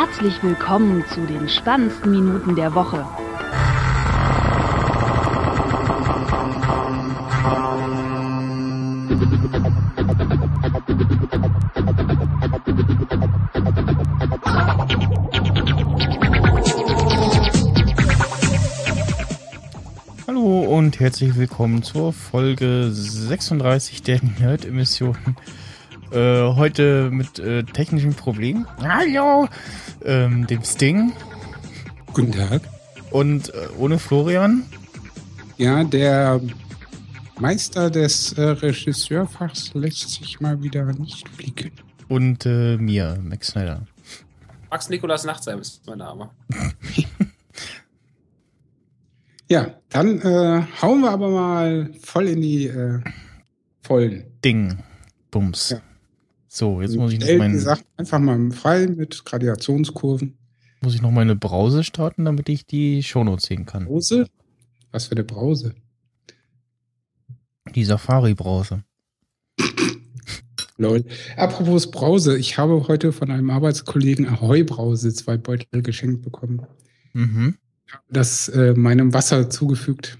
[0.00, 3.04] Herzlich willkommen zu den spannendsten Minuten der Woche.
[20.28, 25.16] Hallo und herzlich willkommen zur Folge 36 der Nerd-Emission.
[26.10, 28.66] Äh, heute mit äh, technischen Problemen.
[28.82, 29.48] Hallo!
[30.04, 31.12] Ähm, dem Sting.
[32.14, 32.62] Guten Tag.
[33.10, 34.64] Und äh, ohne Florian.
[35.58, 36.40] Ja, der
[37.38, 41.72] Meister des äh, Regisseurfachs lässt sich mal wieder nicht blicken.
[42.08, 43.86] Und äh, mir, Max Snyder.
[44.70, 46.30] Max Nikolas Nachtsheim ist mein Name.
[49.50, 53.00] Ja, dann äh, hauen wir aber mal voll in die äh,
[53.82, 54.24] Vollen.
[54.44, 54.78] Ding.
[55.30, 55.70] Bums.
[55.70, 55.80] Ja.
[56.48, 60.36] So, jetzt muss ich noch Stell die mein, Sachen einfach mal frei mit Gradationskurven.
[60.82, 63.84] muss ich noch meine Brause starten, damit ich die Shownotes sehen kann.
[63.84, 64.26] Brause?
[64.90, 65.74] Was für eine Brause?
[67.74, 68.82] Die Safari-Brause.
[70.78, 71.04] Lol.
[71.36, 76.62] Apropos Brause, ich habe heute von einem Arbeitskollegen Ahoi-Brause zwei Beutel geschenkt bekommen.
[77.12, 77.56] Mhm.
[78.08, 80.18] Das äh, meinem Wasser zugefügt.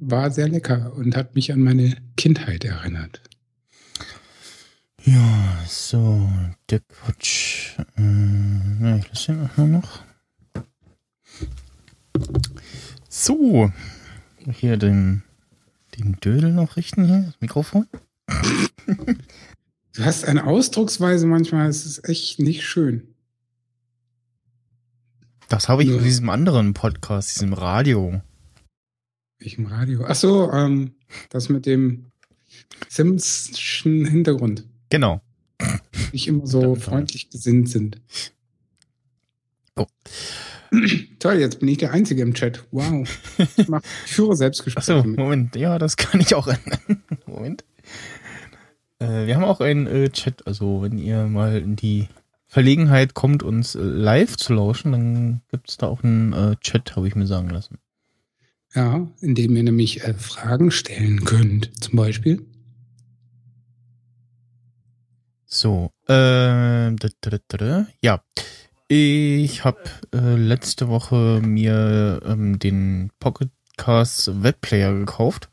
[0.00, 3.22] War sehr lecker und hat mich an meine Kindheit erinnert.
[5.04, 6.30] Ja, so,
[6.70, 7.76] der Quatsch.
[7.96, 10.04] Äh, ich lasse den auch nur noch.
[13.08, 13.72] So,
[14.48, 15.24] hier den,
[15.98, 17.88] den Dödel noch richten hier, das Mikrofon.
[19.94, 23.14] Du hast eine Ausdrucksweise manchmal, es ist echt nicht schön.
[25.48, 28.22] Das habe ich in diesem anderen Podcast, diesem Radio.
[29.38, 30.04] Ich im Radio.
[30.06, 30.94] Ach so, ähm,
[31.28, 32.12] das mit dem
[32.88, 34.64] Simpsonschen Hintergrund.
[34.92, 35.22] Genau.
[36.12, 37.98] Nicht immer so freundlich gesinnt sind.
[39.74, 39.86] Oh.
[41.18, 42.62] Toll, jetzt bin ich der Einzige im Chat.
[42.72, 43.08] Wow.
[43.56, 45.02] Ich, mach, ich führe Achso, Selbstgespräche.
[45.02, 45.18] mit.
[45.18, 47.02] Moment, ja, das kann ich auch ändern.
[47.26, 47.64] Moment.
[48.98, 52.08] Äh, wir haben auch einen äh, Chat, also wenn ihr mal in die
[52.46, 56.96] Verlegenheit kommt, uns äh, live zu lauschen, dann gibt es da auch einen äh, Chat,
[56.96, 57.78] habe ich mir sagen lassen.
[58.74, 61.82] Ja, indem ihr nämlich äh, Fragen stellen könnt.
[61.82, 62.44] Zum Beispiel.
[65.54, 66.90] So, äh,
[68.00, 68.22] ja.
[68.88, 69.82] Ich habe
[70.14, 75.50] äh, letzte Woche mir ähm, den Pocketcast Webplayer gekauft.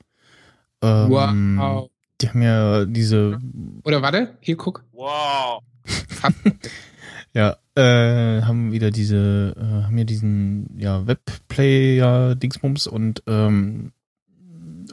[0.81, 1.89] Ähm, wow.
[2.21, 3.39] Die haben ja diese,
[3.83, 4.85] Oder warte, hier guck.
[4.93, 5.63] Wow.
[7.33, 13.91] ja, äh, haben wieder diese, äh, haben ja diesen, ja, Webplayer-Dingsbums und ähm,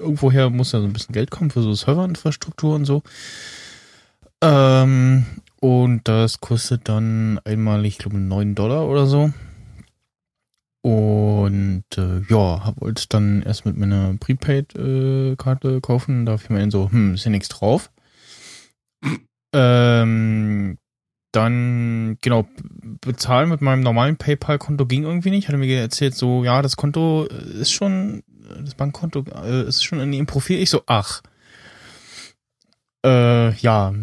[0.01, 3.05] irgendwoher muss da so ein bisschen Geld kommen für so Serverinfrastruktur und so.
[4.43, 5.27] Ähm,
[5.61, 9.33] und das kostet dann einmal, ich glaube, 9 Dollar oder so.
[10.83, 16.27] Und äh, ja, wollte es dann erst mit meiner Prepaid-Karte kaufen.
[16.27, 17.91] Da ich mir so, hm, ist ja nichts drauf.
[19.53, 20.79] Ähm,
[21.33, 22.47] dann, genau,
[23.01, 25.49] bezahlen mit meinem normalen PayPal-Konto ging irgendwie nicht.
[25.49, 28.23] Hatte mir erzählt, so, ja, das Konto ist schon,
[28.63, 30.61] das Bankkonto äh, ist schon in ihrem Profil.
[30.61, 31.21] Ich so, ach.
[33.07, 33.95] Äh, ja,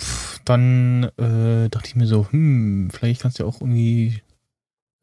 [0.00, 4.20] pf, dann äh, dachte ich mir so, hm, vielleicht kannst du ja auch irgendwie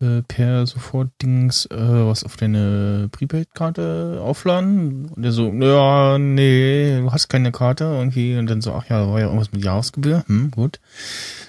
[0.02, 5.06] äh, per Sofort-Dings äh, was auf deine Prepaid-Karte aufladen.
[5.06, 8.38] Und der so, ja, nee, du hast keine Karte irgendwie.
[8.38, 10.26] Und dann so, ach ja, da war ja irgendwas mit Jahresgebühr.
[10.28, 10.82] Hm, gut.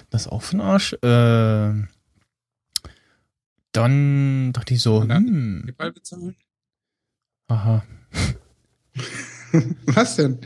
[0.09, 0.93] Das ist auch für den Arsch.
[0.93, 1.87] Äh,
[3.73, 6.35] dann dachte ich so, hm, PayPal bezahlen?
[7.49, 7.83] aha.
[9.85, 10.39] Was denn?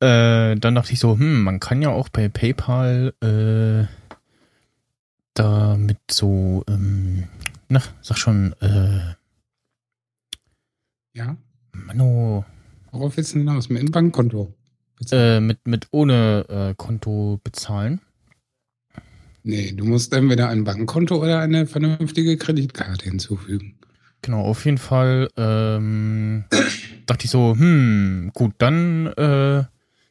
[0.00, 3.86] Äh, dann dachte ich so, hm, man kann ja auch bei PayPal äh,
[5.34, 7.24] da mit so, ähm,
[7.68, 9.14] na, sag schon, äh,
[11.14, 11.36] Ja.
[11.72, 12.44] Mano,
[12.92, 13.68] Worauf willst du denn hinaus?
[13.68, 14.52] Mit dem Bankkonto?
[15.12, 18.00] äh, mit, mit ohne äh, Konto bezahlen.
[19.42, 23.78] Nee, du musst entweder ein Bankkonto oder eine vernünftige Kreditkarte hinzufügen.
[24.22, 26.44] Genau, auf jeden Fall ähm,
[27.06, 29.64] dachte ich so, hm, gut, dann äh,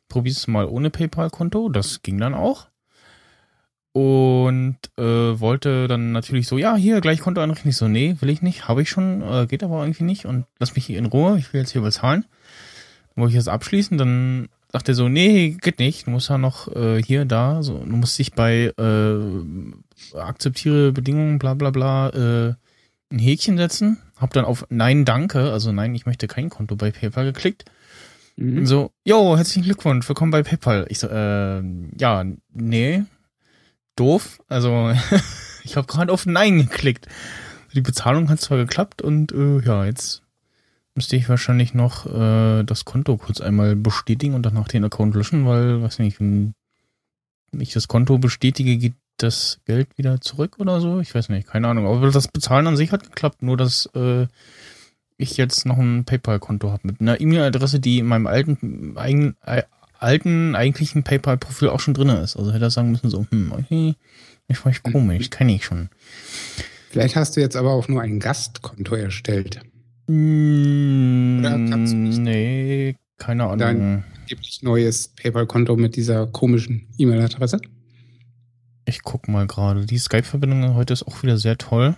[0.08, 1.70] probierst du mal ohne PayPal-Konto.
[1.70, 2.68] Das ging dann auch.
[3.96, 5.04] Und äh,
[5.40, 7.70] wollte dann natürlich so, ja, hier, gleich Konto einrichten.
[7.70, 10.46] Ich so, nee, will ich nicht, habe ich schon, äh, geht aber irgendwie nicht und
[10.60, 12.26] lass mich hier in Ruhe, ich will jetzt hier bezahlen.
[13.16, 16.38] Dann wollte ich das abschließen, dann sagt er so, nee, geht nicht, du musst ja
[16.38, 22.10] noch äh, hier, da, so, du musst dich bei äh, akzeptiere Bedingungen, bla bla bla,
[22.10, 22.54] äh,
[23.10, 24.02] ein Häkchen setzen.
[24.18, 27.64] Hab dann auf Nein, danke, also nein, ich möchte kein Konto bei PayPal geklickt.
[28.36, 28.58] Mhm.
[28.60, 30.86] Und so, jo, herzlichen Glückwunsch, willkommen bei PayPal.
[30.90, 31.62] Ich so, äh,
[31.98, 33.04] ja, nee,
[33.96, 34.40] doof.
[34.48, 34.94] Also,
[35.66, 37.08] Ich habe gerade auf Nein geklickt.
[37.74, 40.22] Die Bezahlung hat zwar geklappt und äh, ja, jetzt
[40.94, 45.46] müsste ich wahrscheinlich noch äh, das Konto kurz einmal bestätigen und danach den Account löschen,
[45.46, 46.54] weil, weiß nicht, wenn
[47.58, 51.00] ich das Konto bestätige, geht das Geld wieder zurück oder so.
[51.00, 51.88] Ich weiß nicht, keine Ahnung.
[51.88, 54.28] Aber das Bezahlen an sich hat geklappt, nur dass äh,
[55.18, 59.64] ich jetzt noch ein PayPal-Konto habe mit einer E-Mail-Adresse, die in meinem alten, eigen, äh,
[60.00, 62.36] alten eigentlichen PayPal-Profil auch schon drin ist.
[62.36, 63.96] Also hätte er sagen müssen, so, hm, okay,
[64.48, 65.90] ich war komisch, kenne ich schon.
[66.90, 69.62] Vielleicht hast du jetzt aber auch nur ein Gastkonto erstellt.
[70.08, 72.20] Mm, Oder kannst du nicht?
[72.20, 73.58] Nee, keine Ahnung.
[73.60, 77.60] Dein- Angeblich neues PayPal-Konto mit dieser komischen E-Mail-Adresse.
[78.86, 79.86] Ich guck mal gerade.
[79.86, 81.96] Die Skype-Verbindung heute ist auch wieder sehr toll.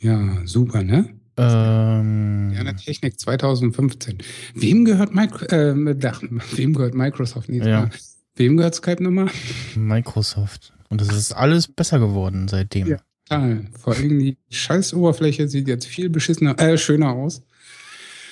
[0.00, 1.08] Ja, super, ne?
[1.38, 4.18] Ähm, Ja, eine Technik 2015.
[4.54, 6.22] Wem gehört, Micro äh, ach,
[6.56, 7.48] wem gehört Microsoft?
[7.48, 7.88] Nee, Ja.
[8.36, 9.28] Wem gehört Skype Nummer?
[9.74, 10.72] Microsoft.
[10.88, 12.86] Und es ist alles besser geworden seitdem.
[12.86, 12.98] Ja.
[13.28, 13.66] Total.
[13.78, 17.42] Vor allem die Scheißoberfläche sieht jetzt viel beschissener, äh, schöner aus.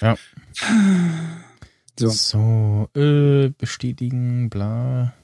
[0.00, 0.16] Ja.
[1.98, 5.14] So, So, äh, bestätigen, bla.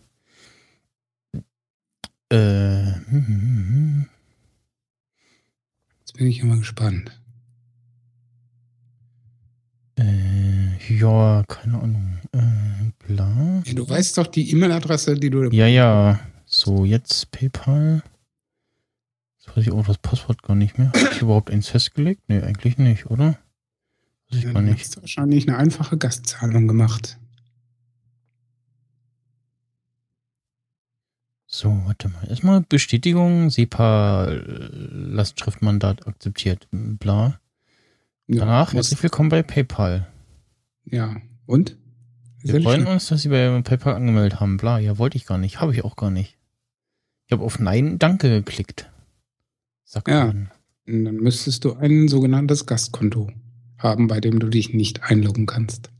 [2.30, 4.06] Äh, hm, hm, hm.
[6.00, 7.21] jetzt bin ich immer gespannt.
[10.02, 12.18] Äh, ja, keine Ahnung.
[12.32, 13.62] Äh, bla.
[13.64, 15.44] Ja, du weißt doch die E-Mail-Adresse, die du.
[15.50, 16.18] Ja, ja.
[16.44, 18.02] So, jetzt PayPal.
[19.38, 20.88] Jetzt weiß ich auch das Passwort gar nicht mehr.
[20.88, 22.22] Habe ich überhaupt eins festgelegt?
[22.28, 23.38] Nee, eigentlich nicht, oder?
[24.30, 24.80] Weiß ich Ja, gar du nicht.
[24.80, 27.18] hast wahrscheinlich eine einfache Gastzahlung gemacht.
[31.46, 32.26] So, warte mal.
[32.28, 36.66] Erstmal Bestätigung, SEPA-Lastschriftmandat akzeptiert.
[36.70, 37.38] Bla.
[38.32, 40.06] Ja, herzlich willkommen bei PayPal.
[40.84, 41.76] Ja, und?
[42.40, 42.92] Wir Sehr freuen schön.
[42.92, 44.56] uns, dass Sie bei PayPal angemeldet haben.
[44.56, 45.60] Bla, ja, wollte ich gar nicht.
[45.60, 46.38] Habe ich auch gar nicht.
[47.26, 48.90] Ich habe auf Nein, Danke geklickt.
[49.84, 50.26] Sagt Ja.
[50.26, 50.50] man.
[50.86, 53.30] Dann müsstest du ein sogenanntes Gastkonto
[53.78, 55.90] haben, bei dem du dich nicht einloggen kannst.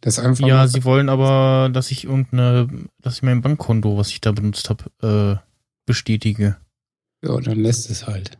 [0.00, 2.68] Das einfach Ja, Sie wollen aber, dass ich irgendeine,
[3.00, 5.46] dass ich mein Bankkonto, was ich da benutzt habe, äh,
[5.86, 6.56] bestätige.
[7.22, 8.38] ja, dann lässt es halt.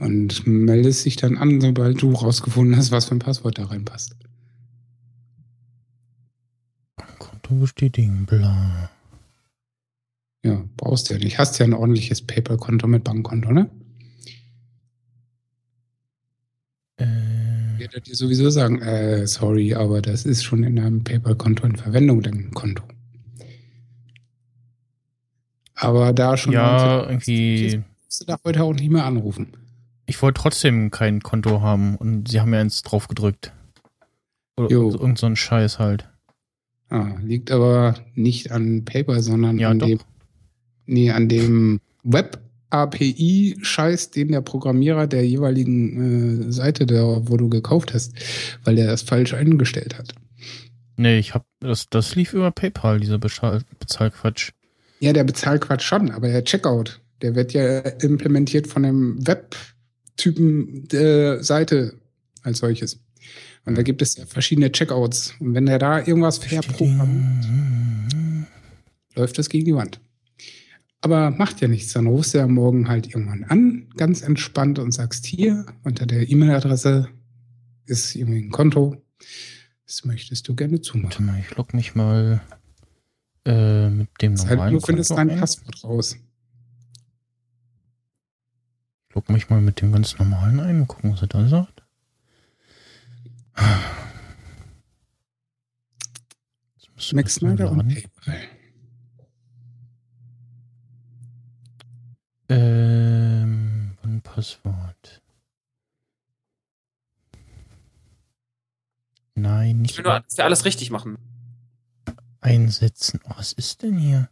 [0.00, 4.14] Und meldest dich dann an, sobald du rausgefunden hast, was für ein Passwort da reinpasst.
[7.18, 8.90] Konto bestätigen, bla.
[10.44, 11.38] Ja, brauchst du ja nicht.
[11.38, 13.68] Hast ja ein ordentliches PayPal-Konto mit Bankkonto, ne?
[16.96, 17.06] Äh,
[17.78, 21.76] Wird er dir sowieso sagen, äh, sorry, aber das ist schon in einem PayPal-Konto in
[21.76, 22.84] Verwendung, dein Konto.
[25.74, 27.84] Aber da schon ja, 19 irgendwie.
[28.04, 29.48] musst du da heute auch nicht mehr anrufen.
[30.08, 33.52] Ich wollte trotzdem kein Konto haben und sie haben mir eins drauf gedrückt.
[34.56, 34.90] Oder Jo.
[34.90, 36.08] irgend so ein Scheiß halt.
[36.88, 39.86] Ah, liegt aber nicht an PayPal, sondern Ja, an doch.
[39.86, 39.98] dem,
[40.86, 47.92] nee, an dem Web-API-Scheiß, den der Programmierer der jeweiligen äh, Seite, da, wo du gekauft
[47.92, 48.14] hast,
[48.64, 50.14] weil der das falsch eingestellt hat.
[50.96, 54.52] Nee, ich hab, das, das lief über PayPal, dieser Bezahl Bezahlquatsch.
[55.00, 59.18] Ja, der Bezahlquatsch schon, aber der Checkout, der wird ja implementiert von dem
[60.18, 61.94] Web-Typen der Seite
[62.42, 63.00] als solches.
[63.64, 65.34] Und da gibt es ja verschiedene Checkouts.
[65.40, 68.46] Und wenn der da irgendwas verprogrammiert,
[69.14, 70.00] läuft das gegen die Wand.
[71.00, 71.92] Aber macht ja nichts.
[71.92, 76.28] Dann rufst du ja morgen halt irgendwann an, ganz entspannt und sagst hier, unter der
[76.28, 77.08] E-Mail-Adresse
[77.86, 78.96] ist irgendwie ein Konto.
[79.86, 81.26] Das möchtest du gerne Warte zumachen.
[81.26, 82.40] mal, ich log mich mal
[83.44, 85.38] äh, mit dem normalen du findest dein ein.
[85.38, 86.16] Passwort raus.
[89.08, 91.82] Ich log mich mal mit dem ganz normalen ein und gucken, was er da sagt.
[97.12, 97.96] Max Snyder und.
[102.48, 105.22] Ähm, ein Passwort.
[109.34, 111.18] Nein, Ich nicht will nur, dass wir alles richtig machen.
[112.40, 113.20] einsetzen.
[113.24, 114.28] Oh, was ist denn hier?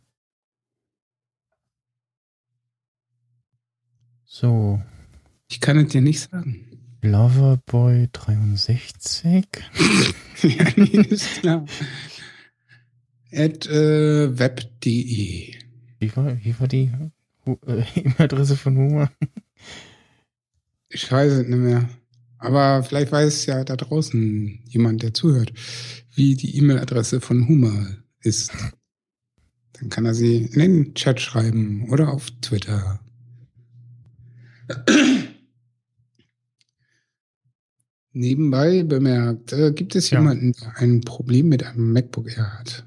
[4.28, 4.82] So,
[5.48, 6.66] Ich kann es dir nicht sagen.
[7.00, 9.46] Loverboy 63.
[10.42, 11.64] ja, nee, ist klar.
[13.32, 15.54] At äh, web.de.
[16.00, 16.90] Wie war, wie war die
[17.46, 19.12] äh, E-Mail-Adresse von Huma?
[20.88, 21.88] Ich weiß es nicht mehr.
[22.38, 25.52] Aber vielleicht weiß ja da draußen jemand, der zuhört,
[26.14, 27.86] wie die E-Mail-Adresse von Huma
[28.22, 28.52] ist.
[29.74, 33.00] Dann kann er sie in den Chat schreiben oder auf Twitter.
[38.12, 40.18] Nebenbei bemerkt, äh, gibt es Ja.
[40.20, 42.84] jemanden, der ein Problem mit einem MacBook Air hat?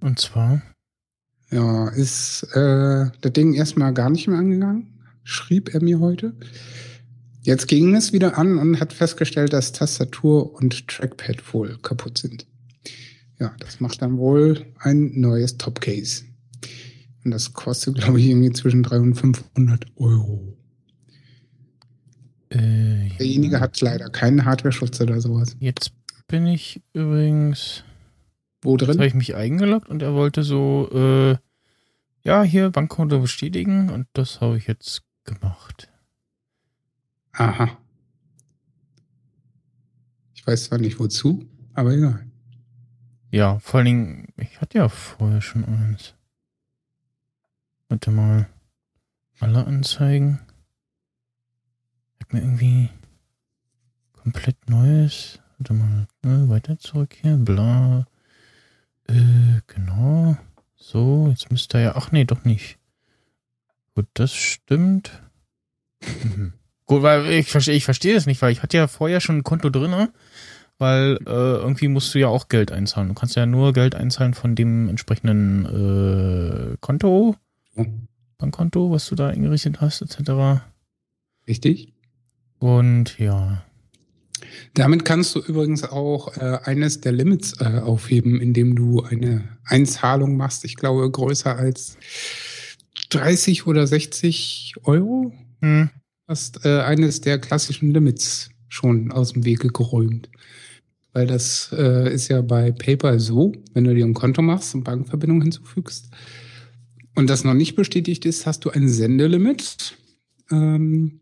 [0.00, 0.62] Und zwar,
[1.52, 6.32] Ja, ist äh, das Ding erstmal gar nicht mehr angegangen, schrieb er mir heute.
[7.42, 12.46] Jetzt ging es wieder an und hat festgestellt, dass Tastatur und Trackpad wohl kaputt sind.
[13.40, 16.22] Ja, das macht dann wohl ein neues Topcase.
[17.24, 20.56] Und das kostet, glaube ich, irgendwie zwischen 300 und 500 Euro.
[22.50, 25.56] Äh, Derjenige hat leider keinen Hardware-Schutz oder sowas.
[25.60, 25.92] Jetzt
[26.26, 27.84] bin ich übrigens.
[28.62, 29.06] Wo Jetzt habe drin?
[29.08, 31.36] ich mich eingeloggt und er wollte so, äh,
[32.22, 35.88] ja, hier Bankkonto bestätigen und das habe ich jetzt gemacht.
[37.32, 37.78] Aha.
[40.34, 42.26] Ich weiß zwar nicht wozu, aber egal.
[43.30, 46.14] Ja, vor allen Dingen, ich hatte ja vorher schon eins.
[47.88, 48.48] Warte mal.
[49.38, 50.40] Alle Anzeigen.
[52.30, 52.88] Hat mir irgendwie
[54.12, 55.40] komplett neues.
[55.58, 58.06] Warte mal, ne, weiter zurück hier, bla.
[59.08, 60.36] Äh, genau.
[60.76, 61.92] So, jetzt müsste er ja.
[61.96, 62.78] Ach nee, doch nicht.
[63.96, 65.10] Gut, das stimmt.
[66.22, 66.52] Mhm.
[66.86, 69.44] Gut, weil ich verstehe, ich verstehe das nicht, weil ich hatte ja vorher schon ein
[69.44, 70.12] Konto drinne
[70.78, 73.08] weil äh, irgendwie musst du ja auch Geld einzahlen.
[73.08, 77.36] Du kannst ja nur Geld einzahlen von dem entsprechenden äh, Konto,
[78.38, 80.62] Bankkonto, was du da eingerichtet hast, etc.
[81.46, 81.92] Richtig?
[82.60, 83.64] Und ja,
[84.74, 90.36] Damit kannst du übrigens auch äh, eines der Limits äh, aufheben, indem du eine Einzahlung
[90.36, 90.64] machst.
[90.64, 91.98] Ich glaube, größer als
[93.10, 95.32] 30 oder 60 Euro.
[95.62, 95.90] hm,
[96.28, 100.30] Hast äh, eines der klassischen Limits schon aus dem Wege geräumt.
[101.12, 104.84] Weil das äh, ist ja bei PayPal so, wenn du dir ein Konto machst und
[104.84, 106.10] Bankverbindung hinzufügst
[107.16, 109.96] und das noch nicht bestätigt ist, hast du ein Sendelimit.
[110.52, 111.20] Ähm,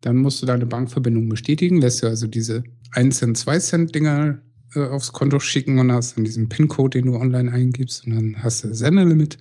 [0.00, 2.62] dann musst du deine Bankverbindung bestätigen, lässt du also diese
[2.92, 4.40] 1 Cent, 2 Cent Dinger
[4.74, 8.42] äh, aufs Konto schicken und hast dann diesen PIN-Code, den du online eingibst und dann
[8.42, 9.38] hast du das Sendelimit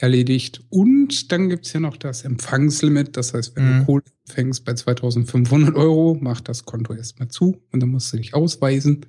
[0.00, 0.64] erledigt.
[0.70, 3.16] Und dann gibt's ja noch das Empfangslimit.
[3.16, 3.78] Das heißt, wenn Mhm.
[3.80, 8.16] du Kohle empfängst bei 2500 Euro, macht das Konto erstmal zu und dann musst du
[8.16, 9.06] dich ausweisen.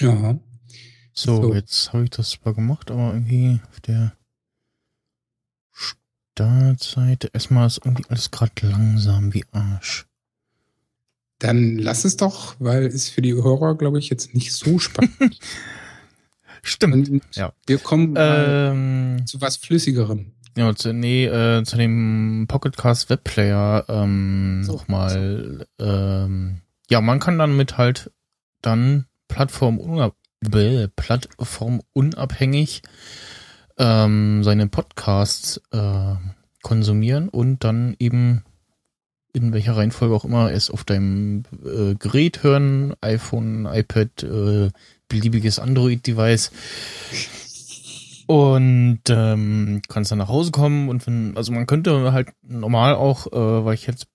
[0.00, 0.38] Ja,
[1.14, 1.54] so, So.
[1.54, 4.12] jetzt habe ich das zwar gemacht, aber irgendwie auf der
[6.38, 10.06] Startseite, erstmal ist irgendwie alles gerade langsam wie Arsch.
[11.40, 15.40] dann lass es doch, weil ist für die Hörer, glaube ich, jetzt nicht so spannend.
[16.62, 17.08] Stimmt.
[17.08, 17.52] und ja.
[17.66, 20.32] wir kommen Ähm, zu was Flüssigerem.
[20.56, 24.74] Ja, zu, nee, äh, zu dem Pocketcast Webplayer ähm, So.
[24.74, 25.66] nochmal.
[25.80, 28.12] Ähm, ja, man kann dann mit halt
[28.62, 32.82] dann plattformunab bäh, plattformunabhängig
[33.78, 36.14] ähm, seine Podcasts äh,
[36.62, 38.44] konsumieren und dann eben
[39.32, 44.70] in welcher Reihenfolge auch immer es auf deinem äh, Gerät hören, iPhone, iPad, äh,
[45.08, 46.50] beliebiges Android-Device.
[48.26, 53.26] Und ähm, kannst dann nach Hause kommen und wenn, also man könnte halt normal auch,
[53.28, 54.06] äh, weil ich jetzt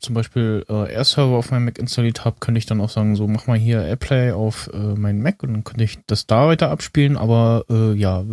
[0.00, 3.26] zum Beispiel äh, Air-Server auf meinem Mac installiert habe, könnte ich dann auch sagen, so
[3.28, 6.70] mach mal hier AirPlay auf äh, meinen Mac und dann könnte ich das da weiter
[6.70, 8.24] abspielen, aber äh, ja,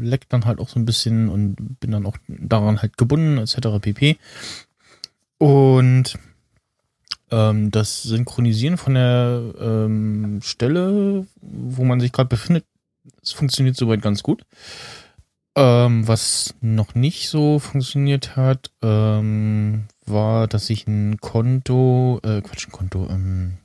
[0.00, 3.80] leckt dann halt auch so ein bisschen und bin dann auch daran halt gebunden, etc.
[3.80, 4.16] pp.
[5.38, 6.18] Und
[7.30, 12.64] ähm, das Synchronisieren von der ähm, Stelle, wo man sich gerade befindet,
[13.22, 14.44] es funktioniert soweit ganz gut.
[15.56, 22.68] Ähm, was noch nicht so funktioniert hat, ähm, war, dass ich ein Konto, äh, Quatsch,
[22.68, 23.58] ein Konto, ähm,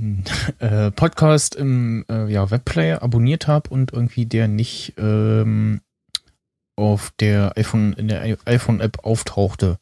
[0.58, 5.80] äh, Podcast im äh, ja, Webplayer abonniert habe und irgendwie der nicht ähm,
[6.76, 9.78] auf der iPhone, in der iPhone-App auftauchte.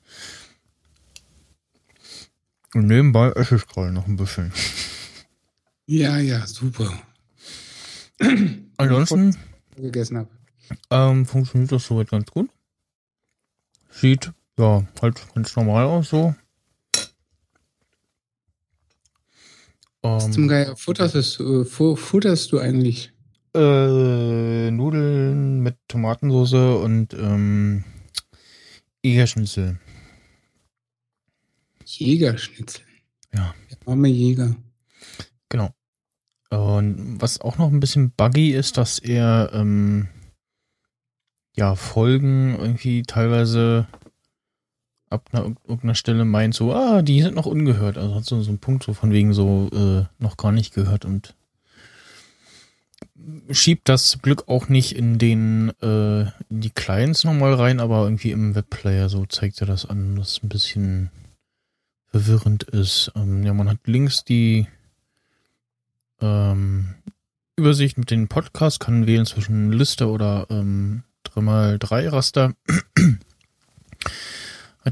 [2.75, 4.53] Und nebenbei esse ich gerade noch ein bisschen.
[5.87, 6.93] Ja, ja, super.
[8.77, 9.37] Ansonsten
[9.77, 10.31] Gegessen habe.
[10.91, 12.51] ähm, funktioniert das soweit ganz gut.
[13.91, 16.35] Sieht ja halt ganz normal aus so.
[20.03, 23.13] Zum Ähm, Geier futterst, du- äh, fu- futterst du eigentlich?
[23.55, 26.53] äh, Nudeln mit Tomatensauce
[26.85, 27.85] und ähm,
[29.03, 29.81] Egerschnitzel.
[31.85, 32.85] Jägerschnitzel.
[33.35, 33.55] Ja.
[33.71, 34.55] Der arme Jäger.
[35.49, 35.71] Genau.
[36.51, 40.09] Und was auch noch ein bisschen buggy ist, dass er ähm,
[41.57, 43.89] ja Folgen irgendwie teilweise
[45.17, 47.99] ab einer, irgendeiner Stelle meint so, ah, die sind noch ungehört.
[47.99, 51.05] Also hat so, so einen Punkt so von wegen so äh, noch gar nicht gehört
[51.05, 51.35] und
[53.51, 58.31] schiebt das Glück auch nicht in den äh, in die Clients nochmal rein, aber irgendwie
[58.31, 61.11] im Webplayer so zeigt er das an, was ein bisschen
[62.07, 63.13] verwirrend ist.
[63.17, 64.67] Ähm, ja, man hat links die
[66.21, 66.95] ähm,
[67.57, 72.55] Übersicht mit den Podcasts, kann wählen zwischen Liste oder ähm, 3x3 Raster.
[72.69, 73.26] Hat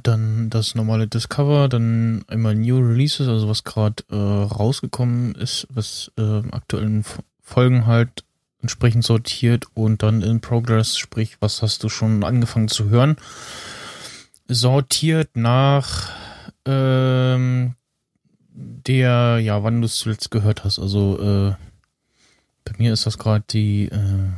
[0.03, 6.11] dann das normale Discover, dann einmal New Releases, also was gerade äh, rausgekommen ist, was
[6.19, 7.05] äh, aktuellen
[7.41, 8.25] Folgen halt
[8.61, 13.17] entsprechend sortiert und dann in Progress, sprich, was hast du schon angefangen zu hören,
[14.49, 16.11] sortiert nach
[16.65, 17.75] ähm,
[18.49, 20.79] der, ja, wann du es zuletzt gehört hast.
[20.79, 21.55] Also äh,
[22.65, 24.31] bei mir ist das gerade die äh,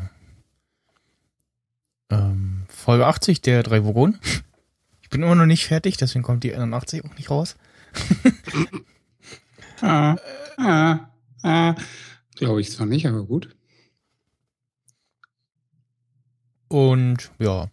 [2.11, 4.19] ähm, Folge 80 der drei Vogonen.
[5.17, 7.57] Bin immer noch nicht fertig, deswegen kommt die 81 auch nicht raus.
[9.81, 10.15] ah,
[10.59, 11.09] ah,
[11.43, 11.75] ah.
[12.35, 13.57] Glaube ich zwar nicht, aber gut.
[16.69, 17.71] Und ja,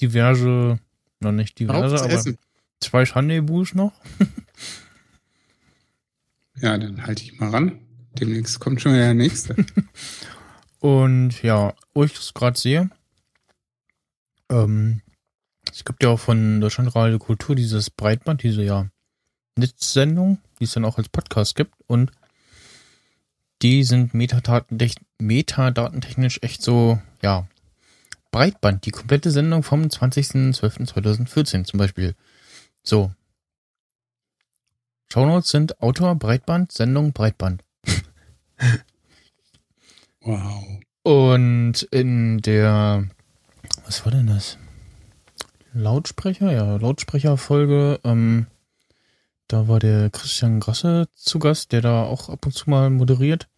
[0.00, 0.78] diverse,
[1.20, 2.38] noch nicht diverse, aber Essen.
[2.80, 3.92] zwei Schandebus noch.
[6.56, 7.80] Ja, dann halte ich mal ran.
[8.18, 9.56] Demnächst kommt schon der nächste.
[10.78, 12.88] Und ja, wo ich das gerade sehe,
[14.48, 15.02] ähm,
[15.72, 18.88] es gibt ja auch von Deutschlandradio Kultur dieses Breitband, diese ja
[19.56, 22.12] Netzsendung, die es dann auch als Podcast gibt und
[23.62, 27.46] die sind metadatentech metadatentechnisch echt so, ja,
[28.32, 32.14] Breitband, die komplette Sendung vom 20.12.2014 zum Beispiel.
[32.82, 33.12] So.
[35.12, 37.62] Shownotes sind Autor, Breitband, Sendung, Breitband.
[40.24, 40.62] Wow.
[41.02, 43.08] Und in der,
[43.84, 44.56] was war denn das?
[45.74, 48.46] Lautsprecher, ja, Lautsprecherfolge, ähm,
[49.48, 53.48] da war der Christian Grasse zu Gast, der da auch ab und zu mal moderiert.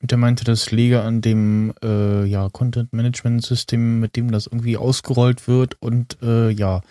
[0.00, 5.48] Und der meinte, das liege an dem äh, ja, Content-Management-System, mit dem das irgendwie ausgerollt
[5.48, 6.82] wird und äh, ja,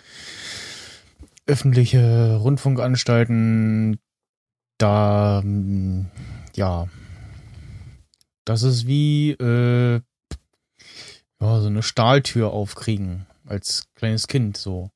[1.46, 3.98] öffentliche Rundfunkanstalten
[4.78, 6.06] da mh,
[6.54, 6.88] ja
[8.44, 10.00] das ist wie äh,
[11.40, 14.90] ja, so eine Stahltür aufkriegen als kleines Kind so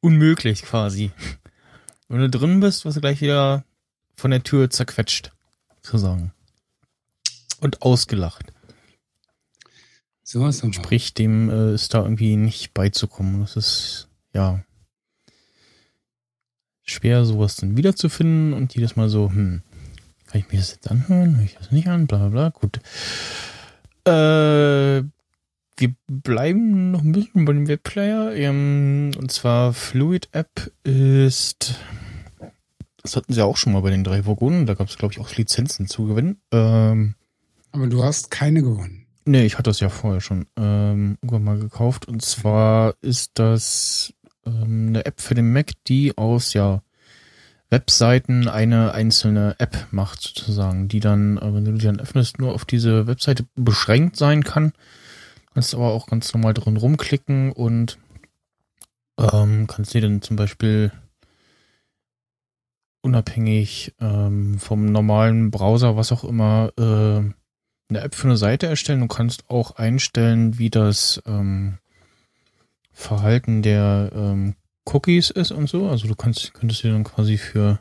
[0.00, 1.12] unmöglich quasi
[2.08, 3.64] wenn du drin bist wirst du gleich wieder
[4.14, 5.32] von der Tür zerquetscht
[5.82, 6.32] sozusagen
[7.60, 8.52] und ausgelacht
[10.22, 10.72] So was aber.
[10.72, 14.64] sprich dem äh, ist da irgendwie nicht beizukommen das ist ja
[16.82, 19.62] schwer sowas dann wiederzufinden und jedes Mal so hm
[20.26, 21.36] kann ich mir das jetzt anhören?
[21.36, 22.06] Hör ich das nicht an?
[22.06, 22.48] Bla bla bla.
[22.50, 22.80] Gut.
[24.06, 25.02] Äh,
[25.76, 28.34] wir bleiben noch ein bisschen bei dem Webplayer.
[28.34, 31.78] Ähm, und zwar Fluid App ist.
[33.02, 34.66] Das hatten sie auch schon mal bei den drei Vogonen.
[34.66, 36.40] Da gab es, glaube ich, auch Lizenzen zu gewinnen.
[36.50, 37.14] Ähm,
[37.72, 39.06] Aber du hast keine gewonnen.
[39.24, 42.06] Nee, ich hatte das ja vorher schon ähm, irgendwann mal gekauft.
[42.06, 44.14] Und zwar ist das
[44.46, 46.82] ähm, eine App für den Mac, die aus ja
[47.70, 52.54] Webseiten eine einzelne App macht, sozusagen, die dann, äh, wenn du die dann öffnest, nur
[52.54, 54.72] auf diese Webseite beschränkt sein kann.
[55.56, 57.96] Kannst aber auch ganz normal drin rumklicken und
[59.18, 60.92] ähm, kannst dir dann zum Beispiel
[63.00, 66.82] unabhängig ähm, vom normalen Browser, was auch immer, äh,
[67.88, 69.00] eine App für eine Seite erstellen.
[69.00, 71.78] Du kannst auch einstellen, wie das ähm,
[72.92, 75.88] Verhalten der ähm, Cookies ist und so.
[75.88, 77.78] Also du kannst, könntest dir dann quasi für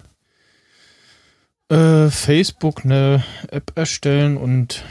[1.68, 4.86] äh, Facebook eine App erstellen und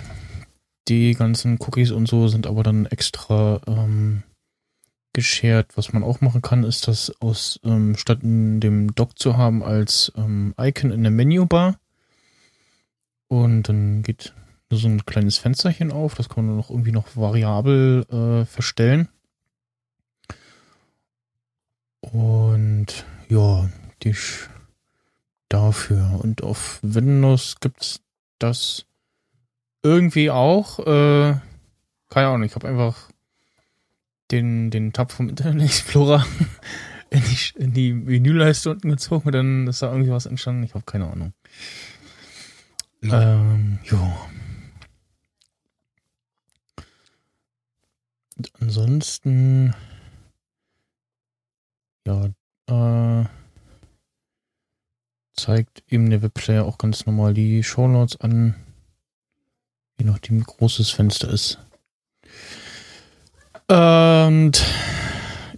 [0.88, 4.22] die ganzen Cookies und so sind aber dann extra ähm,
[5.12, 5.76] geshared.
[5.76, 9.62] Was man auch machen kann, ist das aus ähm, statt in dem Dock zu haben
[9.62, 11.78] als ähm, Icon in der Menübar.
[13.28, 14.34] Und dann geht
[14.70, 16.14] nur so ein kleines Fensterchen auf.
[16.14, 19.08] Das kann man noch irgendwie noch variabel äh, verstellen.
[22.00, 23.68] Und ja,
[24.02, 24.14] die
[25.48, 26.20] dafür.
[26.22, 28.00] Und auf Windows gibt's
[28.38, 28.84] das
[29.84, 30.80] irgendwie auch.
[30.80, 31.36] Äh,
[32.10, 33.10] keine Ahnung, ich habe einfach
[34.30, 36.26] den, den Tab vom Internet Explorer
[37.10, 40.64] in die, in die Menüleiste unten gezogen und dann ist da irgendwie was entstanden.
[40.64, 41.32] Ich habe keine Ahnung.
[43.02, 43.34] Ja.
[43.34, 43.98] Ähm, jo.
[48.36, 49.74] Und ansonsten
[52.06, 52.30] ja,
[52.66, 53.26] äh,
[55.34, 58.56] zeigt eben der Webplayer auch ganz normal die Shownotes an,
[59.98, 61.58] je nachdem wie groß das Fenster ist.
[63.68, 64.62] Und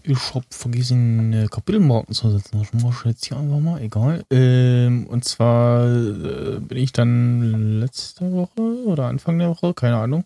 [0.03, 2.59] ich hab vergessen, Kapitelmarken zu setzen.
[2.59, 4.25] Das mach ich jetzt hier einfach mal, egal.
[4.31, 10.25] Ähm, und zwar äh, bin ich dann letzte Woche oder Anfang der Woche, keine Ahnung,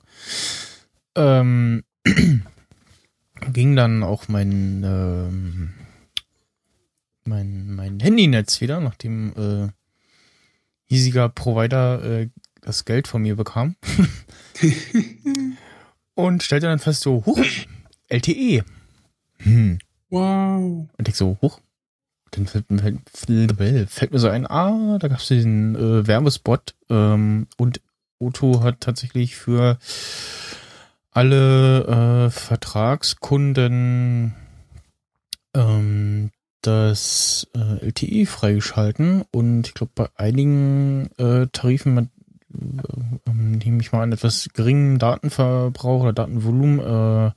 [1.16, 1.82] ähm,
[3.52, 5.70] ging dann auch mein ähm,
[7.24, 9.68] mein, mein Handynetz wieder, nachdem äh,
[10.86, 12.28] hiesiger Provider äh,
[12.62, 13.76] das Geld von mir bekam.
[16.14, 17.38] und stellte dann fest so, huch,
[18.08, 18.64] LTE.
[19.38, 19.78] Hm.
[20.10, 20.88] Wow.
[20.96, 21.60] Und ich so, huch.
[22.32, 27.48] Dann fällt, mir- fällt, mir so ein, ah, da gab es diesen äh, Werbespot ähm,
[27.56, 27.80] und
[28.20, 29.78] Otto hat tatsächlich für
[31.10, 34.34] alle äh, Vertragskunden
[35.56, 36.30] ähm,
[36.62, 42.08] das äh, LTE freigeschalten und ich glaube bei einigen äh, Tarifen mit
[42.52, 47.32] nehme ich mal an etwas geringen Datenverbrauch oder Datenvolumen äh,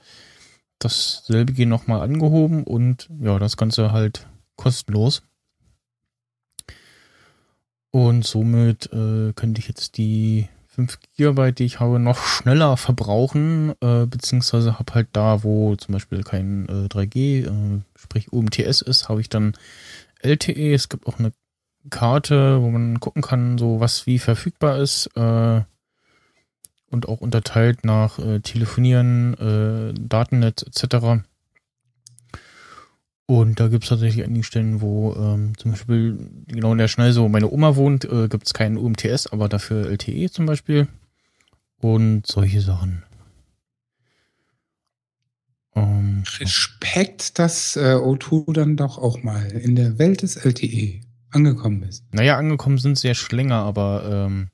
[0.80, 5.24] dasselbe nochmal angehoben und ja, das Ganze halt kostenlos.
[7.92, 13.74] Und somit äh, könnte ich jetzt die 5 GB, die ich habe, noch schneller verbrauchen,
[13.82, 19.10] äh, beziehungsweise habe halt da, wo zum Beispiel kein äh, 3G, äh, sprich UMTS ist,
[19.10, 19.54] habe ich dann
[20.24, 20.74] LTE.
[20.74, 21.32] Es gibt auch eine
[21.90, 25.08] Karte, wo man gucken kann, so was wie verfügbar ist.
[25.16, 25.62] Äh,
[26.90, 31.24] und auch unterteilt nach äh, Telefonieren, äh, Datennetz etc.
[33.26, 37.12] Und da gibt es tatsächlich einige Stellen, wo ähm, zum Beispiel genau in der Schnell
[37.12, 40.88] so meine Oma wohnt, äh, gibt es keinen UMTS, aber dafür LTE zum Beispiel.
[41.80, 43.04] Und solche Sachen.
[45.76, 51.02] Ähm, Respekt, dass äh, O2 dann doch auch mal in der Welt des LTE
[51.34, 52.04] angekommen ist.
[52.12, 54.50] naja, angekommen sind sie ja schon länger, aber ähm,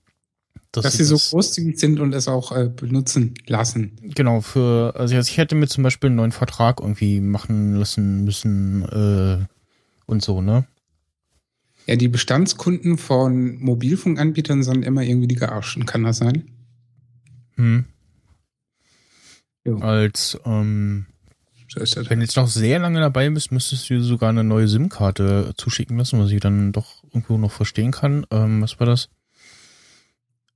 [0.71, 3.97] dass, Dass sie so großzügig sind und es auch äh, benutzen lassen.
[4.03, 8.83] Genau, für, also ich hätte mir zum Beispiel einen neuen Vertrag irgendwie machen lassen müssen
[8.83, 9.45] äh,
[10.05, 10.67] und so, ne?
[11.87, 16.51] Ja, die Bestandskunden von Mobilfunkanbietern sind immer irgendwie die Gearschen, kann das sein?
[17.55, 17.85] Hm.
[19.65, 19.79] Jo.
[19.79, 21.07] Als, ähm,
[21.71, 22.09] So ist das.
[22.09, 25.53] wenn du jetzt noch sehr lange dabei bist, müsstest du dir sogar eine neue SIM-Karte
[25.55, 28.25] zuschicken lassen, was ich dann doch irgendwo noch verstehen kann.
[28.31, 29.09] Ähm, was war das?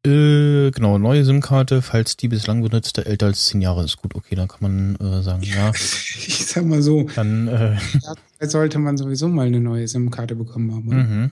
[0.06, 3.97] Äh, genau, neue SIM-Karte, falls die bislang benutzte älter als 10 Jahre ist.
[3.97, 7.78] Gut, okay, dann kann man äh, sagen, ja, Ich sag mal so, dann, äh,
[8.41, 10.89] sollte man sowieso mal eine neue SIM-Karte bekommen haben.
[10.89, 11.32] mhm.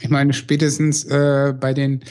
[0.00, 2.02] Ich meine, spätestens äh, bei den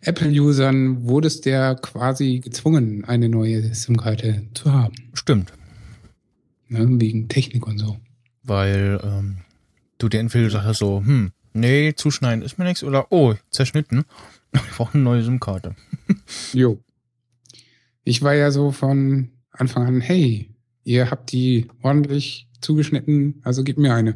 [0.00, 4.94] Apple-Usern wurde es der quasi gezwungen, eine neue SIM-Karte zu haben.
[5.12, 5.52] stimmt.
[6.68, 6.86] Ne?
[7.00, 7.98] Wegen Technik und so.
[8.42, 9.38] weil ähm,
[9.98, 14.04] du dir entweder gesagt hast, so, hm, nee, zuschneiden ist mir nichts oder oh, zerschnitten.
[14.54, 15.74] Ich brauche eine neue SIM-Karte.
[16.52, 16.78] Jo.
[18.04, 20.48] Ich war ja so von Anfang an, hey,
[20.84, 24.14] ihr habt die ordentlich zugeschnitten, also gib mir eine.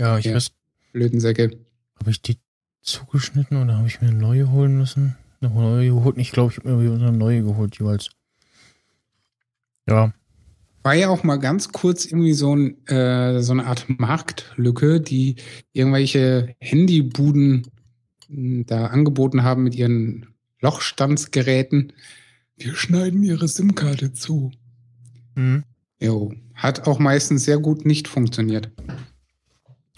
[0.00, 0.34] Ja, ich Ja.
[0.34, 0.50] weiß,
[0.92, 1.58] Blöden Säcke.
[2.00, 2.38] habe ich die
[2.80, 5.14] zugeschnitten oder habe ich mir eine neue holen müssen?
[5.42, 6.16] Eine neue geholt?
[6.18, 8.08] Ich glaube, ich habe mir eine neue geholt jeweils.
[9.88, 10.12] Ja,
[10.86, 15.34] War ja auch mal ganz kurz irgendwie so, ein, äh, so eine Art Marktlücke, die
[15.72, 17.66] irgendwelche Handybuden
[18.28, 20.26] mh, da angeboten haben mit ihren
[20.60, 21.92] Lochstandsgeräten.
[22.56, 24.52] Wir schneiden ihre SIM-Karte zu.
[25.34, 25.64] hm.
[26.00, 28.70] Jo, hat auch meistens sehr gut nicht funktioniert.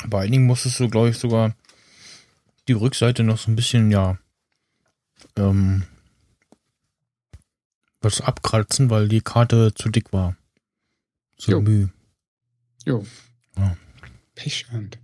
[0.06, 1.54] bei einigen musstest du, glaube ich, sogar
[2.66, 4.16] die Rückseite noch so ein bisschen, ja,
[5.36, 5.84] ähm,
[8.00, 10.34] was abkratzen, weil die Karte zu dick war.
[11.38, 11.60] Zu Jo.
[11.60, 11.90] Mühe.
[12.86, 13.04] Jo.
[13.56, 13.76] Ja.
[14.34, 14.98] Pechschand.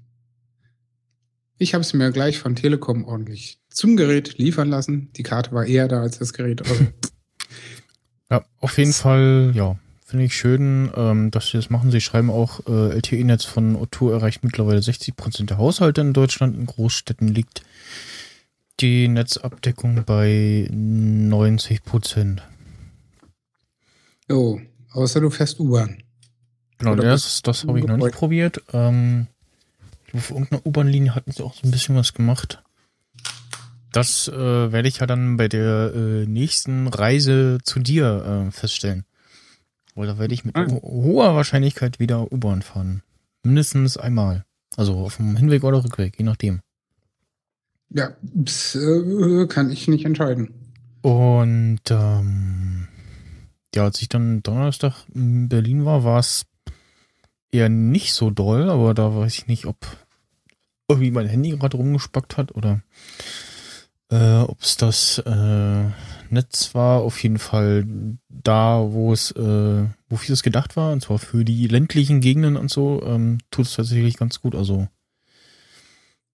[1.58, 5.12] Ich habe es mir gleich von Telekom ordentlich zum Gerät liefern lassen.
[5.16, 6.62] Die Karte war eher da als das Gerät.
[6.68, 6.86] Also,
[8.30, 11.90] Ja, auf jeden Fall, ja, finde ich schön, ähm, dass sie das machen.
[11.90, 16.56] Sie schreiben auch, äh, LTE-Netz von O2 erreicht mittlerweile 60% der Haushalte in Deutschland.
[16.56, 17.62] In Großstädten liegt
[18.80, 22.42] die Netzabdeckung bei 90%.
[24.28, 26.02] jo, außer du fährst U-Bahn.
[26.84, 28.62] Genau, das, das habe ich noch nicht probiert.
[28.72, 29.26] Ähm,
[30.12, 32.62] auf irgendeiner U-Bahn-Linie hatten sie auch so ein bisschen was gemacht.
[33.92, 39.04] Das äh, werde ich ja dann bei der äh, nächsten Reise zu dir äh, feststellen.
[39.94, 40.66] Weil da werde ich mit Ah.
[40.66, 43.02] ho hoher Wahrscheinlichkeit wieder U-Bahn fahren.
[43.44, 44.44] Mindestens einmal.
[44.76, 46.60] Also auf dem Hinweg oder Rückweg, je nachdem.
[47.90, 50.52] Ja, das, äh, kann ich nicht entscheiden.
[51.02, 52.88] Und ähm,
[53.74, 56.46] ja, als ich dann Donnerstag in Berlin war, war es
[57.54, 59.76] eher nicht so doll, aber da weiß ich nicht, ob
[60.88, 62.82] irgendwie mein Handy gerade rumgespackt hat oder
[64.10, 65.84] äh, ob es das äh,
[66.30, 67.00] Netz war.
[67.00, 67.86] Auf jeden Fall
[68.28, 72.70] da, wo es, äh, wofür es gedacht war, und zwar für die ländlichen Gegenden und
[72.70, 74.54] so, ähm, tut es tatsächlich ganz gut.
[74.54, 74.88] Also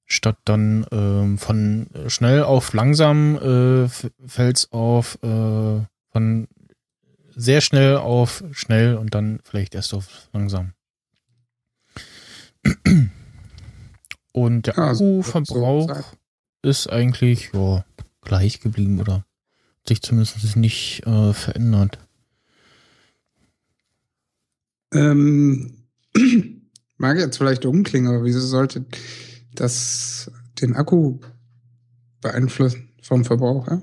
[0.06, 3.88] statt dann ähm, von schnell auf langsam äh,
[4.26, 5.80] fällt es auf äh,
[6.10, 6.48] von
[7.36, 10.72] sehr schnell auf schnell und dann vielleicht erst auf langsam.
[14.32, 17.84] Und der Ja, so- Akkuverbrauch so ist eigentlich ja,
[18.20, 19.24] gleich geblieben oder
[19.88, 21.98] sich zumindest nicht äh, verändert.
[24.92, 25.84] Ähm,
[26.96, 28.84] mag jetzt vielleicht dumm klingen, aber wieso sollte
[29.54, 31.18] das den Akku
[32.20, 33.82] beeinflussen vom Verbraucher?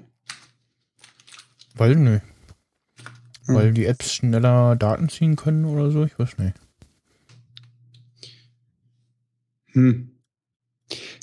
[1.76, 2.20] Weil, nö.
[3.46, 3.56] Hm.
[3.56, 6.56] Weil die Apps schneller Daten ziehen können oder so, ich weiß nicht.
[9.78, 10.12] Hm.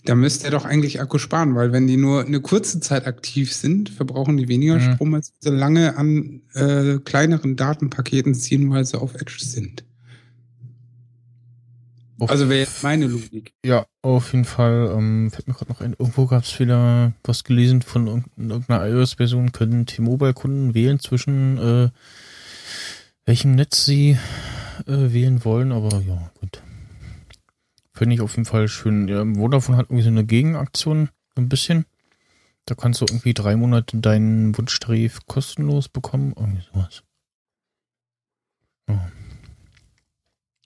[0.04, 3.52] Da müsste er doch eigentlich Akku sparen, weil wenn die nur eine kurze Zeit aktiv
[3.52, 4.94] sind, verbrauchen die weniger Mhm.
[4.94, 9.84] Strom, als sie lange an äh, kleineren Datenpaketen ziehen, weil sie auf Edge sind.
[12.20, 13.54] Auf- Also wäre jetzt meine Logik.
[13.64, 14.92] Ja, auf jeden Fall.
[14.96, 18.86] Ähm, fällt mir gerade noch ein, irgendwo gab es wieder was gelesen von irgend- irgendeiner
[18.86, 21.88] iOS-Version, können T-Mobile-Kunden wählen zwischen äh,
[23.24, 24.18] welchem Netz sie
[24.86, 26.60] äh, wählen wollen, aber ja, gut.
[27.94, 29.06] Finde ich auf jeden Fall schön.
[29.08, 31.86] Ja, Vodafone hat irgendwie so eine Gegenaktion, so ein bisschen.
[32.66, 36.32] Da kannst du irgendwie drei Monate deinen Wunschtarif kostenlos bekommen.
[36.36, 37.02] Irgendwie sowas.
[38.88, 39.10] Ja.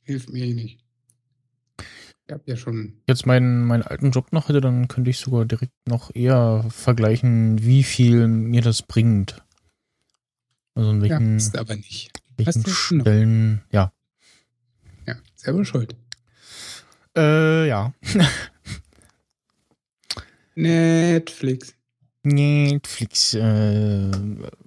[0.04, 0.78] Hilft mir eh nicht.
[2.26, 3.00] Ich habe ja schon.
[3.06, 7.62] jetzt meinen, meinen alten Job noch hätte, dann könnte ich sogar direkt noch eher vergleichen,
[7.62, 9.42] wie viel mir das bringt.
[10.74, 12.10] Also in Ja, welchen, ist aber nicht.
[12.36, 13.04] welchen schon noch.
[13.04, 13.92] Stellen, ja.
[15.06, 15.96] Ja, selber schuld.
[17.18, 17.92] Äh, ja.
[20.54, 21.74] Netflix.
[22.22, 24.10] Netflix äh,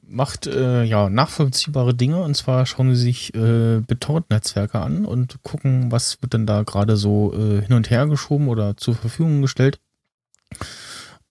[0.05, 5.91] macht äh, ja nachvollziehbare Dinge und zwar schauen sie sich äh, BitTorrent-Netzwerke an und gucken,
[5.91, 9.79] was wird denn da gerade so äh, hin und her geschoben oder zur Verfügung gestellt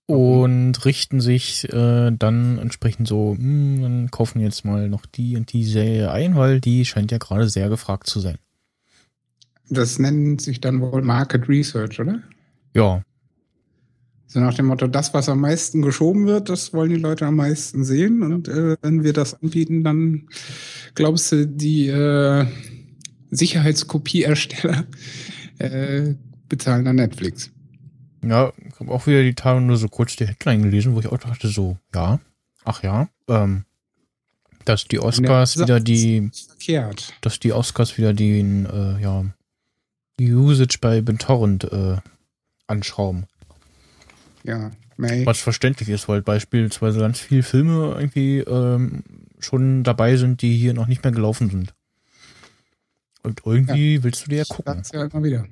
[0.07, 5.53] und richten sich äh, dann entsprechend so, hm, dann kaufen jetzt mal noch die und
[5.53, 8.39] die Serie ein, weil die scheint ja gerade sehr gefragt zu sein.
[9.71, 12.21] Das nennt sich dann wohl Market Research, oder?
[12.75, 13.03] Ja,
[14.27, 17.37] So nach dem Motto, das, was am meisten geschoben wird, das wollen die Leute am
[17.37, 18.23] meisten sehen.
[18.23, 20.29] Und äh, wenn wir das anbieten, dann
[20.95, 22.47] glaubst du, die äh,
[23.31, 24.85] Sicherheitskopieersteller
[25.59, 26.15] äh,
[26.49, 27.51] bezahlen dann Netflix.
[28.25, 31.07] Ja, ich habe auch wieder die Tage nur so kurz die Headline gelesen, wo ich
[31.07, 32.21] auch dachte so, ja,
[32.65, 33.65] ach ja, ähm,
[34.65, 37.15] dass die Oscars wieder die, ist Verkehrt.
[37.23, 39.25] dass die Oscars wieder den, äh, ja,
[40.21, 41.97] Usage bei BitTorrent äh,
[42.67, 43.27] anschrauben.
[44.45, 45.27] Ja, May.
[45.27, 49.03] Was verständlich ist, weil beispielsweise ganz viele Filme irgendwie ähm,
[49.39, 51.75] schon dabei sind, die hier noch nicht mehr gelaufen sind.
[53.23, 54.75] Und irgendwie willst du dir ja gucken.
[54.75, 55.47] Sag's ja immer wieder.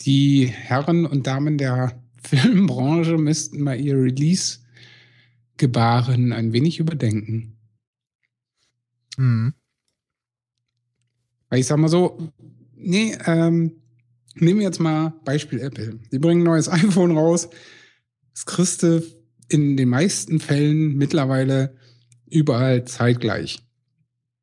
[0.00, 7.56] Die Herren und Damen der Filmbranche müssten mal ihr Release-Gebaren ein wenig überdenken.
[9.16, 9.54] Mhm.
[11.54, 12.18] Weil ich sag mal so,
[12.74, 13.76] nee, ähm,
[14.34, 16.00] nehmen wir jetzt mal Beispiel Apple.
[16.10, 17.48] Die bringen ein neues iPhone raus.
[18.32, 19.04] Das kriegst du
[19.46, 21.76] in den meisten Fällen mittlerweile
[22.28, 23.62] überall zeitgleich.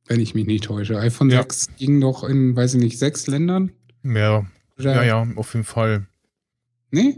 [0.08, 1.00] Wenn ich mich nicht täusche.
[1.00, 1.42] iPhone Ja.
[1.42, 3.74] 6 ging doch in, weiß ich nicht, sechs Ländern.
[4.06, 4.46] Ja,
[4.80, 4.96] Oder?
[4.96, 6.08] ja, ja, auf jeden Fall.
[6.92, 7.18] Nee?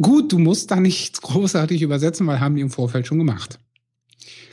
[0.00, 3.58] Gut, du musst da nichts großartig übersetzen, weil haben die im Vorfeld schon gemacht.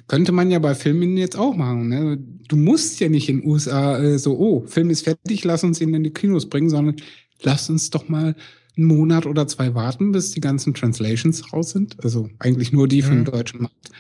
[0.08, 1.88] Könnte man ja bei Filmen jetzt auch machen.
[1.88, 2.18] Ne?
[2.48, 5.80] Du musst ja nicht in den USA äh, so, oh, Film ist fertig, lass uns
[5.80, 6.96] ihn in die Kinos bringen, sondern
[7.42, 8.36] lass uns doch mal
[8.78, 12.04] einen Monat oder zwei warten, bis die ganzen Translations raus sind.
[12.04, 13.26] Also eigentlich nur die für den Mhm.
[13.26, 13.92] deutschen Markt.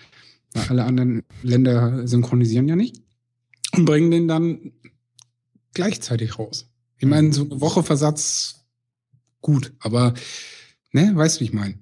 [0.53, 3.01] Weil alle anderen Länder synchronisieren ja nicht.
[3.73, 4.71] Und bringen den dann
[5.73, 6.67] gleichzeitig raus.
[6.99, 8.65] Ich meine, so eine Woche Versatz,
[9.41, 10.13] gut, aber
[10.91, 11.75] ne, weißt du, wie ich meine?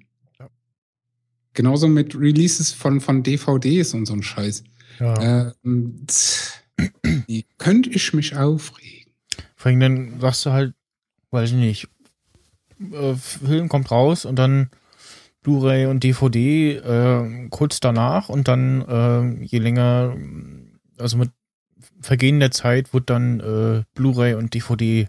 [1.54, 4.64] Genauso mit Releases von, von DVDs und so ein Scheiß.
[5.00, 5.52] Ja.
[5.64, 6.06] Ähm,
[7.58, 9.12] könnte ich mich aufregen.
[9.56, 10.74] Vor allem dann sagst du halt,
[11.30, 11.88] weiß ich nicht,
[12.92, 14.70] äh, Film kommt raus und dann
[15.42, 20.16] Blu-ray und DVD äh, kurz danach und dann äh, je länger,
[20.98, 21.30] also mit
[22.02, 25.08] Vergehen der Zeit wird dann äh, Blu-ray und DVD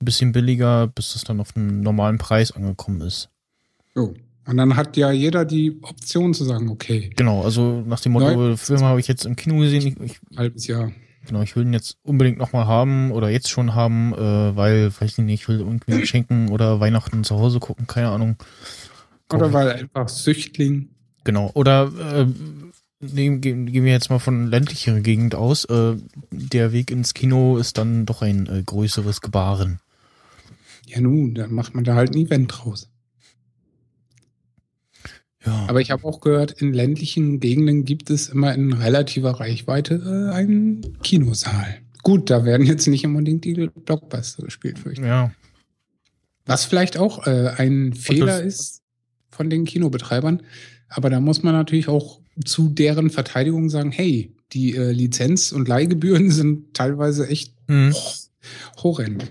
[0.00, 3.30] ein bisschen billiger, bis es dann auf einen normalen Preis angekommen ist.
[3.94, 4.14] So.
[4.46, 8.48] Und dann hat ja jeder die Option zu sagen, okay, Genau, also nach dem Motto,
[8.48, 8.56] Nein.
[8.56, 10.90] Film habe ich jetzt im Kino gesehen, ich, ich, halbes Jahr.
[11.26, 15.18] genau, ich will ihn jetzt unbedingt nochmal haben oder jetzt schon haben, äh, weil, weiß
[15.18, 18.36] ich nicht, ich will irgendwie schenken oder Weihnachten zu Hause gucken, keine Ahnung.
[19.32, 20.88] Oder weil einfach Süchtling.
[21.24, 21.50] Genau.
[21.54, 22.26] Oder äh,
[23.00, 25.64] nehmen, gehen, gehen wir jetzt mal von ländlicher Gegend aus.
[25.66, 25.96] Äh,
[26.30, 29.80] der Weg ins Kino ist dann doch ein äh, größeres Gebaren.
[30.86, 32.91] Ja, nun, dann macht man da halt ein Event draus.
[35.44, 35.66] Ja.
[35.68, 39.94] Aber ich habe auch gehört, in ländlichen Gegenden gibt es immer in relativer Reichweite
[40.30, 41.78] äh, einen Kinosaal.
[42.02, 45.06] Gut, da werden jetzt nicht unbedingt die Blockbuster gespielt, fürchte ich.
[45.08, 45.32] ja.
[46.44, 48.82] Was vielleicht auch äh, ein Fehler ist
[49.30, 50.42] von den Kinobetreibern.
[50.88, 55.68] Aber da muss man natürlich auch zu deren Verteidigung sagen, hey, die äh, Lizenz- und
[55.68, 57.94] Leihgebühren sind teilweise echt Mhm.
[58.82, 59.30] horrend.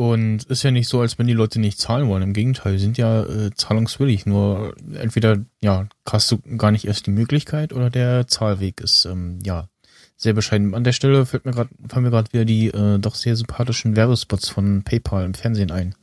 [0.00, 2.22] Und ist ja nicht so, als wenn die Leute nicht zahlen wollen.
[2.22, 4.24] Im Gegenteil, sind ja äh, zahlungswillig.
[4.24, 9.40] Nur entweder, ja, hast du gar nicht erst die Möglichkeit oder der Zahlweg ist, ähm,
[9.44, 9.68] ja,
[10.16, 10.74] sehr bescheiden.
[10.74, 13.94] An der Stelle fällt mir gerade, fallen mir gerade wieder die äh, doch sehr sympathischen
[13.94, 15.94] Werbespots von PayPal im Fernsehen ein.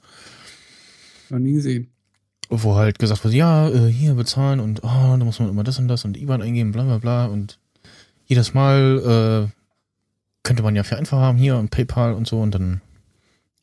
[1.32, 1.88] Noch nie gesehen.
[2.50, 5.80] Wo halt gesagt wird, ja, äh, hier bezahlen und oh, da muss man immer das
[5.80, 7.26] und das und IBAN eingeben, bla bla bla.
[7.26, 7.58] Und
[8.28, 9.62] jedes Mal äh,
[10.44, 12.82] könnte man ja für einfach haben hier und PayPal und so und dann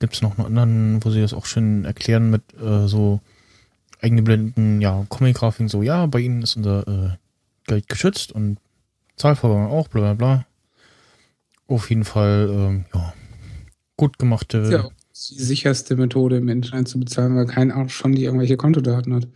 [0.05, 3.21] gibt's noch einen anderen, wo sie das auch schön erklären mit äh, so
[4.03, 7.17] eingeblendeten, ja, Comic-Grafiken, so, ja, bei ihnen ist unser äh,
[7.67, 8.59] Geld geschützt und
[9.17, 10.47] Zahlvorgang auch, bla bla bla.
[11.69, 13.15] Auf jeden Fall, ähm, ja,
[13.97, 14.59] gut gemachte.
[14.59, 18.25] ist ja auch die sicherste Methode im Internet zu bezahlen, weil kein Arsch schon die
[18.25, 19.29] irgendwelche Kontodaten hat.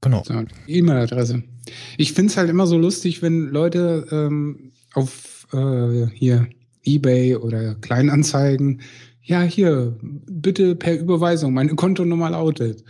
[0.00, 0.22] genau.
[0.22, 1.42] So, E-Mail-Adresse.
[1.96, 6.46] Ich finde es halt immer so lustig, wenn Leute ähm, auf äh, hier
[6.84, 8.82] Ebay oder Kleinanzeigen,
[9.24, 12.84] ja, hier, bitte per Überweisung, meine Kontonummer lautet.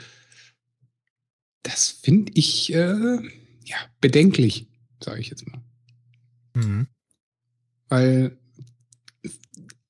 [1.62, 3.18] Das finde ich äh,
[3.64, 4.66] ja bedenklich,
[5.02, 5.62] sage ich jetzt mal.
[6.54, 6.88] Mhm.
[7.88, 8.36] Weil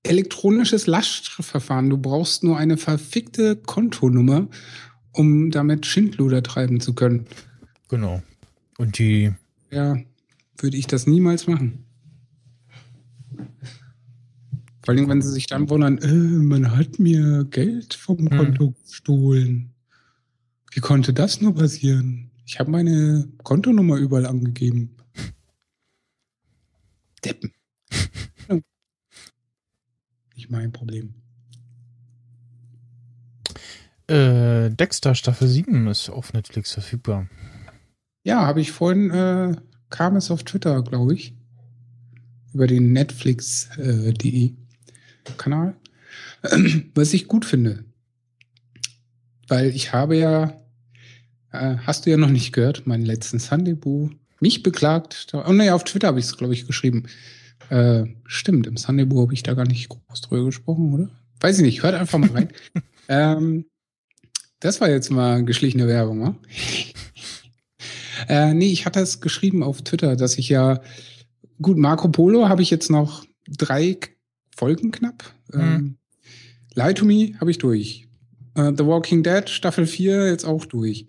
[0.02, 4.48] elektronisches Lastschriftverfahren, du brauchst nur eine verfickte Kontonummer,
[5.12, 7.26] um damit Schindluder treiben zu können.
[7.88, 8.22] Genau.
[8.76, 9.32] Und die,
[9.70, 9.96] Ja,
[10.58, 11.86] würde ich das niemals machen.
[14.84, 19.72] Vor allem, wenn sie sich dann wundern, äh, man hat mir Geld vom Konto gestohlen.
[20.72, 22.30] Wie konnte das nur passieren?
[22.44, 24.94] Ich habe meine Kontonummer überall angegeben.
[27.24, 27.54] Deppen.
[30.34, 31.14] Nicht mein Problem.
[34.06, 37.26] äh, Dexter Staffel 7 ist auf Netflix verfügbar.
[38.22, 39.56] Ja, habe ich vorhin, äh,
[39.88, 41.34] kam es auf Twitter, glaube ich.
[42.52, 44.54] Über den Netflix.de
[45.32, 45.74] Kanal.
[46.94, 47.84] Was ich gut finde.
[49.48, 50.56] Weil ich habe ja,
[51.52, 54.10] äh, hast du ja noch nicht gehört, meinen letzten Sunday Boo
[54.40, 55.32] mich beklagt.
[55.32, 57.04] Da, oh nee, auf Twitter habe ich es, glaube ich, geschrieben.
[57.70, 61.10] Äh, stimmt, im Sunday Boo habe ich da gar nicht groß drüber gesprochen, oder?
[61.40, 62.48] Weiß ich nicht, hört einfach mal rein.
[63.08, 63.66] ähm,
[64.60, 66.34] das war jetzt mal geschlichene Werbung, ne?
[68.28, 70.80] Äh, nee, ich hatte es geschrieben auf Twitter, dass ich ja,
[71.60, 73.98] gut, Marco Polo habe ich jetzt noch drei
[74.56, 75.34] Folgen knapp.
[75.52, 75.96] Ähm,
[76.74, 78.06] Lie to Me habe ich durch.
[78.54, 81.06] Äh, The Walking Dead Staffel 4 jetzt auch durch.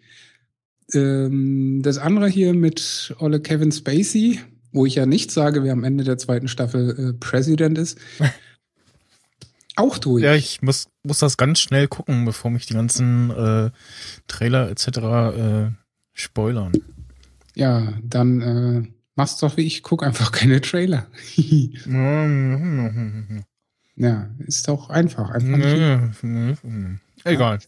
[0.94, 4.40] Ähm, das andere hier mit Olle Kevin Spacey,
[4.72, 7.98] wo ich ja nicht sage, wer am Ende der zweiten Staffel äh, President ist,
[9.76, 10.24] auch durch.
[10.24, 13.72] Ja, ich muss, muss das ganz schnell gucken, bevor mich die ganzen äh,
[14.28, 14.88] Trailer etc.
[14.88, 15.72] Äh,
[16.14, 16.74] spoilern.
[17.56, 21.08] Ja, dann äh, mach's doch wie ich, guck einfach keine Trailer.
[23.96, 25.30] ja, ist doch einfach.
[25.30, 25.58] einfach
[26.22, 26.60] nicht
[27.24, 27.60] Egal.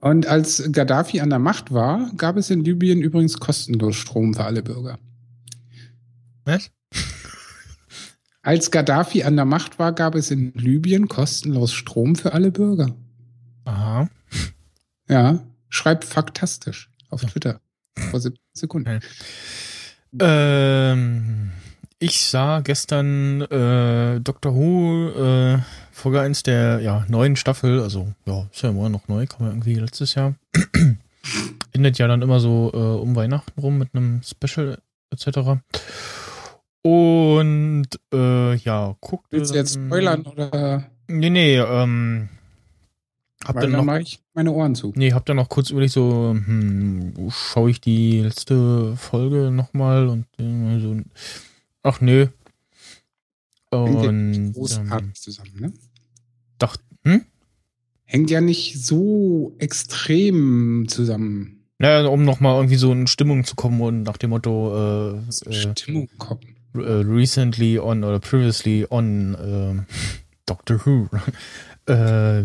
[0.00, 4.44] Und als Gaddafi an der Macht war, gab es in Libyen übrigens kostenlos Strom für
[4.44, 4.98] alle Bürger.
[6.44, 6.70] Was?
[8.42, 12.94] Als Gaddafi an der Macht war, gab es in Libyen kostenlos Strom für alle Bürger.
[13.64, 14.08] Aha.
[15.08, 17.28] Ja, schreibt faktastisch auf Ja.
[17.28, 17.60] Twitter.
[18.10, 19.00] Vor 17 Sekunden.
[20.18, 21.52] Ähm,
[21.98, 25.58] ich sah gestern äh, Doctor Who äh,
[25.92, 29.52] Folge 1 der ja, neuen Staffel, also ja, ist ja immer noch neu, kam ja
[29.52, 30.34] irgendwie letztes Jahr.
[31.72, 34.78] Endet ja dann immer so äh, um Weihnachten rum mit einem Special
[35.10, 35.60] etc.
[36.82, 39.26] Und äh, ja, guckt.
[39.30, 42.28] Willst du jetzt spoilern oder Nee, nee, ähm,
[43.44, 44.92] hab weil dann dann noch mache ich meine Ohren zu.
[44.96, 50.26] Nee, hab dann noch kurz überlegt, so, hm, schaue ich die letzte Folge nochmal und
[50.38, 50.96] äh, so,
[51.82, 52.26] ach nö.
[53.70, 55.72] Hängt ja Und nicht ähm, großartig zusammen, ne?
[56.58, 57.24] dachte, hm?
[58.04, 61.66] Hängt ja nicht so extrem zusammen.
[61.78, 65.52] Naja, um nochmal irgendwie so in Stimmung zu kommen und nach dem Motto, äh, äh,
[65.76, 66.40] Stimmung kommen.
[66.74, 69.94] äh, recently on oder previously on äh,
[70.46, 71.08] Doctor Who.
[71.92, 72.44] äh,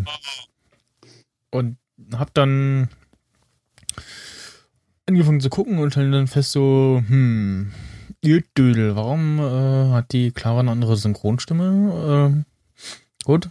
[1.53, 1.77] und
[2.13, 2.89] hab dann
[5.05, 7.71] angefangen zu gucken und stell dann fest so, hm,
[8.23, 12.43] Dödel, warum äh, hat die Clara eine andere Synchronstimme?
[12.45, 13.49] Äh, gut.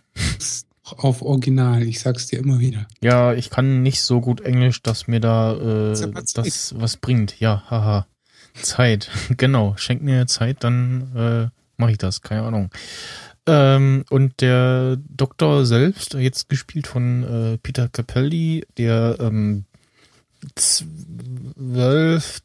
[0.85, 2.87] Auf Original, ich sag's dir immer wieder.
[3.01, 5.55] Ja, ich kann nicht so gut Englisch, dass mir da
[5.93, 7.39] äh, das was bringt.
[7.39, 8.07] Ja, haha.
[8.55, 9.11] Zeit.
[9.37, 9.75] genau.
[9.77, 12.21] Schenk mir Zeit, dann äh, mache ich das.
[12.21, 12.71] Keine Ahnung.
[13.47, 19.65] Ähm, und der Doktor selbst, jetzt gespielt von äh, Peter Capaldi, der ähm,
[20.55, 22.39] zwölfte,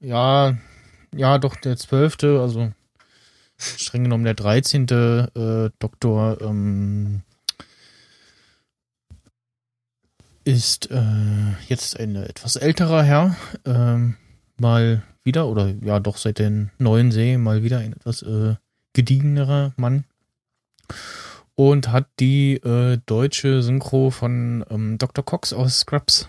[0.00, 0.58] ja,
[1.14, 2.72] ja, doch der zwölfte, also
[3.56, 7.22] streng genommen der dreizehnte äh, Doktor ähm,
[10.44, 14.16] ist äh, jetzt ein etwas älterer Herr, ähm,
[14.58, 18.54] mal wieder, oder ja doch seit den neuen Serien mal wieder ein etwas äh,
[18.92, 20.04] gediegenerer Mann
[21.54, 25.24] und hat die äh, deutsche Synchro von ähm, Dr.
[25.24, 26.28] Cox aus Scrubs.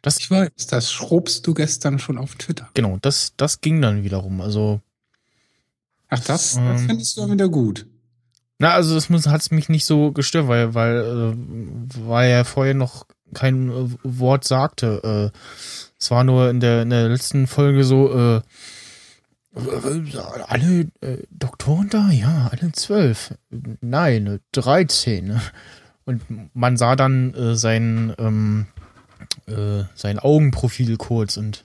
[0.00, 2.68] Das, Ich weiß, das schrobst du gestern schon auf Twitter.
[2.74, 4.40] genau, das, das ging dann wiederum.
[4.40, 4.80] Also,
[6.08, 7.86] Ach, das, das Ähm, findest du dann wieder gut.
[8.58, 11.36] na, also das muss, hat's mich nicht so gestört, weil, weil, äh,
[12.06, 15.32] weil er vorher noch kein äh, Wort sagte.
[15.32, 15.38] Äh,
[16.02, 18.42] es war nur in der, in der letzten Folge so, äh,
[19.54, 22.10] alle äh, Doktoren da?
[22.10, 23.34] Ja, alle zwölf.
[23.80, 25.40] Nein, dreizehn.
[26.04, 26.22] Und
[26.56, 28.66] man sah dann äh, sein, ähm,
[29.46, 31.62] äh, sein Augenprofil kurz und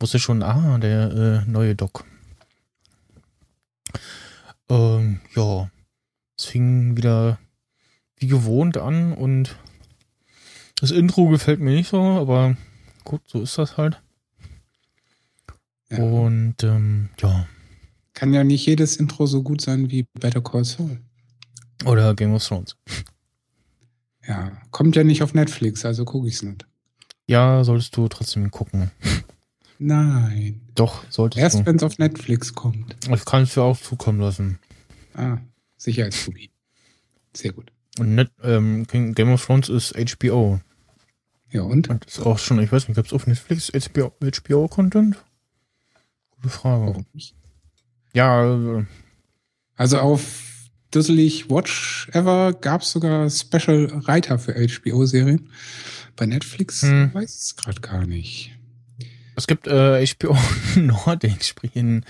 [0.00, 2.04] wusste schon, ah, der äh, neue Doc.
[4.68, 5.70] Ähm, ja,
[6.36, 7.38] es fing wieder
[8.16, 9.54] wie gewohnt an und
[10.80, 12.56] das Intro gefällt mir nicht so, aber
[13.04, 14.00] gut, so ist das halt.
[15.90, 15.98] Ja.
[15.98, 17.46] Und ähm, ja,
[18.14, 21.00] Kann ja nicht jedes Intro so gut sein wie Better Call Saul.
[21.84, 22.76] oder Game of Thrones.
[24.26, 26.66] Ja, kommt ja nicht auf Netflix, also gucke ich's nicht.
[27.26, 28.90] Ja, solltest du trotzdem gucken.
[29.78, 30.60] Nein.
[30.74, 31.66] Doch, solltest Erst du.
[31.66, 32.96] wenn es auf Netflix kommt.
[33.10, 34.58] Ich kann es dir auch zukommen lassen.
[35.14, 35.38] Ah,
[35.76, 36.50] Sicherheitskopie.
[37.34, 37.72] Sehr gut.
[37.98, 40.60] Und net, ähm, Game of Thrones ist HBO.
[41.52, 41.88] Ja, und?
[41.88, 45.16] Und ist auch schon, ich weiß nicht, gibt's auf Netflix HBO, HBO-Content?
[46.30, 46.86] Gute Frage.
[46.86, 47.34] Warum nicht?
[48.14, 48.84] Ja,
[49.76, 50.46] Also auf
[50.90, 55.50] Dusselig Watch Ever gab es sogar Special Reiter für HBO-Serien.
[56.16, 57.14] Bei Netflix Hm.
[57.14, 58.56] weiß ich es gerade gar nicht.
[59.36, 60.36] es gibt äh, HBO
[60.76, 62.04] Nordic, sprich in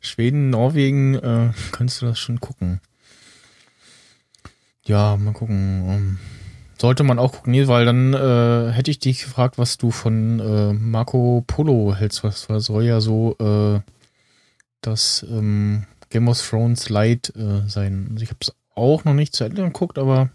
[0.00, 2.80] Schweden, Norwegen, äh, kannst du das schon gucken.
[4.84, 5.88] Ja, mal gucken.
[5.88, 6.18] Ähm,
[6.80, 10.40] sollte man auch gucken, nee, weil dann äh, hätte ich dich gefragt, was du von
[10.40, 13.80] äh, Marco Polo hältst, was, was soll ja so äh,
[14.80, 18.08] das ähm, Game of Thrones Light äh, sein.
[18.12, 20.30] Also ich habe es auch noch nicht zu Ende geguckt, aber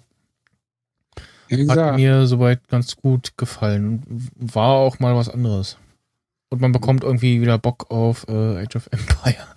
[1.50, 4.04] hat mir soweit ganz gut gefallen.
[4.36, 5.78] War auch mal was anderes.
[6.50, 9.48] Und man bekommt irgendwie wieder Bock auf äh, Age of Empire.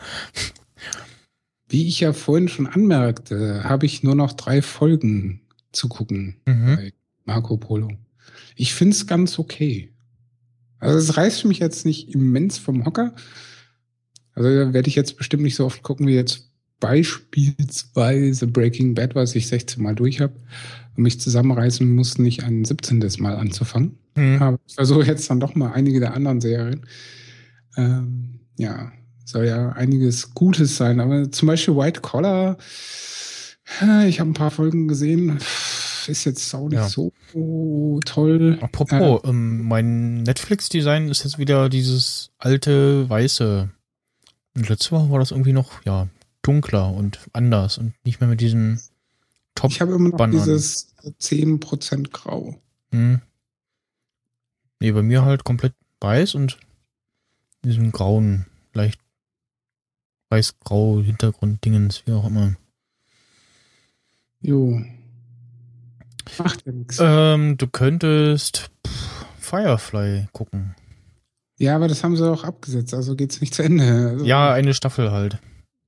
[1.69, 5.41] wie ich ja vorhin schon anmerkte, habe ich nur noch drei Folgen
[5.77, 6.77] zu gucken Mhm.
[6.77, 6.93] bei
[7.25, 7.91] Marco Polo.
[8.57, 9.93] Ich finde es ganz okay.
[10.79, 13.15] Also es reißt mich jetzt nicht immens vom Hocker.
[14.35, 16.51] Also werde ich jetzt bestimmt nicht so oft gucken wie jetzt
[16.81, 20.35] beispielsweise Breaking Bad, was ich 16 Mal durch habe
[20.97, 23.03] und mich zusammenreißen muss, nicht ein 17.
[23.19, 23.99] Mal anzufangen.
[24.17, 24.43] Mhm.
[24.43, 26.83] Aber ich versuche jetzt dann doch mal einige der anderen Serien.
[27.77, 28.93] Ähm, ja,
[29.25, 31.01] soll ja einiges Gutes sein.
[31.01, 32.59] Aber zum Beispiel White Collar,
[34.07, 35.39] ich habe ein paar Folgen gesehen,
[36.07, 36.89] ist jetzt auch nicht Ja.
[36.89, 37.13] so
[38.05, 38.59] toll.
[38.61, 43.69] Apropos, ähm, mein Netflix-Design ist jetzt wieder dieses alte weiße.
[44.57, 46.09] Und letzte Woche war das irgendwie noch, ja,
[46.43, 48.81] dunkler und anders und nicht mehr mit diesen
[49.55, 49.71] Top.
[49.71, 50.39] Ich habe immer noch Bananen.
[50.39, 52.61] dieses 10% Grau.
[52.93, 53.21] Hm.
[54.81, 56.59] Nee, bei mir halt komplett weiß und
[57.65, 59.01] diesem grauen, leicht
[60.31, 62.55] weiß-grau Hintergrund-Dingens, wie auch immer.
[64.47, 64.81] Jo.
[66.39, 66.99] Macht ja nichts.
[67.01, 68.71] Ähm, du könntest
[69.41, 70.77] Firefly gucken.
[71.59, 74.11] Ja, aber das haben sie auch abgesetzt, also geht's nicht zu Ende.
[74.13, 75.39] Also, Ja, eine Staffel halt.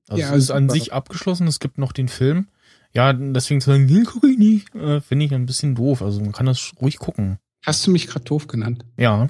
[0.09, 2.47] Also Ja, es ist an sich abgeschlossen, es gibt noch den Film.
[2.93, 6.01] Ja, deswegen zu sagen, nee, guck ich nicht, äh, finde ich ein bisschen doof.
[6.01, 7.37] Also man kann das ruhig gucken.
[7.65, 8.83] Hast du mich gerade doof genannt?
[8.97, 9.29] Ja.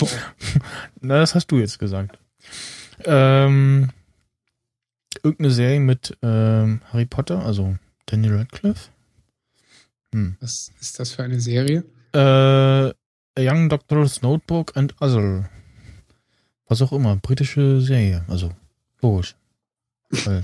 [1.00, 2.18] Na, das hast du jetzt gesagt.
[3.04, 3.88] Ähm,
[5.22, 7.76] irgendeine Serie mit ähm, Harry Potter, also
[8.10, 8.88] Daniel Radcliffe.
[10.14, 10.36] Hm.
[10.40, 11.84] Was ist das für eine Serie?
[12.12, 12.92] Äh, A
[13.38, 15.48] Young Doctor's Notebook and Other.
[16.66, 18.24] Was auch immer, britische Serie.
[18.28, 18.50] Also,
[19.02, 19.34] logisch.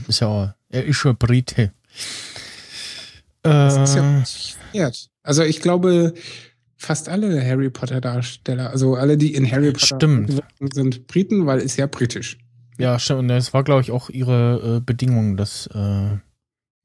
[0.08, 1.72] Ist ja auch, er ist schon Brite.
[3.42, 5.10] Das ist ja Äh, verkehrt.
[5.22, 6.14] Also ich glaube,
[6.76, 10.42] fast alle Harry Potter Darsteller, also alle, die in Harry Potter Stimmt.
[10.72, 12.38] sind Briten, weil ist ja britisch.
[12.78, 13.20] ja, stimmt.
[13.20, 16.18] Und das war, glaube ich, auch ihre äh, Bedingung, dass äh,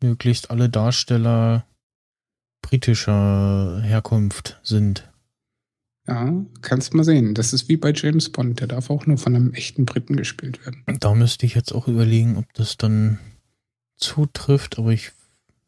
[0.02, 1.66] möglichst alle Darsteller
[2.62, 5.10] britischer Herkunft sind.
[6.08, 7.36] Ja, kannst mal sehen.
[7.36, 10.66] Das ist wie bei James Bond, der darf auch nur von einem echten Briten gespielt
[10.66, 10.84] werden.
[11.00, 13.20] Da müsste ich jetzt auch überlegen, ob das dann
[13.96, 15.12] zutrifft, aber ich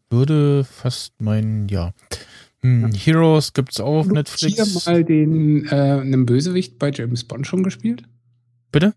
[0.10, 1.94] würde fast meinen, ja.
[2.62, 4.86] Hm, Heroes gibt's auch auf Hier Netflix.
[4.86, 8.04] mal den äh, einen Bösewicht bei James Bond schon gespielt?
[8.72, 8.94] Bitte?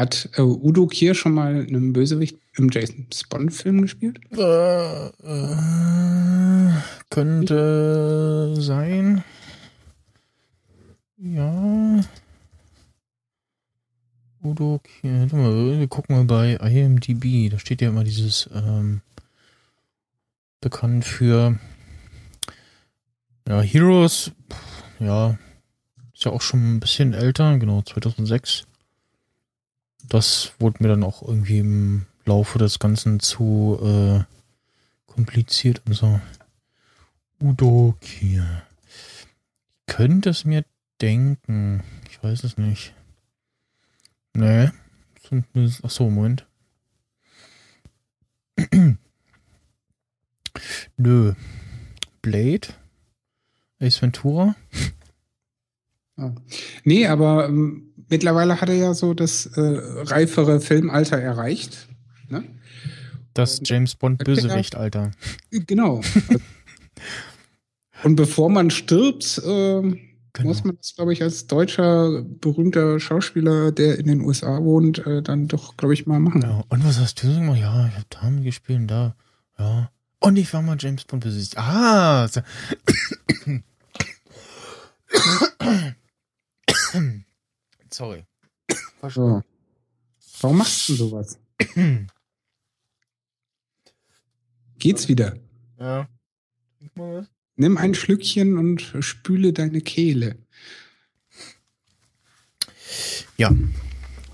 [0.00, 4.18] Hat äh, Udo Kier schon mal einen Bösewicht im James Bond-Film gespielt?
[4.32, 6.72] Äh, äh,
[7.10, 9.22] könnte sein.
[11.18, 12.00] Ja.
[14.42, 17.50] Udo, mal, wir gucken mal bei IMDb.
[17.50, 19.02] Da steht ja immer dieses ähm,
[20.62, 21.58] bekannt für
[23.46, 24.32] ja, Heroes.
[24.98, 25.36] Ja,
[26.14, 28.64] ist ja auch schon ein bisschen älter, genau, 2006.
[30.10, 34.24] Das wurde mir dann auch irgendwie im Laufe des Ganzen zu äh,
[35.06, 36.20] kompliziert und so.
[37.40, 38.62] Udo Kier.
[39.86, 40.64] Ich könnte es mir
[41.00, 41.84] denken.
[42.10, 42.92] Ich weiß es nicht.
[44.34, 44.70] Nee.
[45.84, 46.44] Ach so, Moment.
[50.96, 51.34] Nö.
[52.20, 52.68] Blade?
[53.78, 54.56] Ace Ventura?
[56.84, 61.88] Nee, aber ähm, mittlerweile hat er ja so das äh, reifere Filmalter erreicht.
[62.28, 62.44] Ne?
[63.34, 65.12] Das James Bond Bösewicht, Alter.
[65.50, 66.00] Genau.
[68.02, 69.98] Und bevor man stirbt, ähm,
[70.32, 70.48] Genau.
[70.50, 75.22] muss man das, glaube ich, als deutscher berühmter Schauspieler, der in den USA wohnt, äh,
[75.22, 76.42] dann doch, glaube ich, mal machen.
[76.42, 77.58] Ja, und was hast du gemacht?
[77.58, 79.16] Ja, ich habe da gespielt und da.
[79.58, 79.90] Ja.
[80.20, 81.58] Und ich war mal James Bond Bösewicht.
[81.58, 82.28] Ah!
[82.28, 82.42] so-
[87.92, 88.24] Sorry.
[89.08, 89.42] So.
[90.40, 91.38] Warum machst du sowas?
[94.78, 95.36] Geht's wieder?
[95.78, 96.08] Ja.
[96.78, 97.26] Trink mal was.
[97.56, 100.38] Nimm ein Schlückchen und spüle deine Kehle.
[103.36, 103.50] Ja.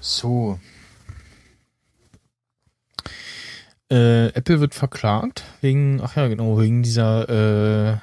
[0.00, 0.60] So.
[3.90, 7.98] Äh, Apple wird verklagt wegen, ach ja, genau, wegen dieser äh,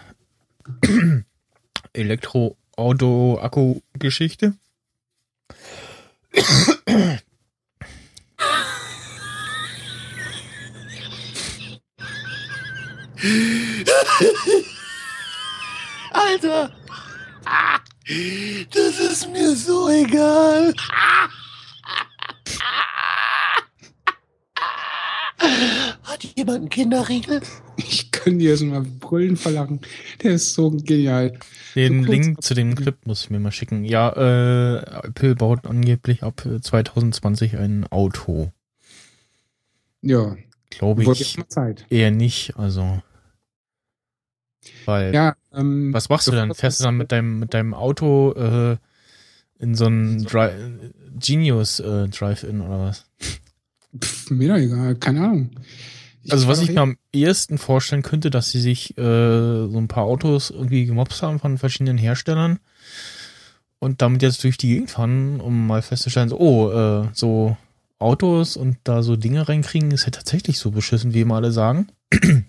[1.93, 4.55] Elektroauto-Akku-Geschichte.
[16.11, 16.71] Alter!
[18.71, 20.73] Das ist mir so egal.
[26.03, 27.41] Hat jemand einen Kinderriegel?
[28.23, 29.81] Ich kann dir jetzt mal brüllen verlachen.
[30.21, 31.37] Der ist so genial.
[31.75, 33.83] Den So Link zu dem Clip muss ich mir mal schicken.
[33.83, 38.51] Ja, äh, Apple baut angeblich ab äh, 2020 ein Auto.
[40.01, 40.37] Ja,
[40.69, 41.85] Glaube ich jetzt mal Zeit.
[41.89, 43.01] eher nicht, also.
[44.85, 46.53] Weil, Ja, ähm, was machst du dann?
[46.53, 48.77] Fährst du dann mit deinem, mit deinem Auto äh,
[49.59, 50.49] in so einen Dri
[51.19, 53.05] Genius äh, Drive-In oder was?
[54.01, 55.51] Pff, mir doch egal, keine Ahnung.
[56.29, 60.05] Also was ich mir am ehesten vorstellen könnte, dass sie sich äh, so ein paar
[60.05, 62.59] Autos irgendwie gemobst haben von verschiedenen Herstellern
[63.79, 67.57] und damit jetzt durch die Gegend fahren, um mal festzustellen, so, oh, äh, so
[67.99, 71.87] Autos und da so Dinge reinkriegen, ist ja tatsächlich so beschissen, wie immer alle sagen.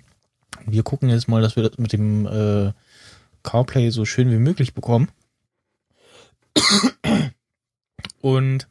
[0.67, 2.73] Wir gucken jetzt mal, dass wir das mit dem äh,
[3.43, 5.09] CarPlay so schön wie möglich bekommen.
[8.21, 8.67] Und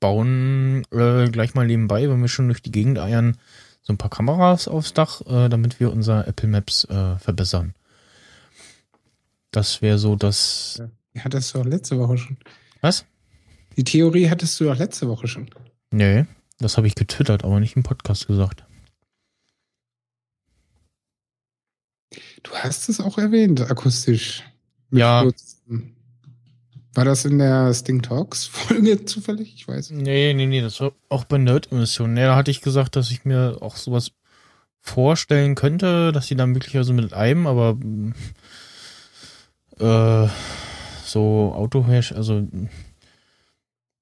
[0.00, 3.36] bauen äh, gleich mal nebenbei, wenn wir schon durch die Gegend eiern,
[3.82, 7.74] so ein paar Kameras aufs Dach, äh, damit wir unser Apple Maps äh, verbessern.
[9.50, 10.82] Das wäre so das.
[11.14, 12.36] Die hattest du doch letzte Woche schon.
[12.80, 13.04] Was?
[13.76, 15.48] Die Theorie hattest du doch letzte Woche schon.
[15.90, 16.26] Nee,
[16.58, 18.64] das habe ich getwittert, aber nicht im Podcast gesagt.
[22.42, 24.42] Du hast es auch erwähnt, akustisch.
[24.90, 25.22] Mit Ja.
[25.22, 25.94] kurzem-
[26.94, 29.54] War das in der Sting Talks Folge zufällig?
[29.54, 29.90] Ich weiß.
[29.90, 30.02] nicht.
[30.02, 32.14] Nee, nee, nee, das war auch bei Nerd-Emissionen.
[32.14, 34.12] Nee, da hatte ich gesagt, dass ich mir auch sowas
[34.80, 38.14] vorstellen könnte, dass die dann möglicherweise mit einem, aber mm,
[39.78, 40.28] äh,
[41.04, 42.46] so Autohersteller, also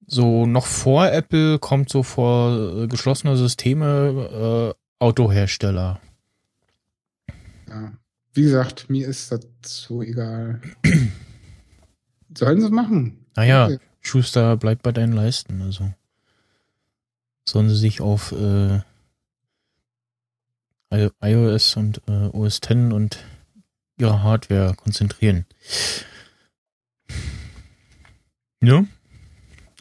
[0.07, 5.99] so noch vor Apple kommt so vor äh, geschlossene Systeme äh, Autohersteller.
[7.67, 7.91] Ja.
[8.33, 10.61] Wie gesagt, mir ist das so egal.
[12.37, 13.25] Sollen sie machen?
[13.35, 13.79] Naja, Okay.
[13.99, 15.91] Schuster bleibt bei deinen Leisten, also
[17.45, 18.79] sollen sie sich auf äh,
[21.21, 23.17] iOS und äh, OS X und
[23.97, 25.45] ihre Hardware konzentrieren.
[28.61, 28.85] Ja?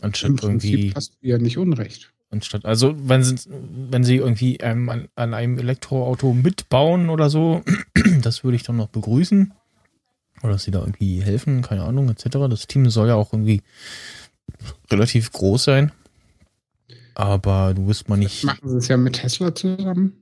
[0.01, 2.13] Anstatt Im irgendwie, hast du ja nicht unrecht.
[2.31, 7.63] anstatt, also wenn sie, wenn sie irgendwie ähm, an, an einem Elektroauto mitbauen oder so,
[8.23, 9.53] das würde ich dann noch begrüßen.
[10.43, 12.25] Oder dass sie da irgendwie helfen, keine Ahnung, etc.
[12.51, 13.63] Das Team soll ja auch irgendwie
[14.91, 15.93] relativ groß sein.
[17.15, 18.45] Aber du wirst mal nicht.
[18.45, 20.13] Machen sie es ja mit Tesla zusammen.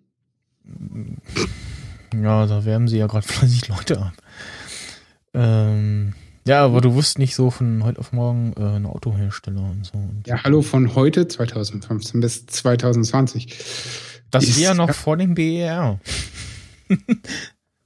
[2.15, 4.13] Ja, da werben sie ja gerade fleißig Leute ab.
[5.35, 6.15] Ähm,
[6.47, 9.95] ja, aber du wusst nicht so von heute auf morgen äh, ein Autohersteller und so.
[9.99, 13.59] Und Ja, hallo von heute, 2015 bis 2020.
[14.31, 15.99] das ist- wäre ja noch vor dem BER.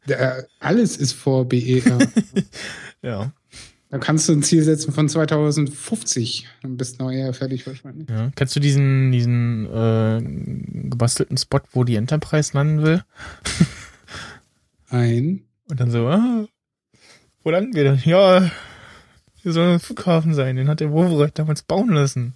[0.09, 1.99] Der, alles ist vor BER.
[3.01, 3.31] Ja.
[3.91, 6.49] da kannst du ein Ziel setzen von 2050.
[6.63, 8.09] Dann bist du noch eher fertig wahrscheinlich.
[8.09, 8.33] ja.
[8.35, 10.21] Kennst du diesen, diesen äh,
[10.91, 13.05] gebastelten Spot, wo die Enterprise landen will?
[14.89, 15.43] Ein.
[15.71, 16.47] Und dann so, ah,
[17.45, 18.01] wo landen wir denn?
[18.05, 18.51] Ja,
[19.37, 22.35] hier soll ein Flughafen sein, den hat der Wovereit damals bauen lassen.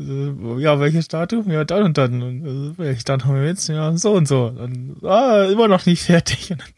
[0.00, 1.50] Äh, Ja, welches Datum?
[1.50, 2.22] Ja, dann und dann.
[2.22, 3.68] Und, äh, welches Datum haben wir jetzt?
[3.68, 4.50] Ja, so und so.
[4.50, 6.50] Dann, ah, immer noch nicht fertig.
[6.50, 6.68] Und dann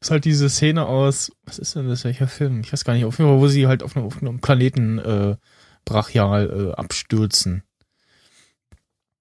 [0.00, 2.60] ist halt diese Szene aus, was ist denn das, welcher Film?
[2.60, 4.98] Ich weiß gar nicht, auf jeden Fall, wo sie halt auf einem, auf einem Planeten
[4.98, 5.36] äh,
[5.84, 7.62] brachial äh, abstürzen.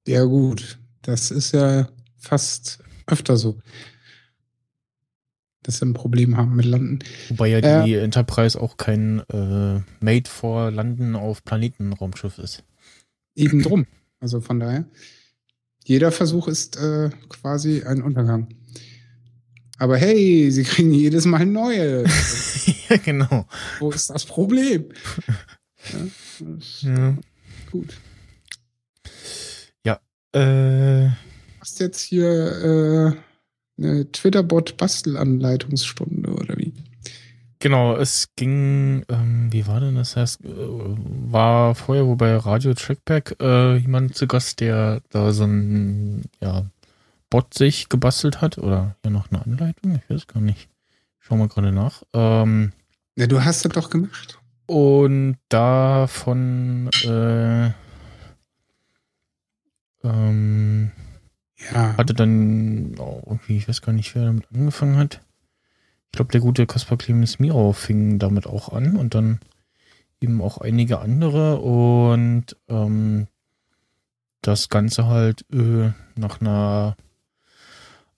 [0.07, 0.79] Ja, gut.
[1.01, 1.87] Das ist ja
[2.17, 3.57] fast öfter so.
[5.63, 6.99] Dass sie ein Problem haben mit Landen.
[7.29, 12.63] Wobei ja die Enterprise auch kein äh, Made for Landen auf Planetenraumschiff ist.
[13.39, 13.87] Eben drum.
[14.19, 14.85] Also von daher.
[15.85, 18.49] Jeder Versuch ist äh, quasi ein Untergang.
[19.77, 22.03] Aber hey, sie kriegen jedes Mal neue.
[22.89, 23.47] ja, genau.
[23.79, 24.85] Wo ist das Problem?
[25.93, 25.99] Ja,
[26.41, 27.17] das Ja.
[27.71, 27.97] Gut.
[30.31, 31.15] Äh, Du
[31.61, 33.13] hast jetzt hier äh,
[33.81, 36.71] eine Twitter-Bot-Bastelanleitungsstunde oder wie?
[37.59, 40.15] Genau, es ging, ähm, wie war denn das?
[40.15, 45.43] heißt, äh, war vorher wo bei Radio Trackback äh, jemand zu Gast, der da so
[45.45, 46.65] ein ja,
[47.29, 49.95] Bot sich gebastelt hat oder ja noch eine Anleitung?
[50.03, 50.69] Ich weiß gar nicht.
[51.19, 52.03] Schau mal gerade nach.
[52.13, 52.71] Ähm,
[53.15, 54.39] Ja, du hast das doch gemacht.
[54.65, 57.71] Und davon äh,
[60.03, 60.91] ähm,
[61.71, 61.97] Ja.
[61.97, 65.21] hatte dann auch irgendwie, ich weiß gar nicht, wer damit angefangen hat.
[66.11, 69.39] Ich glaube, der gute Kaspar Clemens Mirau fing damit auch an und dann
[70.21, 73.27] eben auch einige andere und ähm,
[74.41, 76.95] das Ganze halt äh, nach einer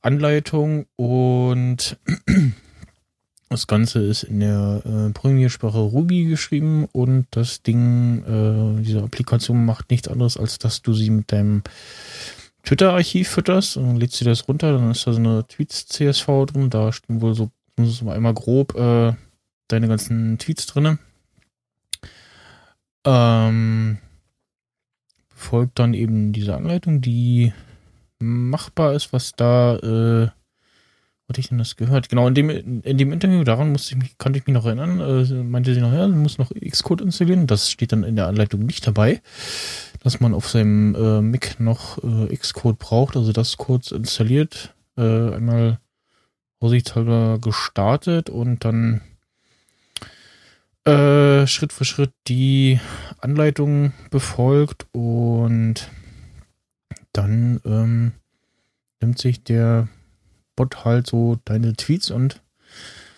[0.01, 1.97] Anleitung und
[3.49, 9.65] das Ganze ist in der äh, Programmiersprache Ruby geschrieben und das Ding, äh, diese Applikation
[9.65, 11.63] macht nichts anderes, als dass du sie mit deinem
[12.63, 16.91] Twitter-Archiv fütterst und lädst du das runter, dann ist da so eine Tweets-CSV drin, da
[16.91, 17.49] stehen wohl so,
[17.85, 19.13] so einmal grob äh,
[19.67, 20.99] deine ganzen Tweets drinne.
[23.05, 23.97] Ähm,
[25.41, 27.51] folgt dann eben diese Anleitung, die
[28.19, 30.29] machbar ist, was da, äh,
[31.27, 32.09] hatte ich denn das gehört?
[32.09, 34.99] Genau, in dem, in dem Interview, daran musste ich mich, konnte ich mich noch erinnern,
[34.99, 37.47] äh, meinte sie noch, ja, du musst noch Xcode installieren.
[37.47, 39.21] Das steht dann in der Anleitung nicht dabei,
[40.03, 45.01] dass man auf seinem äh, Mac noch äh, Xcode braucht, also das kurz installiert, äh,
[45.01, 45.79] einmal
[46.61, 49.01] vorsichtshalber gestartet und dann
[50.85, 52.79] äh, Schritt für Schritt die
[53.19, 55.89] Anleitung befolgt und
[57.13, 58.11] dann ähm,
[59.01, 59.87] nimmt sich der
[60.55, 62.41] Bot halt so deine Tweets und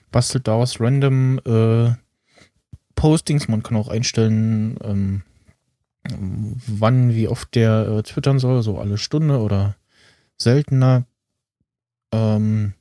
[0.09, 1.91] bastelt daraus random äh,
[2.95, 3.49] Postings.
[3.49, 5.23] Man kann auch einstellen, ähm,
[6.65, 9.75] wann, wie oft der äh, twittern soll, so alle Stunde oder
[10.37, 11.05] seltener.
[12.13, 12.73] Ähm,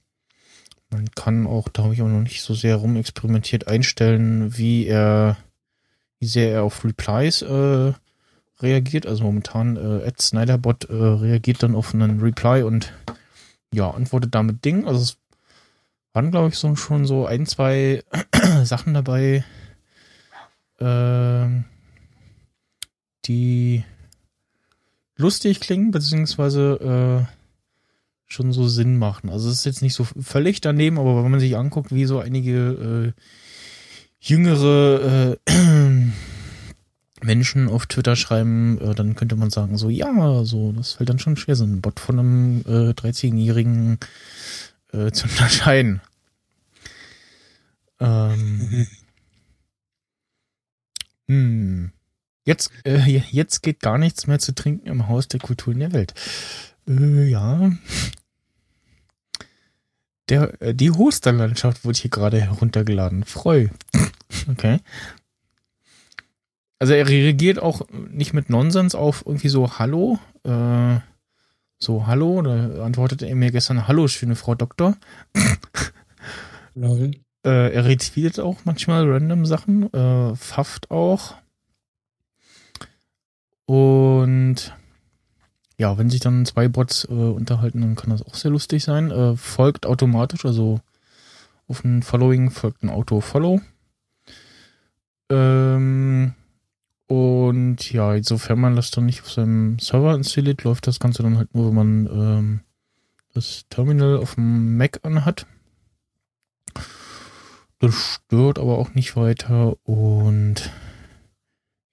[0.92, 5.36] man kann auch, da habe ich auch noch nicht so sehr rumexperimentiert, einstellen, wie er,
[6.18, 7.92] wie sehr er auf Replies äh,
[8.60, 9.06] reagiert.
[9.06, 12.92] Also momentan äh, Ed Snyderbot äh, reagiert dann auf einen Reply und
[13.72, 14.86] ja, antwortet damit Ding.
[14.86, 15.16] Also es
[16.12, 18.04] waren, glaube ich, so schon so ein, zwei
[18.64, 19.44] Sachen dabei,
[20.78, 21.64] ähm,
[23.24, 23.84] die
[25.16, 27.41] lustig klingen, beziehungsweise äh,
[28.32, 29.30] schon so Sinn machen.
[29.30, 32.18] Also es ist jetzt nicht so völlig daneben, aber wenn man sich anguckt, wie so
[32.18, 33.20] einige äh,
[34.20, 35.52] jüngere äh,
[37.22, 41.18] Menschen auf Twitter schreiben, äh, dann könnte man sagen, so ja, so, das fällt dann
[41.18, 43.98] schon schwer, so ein Bot von einem äh, 13-Jährigen
[44.92, 46.00] äh, zu unterscheiden.
[48.00, 48.86] Ähm,
[51.28, 51.92] hm.
[52.44, 52.98] Jetzt, äh,
[53.30, 56.14] jetzt geht gar nichts mehr zu trinken im Haus der Kulturen der Welt.
[56.88, 57.72] Äh, ja.
[60.28, 63.24] Der, äh, die Hosterlandschaft wurde hier gerade heruntergeladen.
[63.24, 63.68] Freu.
[64.50, 64.80] Okay.
[66.78, 70.18] Also er reagiert auch nicht mit Nonsens auf irgendwie so Hallo.
[70.42, 70.98] Äh,
[71.78, 72.42] so Hallo.
[72.42, 74.96] Da antwortete er mir gestern Hallo, schöne Frau Doktor.
[76.74, 77.12] Lol.
[77.44, 81.34] Äh, er retweetet auch manchmal random Sachen, äh, pfafft auch.
[83.66, 84.74] Und
[85.82, 89.10] ja, wenn sich dann zwei Bots äh, unterhalten, dann kann das auch sehr lustig sein.
[89.10, 90.80] Äh, folgt automatisch, also
[91.66, 93.60] auf ein Following folgt ein Auto-Follow.
[95.28, 96.34] Ähm,
[97.08, 101.36] und ja, insofern man das dann nicht auf seinem Server installiert, läuft das Ganze dann
[101.36, 102.60] halt nur, wenn man ähm,
[103.34, 105.48] das Terminal auf dem Mac anhat.
[107.80, 110.70] Das stört aber auch nicht weiter und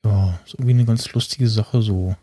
[0.05, 2.15] ja, ist irgendwie eine ganz lustige Sache so.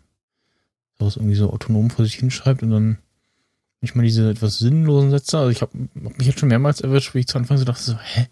[0.99, 2.99] Was irgendwie so autonom vor sich hinschreibt und dann
[3.81, 5.39] nicht mal diese etwas sinnlosen Sätze.
[5.39, 7.83] Also ich habe hab mich jetzt schon mehrmals erwischt, wie ich zu Anfang so dachte,
[7.83, 8.29] so, hä?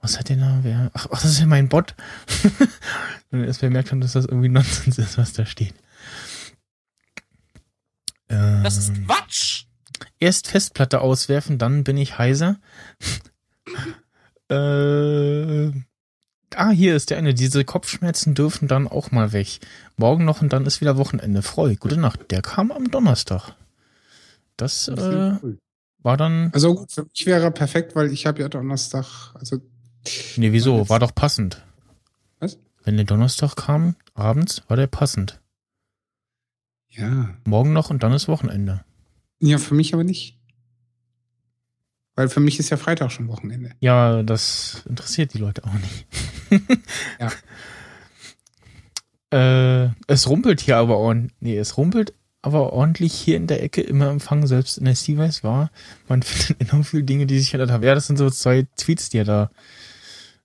[0.00, 0.58] Was hat denn da?
[0.62, 0.90] Wer?
[0.94, 1.94] Ach, ach, das ist ja mein Bot.
[2.58, 2.70] und
[3.30, 5.74] dann erst bemerkt haben, dass das irgendwie Nonsens ist, was da steht.
[8.28, 9.66] Ähm, Das ist Quatsch!
[10.18, 12.60] Erst Festplatte auswerfen, dann bin ich heiser.
[14.48, 15.70] äh,
[16.58, 17.34] ah, hier ist der eine.
[17.34, 19.60] Diese Kopfschmerzen dürfen dann auch mal weg.
[19.96, 21.42] Morgen noch und dann ist wieder Wochenende.
[21.42, 22.30] Freu, gute Nacht.
[22.30, 23.54] Der kam am Donnerstag.
[24.56, 25.32] Das äh,
[25.98, 26.50] war dann.
[26.52, 29.60] Also gut, für mich wäre er perfekt, weil ich habe ja Donnerstag, also
[30.36, 30.88] Nee, wieso?
[30.88, 31.62] War doch passend.
[32.40, 32.58] Was?
[32.82, 35.40] Wenn der Donnerstag kam, abends, war der passend.
[36.88, 37.34] ja.
[37.44, 38.84] Morgen noch und dann ist Wochenende.
[39.40, 40.38] Ja, für mich aber nicht.
[42.14, 43.70] Weil für mich ist ja Freitag schon Wochenende.
[43.80, 46.06] Ja, das interessiert die Leute auch nicht.
[47.18, 47.30] Ja.
[49.32, 51.34] Äh, es rumpelt hier aber ordentlich.
[51.40, 55.42] Nee, es rumpelt aber ordentlich hier in der Ecke immer Empfang, selbst in der Seaways
[55.42, 55.70] war.
[56.06, 57.82] Man findet enorm viele Dinge, die sich verändert haben.
[57.82, 59.50] Ja, das sind so zwei Tweets, die er da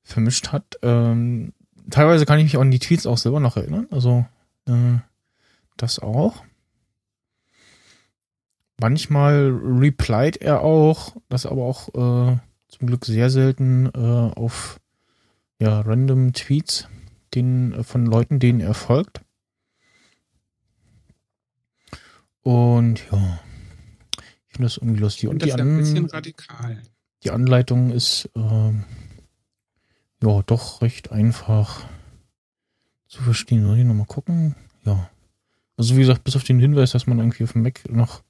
[0.03, 0.77] vermischt hat.
[0.83, 1.51] Ähm,
[1.89, 3.87] teilweise kann ich mich auch an die Tweets auch selber noch erinnern.
[3.91, 4.25] Also,
[4.67, 4.99] äh,
[5.75, 6.43] das auch.
[8.79, 13.97] Manchmal replied er auch, das aber auch äh, zum Glück sehr selten äh,
[14.35, 14.79] auf
[15.59, 16.87] ja, random Tweets
[17.33, 19.21] den, äh, von Leuten, denen er folgt.
[22.41, 23.39] Und ja,
[24.17, 25.29] ich finde das irgendwie lustig.
[25.29, 26.81] Und die, das bisschen An
[27.23, 28.85] die Anleitung ist ähm,
[30.21, 31.85] ja doch recht einfach
[33.07, 33.65] zu verstehen.
[33.65, 34.55] Soll ich nochmal gucken?
[34.85, 35.09] Ja.
[35.77, 38.23] Also wie gesagt, bis auf den Hinweis, dass man irgendwie auf dem Mac noch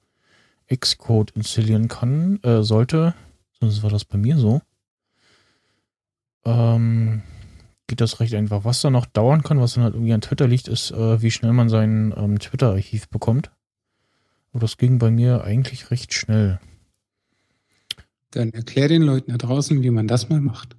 [0.73, 3.13] Xcode installieren kann, äh, sollte,
[3.59, 4.61] sonst war das bei mir so,
[6.45, 7.21] ähm,
[7.87, 8.65] geht das recht einfach.
[8.65, 11.31] Was da noch dauern kann, was dann halt irgendwie an Twitter liegt, ist, äh, wie
[11.31, 13.51] schnell man sein ähm, Twitter-Archiv bekommt.
[14.51, 16.59] Aber das ging bei mir eigentlich recht schnell.
[18.31, 20.75] Dann erklär den Leuten da draußen, wie man das mal macht.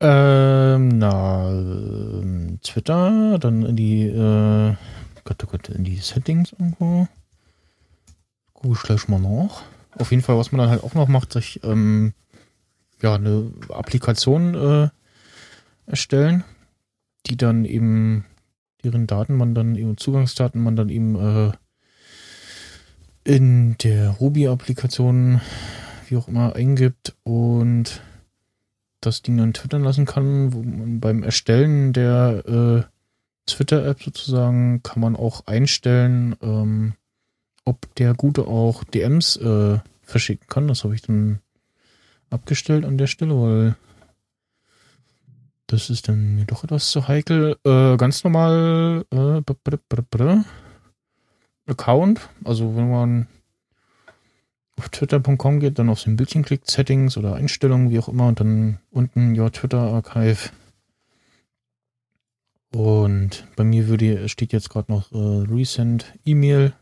[0.00, 4.74] Ähm, na, ähm, Twitter, dann in die, äh,
[5.24, 7.06] Gott, oh Gott, in die Settings irgendwo.
[8.64, 9.62] Gucke ich gleich mal nach.
[9.98, 12.14] Auf jeden Fall, was man dann halt auch noch macht, sich, ähm,
[13.02, 14.88] ja, eine Applikation, äh,
[15.84, 16.44] erstellen,
[17.26, 18.24] die dann eben,
[18.82, 21.52] deren Daten man dann eben, Zugangsdaten man dann eben, äh,
[23.24, 25.42] in der Ruby-Applikation,
[26.08, 28.00] wie auch immer, eingibt und
[29.02, 32.82] das Ding dann twittern lassen kann, wo man beim Erstellen der äh,
[33.44, 36.94] Twitter-App sozusagen kann man auch einstellen, ähm,
[37.64, 40.68] ob der Gute auch DMs äh, verschicken kann.
[40.68, 41.40] Das habe ich dann
[42.30, 43.76] abgestellt an der Stelle, weil
[45.66, 47.56] das ist dann doch etwas zu heikel.
[47.64, 50.42] Äh, ganz normal äh, b- b- b- b-
[51.66, 53.26] Account, also wenn man
[54.76, 58.40] auf twitter.com geht, dann auf so Bildchen klickt, Settings oder Einstellungen, wie auch immer, und
[58.40, 60.50] dann unten ja Twitter Archive.
[62.74, 66.74] Und bei mir würde, steht jetzt gerade noch äh, Recent E-Mail.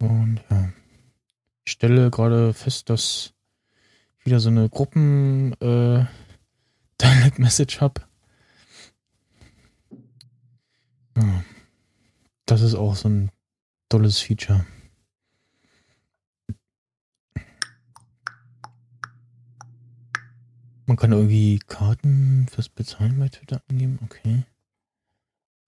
[0.00, 0.72] Und ja,
[1.64, 3.34] ich stelle gerade fest, dass
[4.18, 6.04] ich wieder so eine Gruppen äh,
[7.00, 8.02] Direct Message habe.
[11.16, 11.44] Ja,
[12.46, 13.30] das ist auch so ein
[13.88, 14.64] tolles Feature.
[20.86, 24.42] Man kann irgendwie Karten fürs Bezahlen bei Twitter angeben, okay.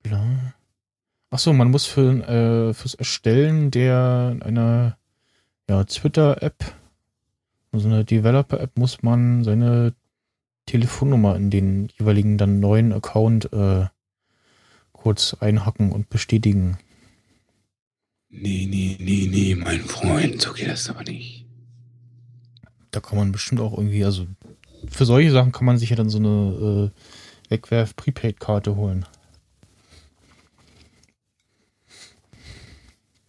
[0.03, 0.55] Klar.
[1.33, 4.99] Achso, man muss für, äh, fürs Erstellen der einer
[5.67, 6.75] ja, Twitter-App,
[7.73, 9.95] also eine Developer-App, muss man seine
[10.67, 13.87] Telefonnummer in den jeweiligen dann neuen Account äh,
[14.93, 16.77] kurz einhacken und bestätigen.
[18.29, 21.47] Nee, nee, nee, nee, mein Freund, so geht das aber nicht.
[22.91, 24.27] Da kann man bestimmt auch irgendwie, also
[24.87, 29.07] für solche Sachen kann man sich ja dann so eine äh, Wegwerf-Prepaid-Karte holen.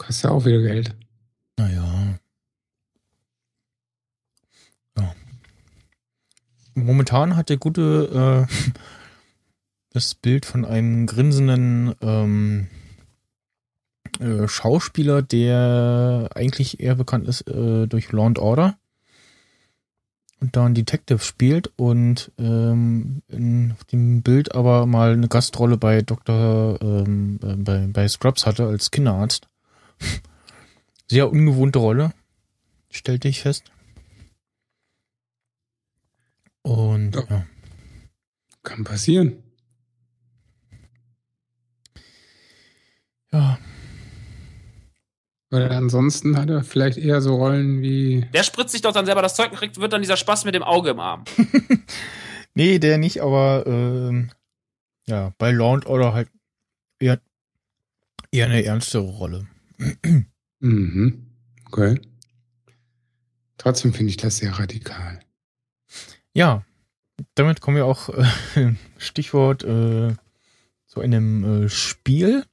[0.06, 0.95] Kostet ja auch wieder Geld.
[1.58, 2.20] Naja.
[4.97, 5.16] Ja.
[6.76, 8.72] Momentan hat der gute äh,
[9.89, 12.68] das Bild von einem grinsenden ähm,
[14.20, 18.78] äh, Schauspieler, der eigentlich eher bekannt ist äh, durch Law and Order
[20.43, 26.01] und da ein Detective spielt und ähm, in dem Bild aber mal eine Gastrolle bei
[26.01, 26.78] Dr.
[26.82, 29.47] Ähm, äh, bei, bei Scrubs hatte als Kinderarzt.
[31.10, 32.14] Sehr ungewohnte Rolle,
[32.91, 33.72] stellte ich fest.
[36.62, 37.24] Und Ja.
[37.30, 37.46] ja.
[38.64, 39.44] Kann passieren.
[43.32, 43.58] ja,
[45.50, 48.26] Weil ansonsten hat er vielleicht eher so Rollen wie.
[48.34, 50.56] Der spritzt sich doch dann selber das Zeug und kriegt, wird dann dieser Spaß mit
[50.56, 51.26] dem Auge im Arm.
[52.56, 54.30] Nee, der nicht, aber ähm,
[55.08, 56.30] ja, bei Law and Order halt
[57.00, 57.20] eher,
[58.32, 59.48] eher eine ernstere Rolle.
[60.60, 61.28] Mhm.
[61.66, 62.00] Okay.
[63.58, 65.20] Trotzdem finde ich das sehr radikal.
[66.34, 66.66] Ja,
[67.36, 70.16] damit kommen wir auch äh, Stichwort äh,
[70.88, 72.46] zu einem äh, Spiel.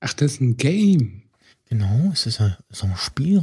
[0.00, 1.22] Ach, das ist ein Game.
[1.68, 3.42] Genau, es ist ein, so ein Spiel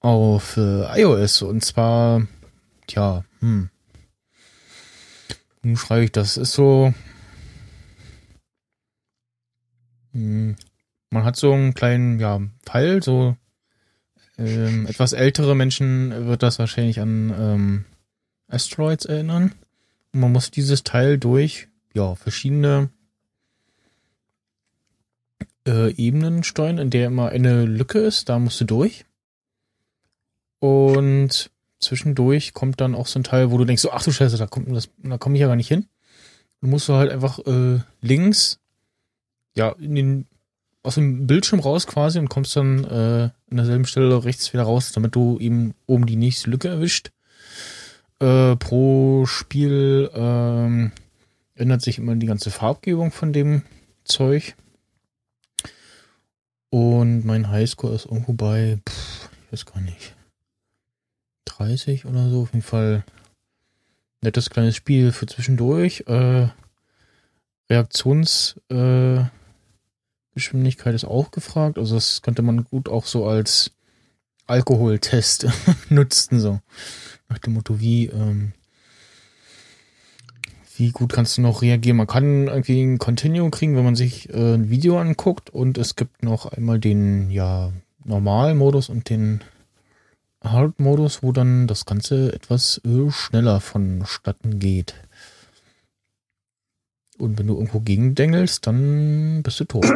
[0.00, 2.26] auf äh, iOS und zwar,
[2.86, 3.70] tja, hm.
[5.62, 6.36] Wie schreibe ich das?
[6.36, 6.92] Ist so,
[10.12, 10.56] hm,
[11.12, 13.36] man hat so einen kleinen, ja, Pfeil, so
[14.38, 17.84] ähm, etwas ältere Menschen wird das wahrscheinlich an ähm,
[18.48, 19.54] Asteroids erinnern.
[20.12, 22.88] Und man muss dieses Teil durch, ja, verschiedene
[25.66, 29.04] äh, Ebenen steuern, in der immer eine Lücke ist, da musst du durch.
[30.60, 34.38] Und zwischendurch kommt dann auch so ein Teil, wo du denkst, so, ach du Scheiße,
[34.38, 35.86] da kommt da komme ich ja gar nicht hin.
[36.62, 38.60] Du musst du halt einfach äh, links,
[39.54, 40.26] ja, in den,
[40.82, 44.92] aus dem Bildschirm raus quasi und kommst dann äh, an derselben Stelle rechts wieder raus,
[44.92, 47.10] damit du eben oben die nächste Lücke erwischt.
[48.18, 50.92] Äh, pro Spiel ähm,
[51.54, 53.62] ändert sich immer die ganze Farbgebung von dem
[54.04, 54.56] Zeug.
[56.70, 60.16] Und mein Highscore ist irgendwo bei, pff, ich weiß gar nicht,
[61.44, 62.42] 30 oder so.
[62.42, 63.04] Auf jeden Fall
[64.22, 66.04] nettes kleines Spiel für zwischendurch.
[66.06, 66.48] Äh,
[67.68, 69.41] Reaktionsgeschwindigkeit äh,
[70.34, 71.78] Geschwindigkeit ist auch gefragt.
[71.78, 73.72] Also das könnte man gut auch so als
[74.46, 75.46] Alkoholtest
[75.88, 76.40] nutzen.
[76.40, 76.60] So
[77.28, 78.52] nach dem Motto, wie ähm,
[80.76, 81.98] wie gut kannst du noch reagieren?
[81.98, 85.96] Man kann irgendwie ein Continue kriegen, wenn man sich äh, ein Video anguckt und es
[85.96, 87.72] gibt noch einmal den ja
[88.04, 89.42] Normalmodus und den
[90.42, 94.94] Hard-Modus, wo dann das Ganze etwas äh, schneller vonstatten geht.
[97.18, 99.86] Und wenn du irgendwo gegendengelst, dann bist du tot.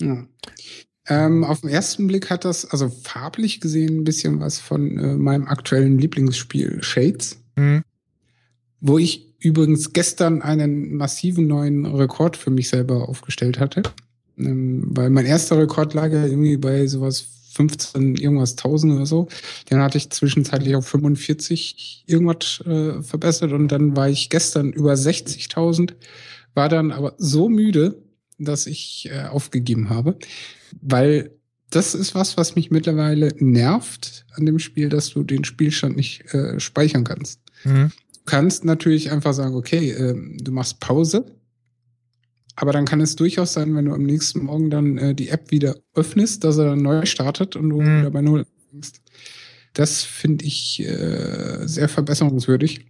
[0.00, 0.26] Ja.
[1.08, 5.14] Ähm, auf den ersten Blick hat das, also farblich gesehen, ein bisschen was von äh,
[5.16, 7.82] meinem aktuellen Lieblingsspiel Shades, Hm.
[8.80, 13.82] wo ich übrigens gestern einen massiven neuen Rekord für mich selber aufgestellt hatte.
[14.36, 17.24] Ähm, weil mein erster Rekord lag ja irgendwie bei sowas
[17.54, 19.28] 15 irgendwas 1000 oder so.
[19.70, 24.92] Den hatte ich zwischenzeitlich auf 45 irgendwas äh, verbessert und dann war ich gestern über
[24.92, 25.94] 60.000,
[26.54, 28.00] war dann aber so müde,
[28.38, 30.18] dass ich äh, aufgegeben habe,
[30.80, 31.32] weil
[31.70, 36.32] das ist was, was mich mittlerweile nervt an dem Spiel, dass du den Spielstand nicht
[36.32, 37.40] äh, speichern kannst.
[37.62, 37.90] Hm.
[38.14, 41.26] Du kannst natürlich einfach sagen, okay, ähm, du machst Pause,
[42.56, 45.50] aber dann kann es durchaus sein, wenn du am nächsten Morgen dann äh, die App
[45.50, 48.00] wieder öffnest, dass er dann neu startet und du Mhm.
[48.00, 49.00] wieder bei Null anfängst.
[49.74, 52.86] Das finde ich äh, sehr verbesserungswürdig.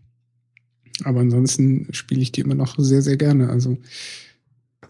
[1.05, 3.51] Aber ansonsten spiele ich die immer noch sehr, sehr gerne.
[3.51, 3.77] Also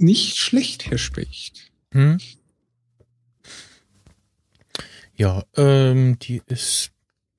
[0.01, 1.71] nicht schlecht, Herr Specht.
[1.93, 2.19] Hm.
[5.15, 6.91] Ja, ähm, die ist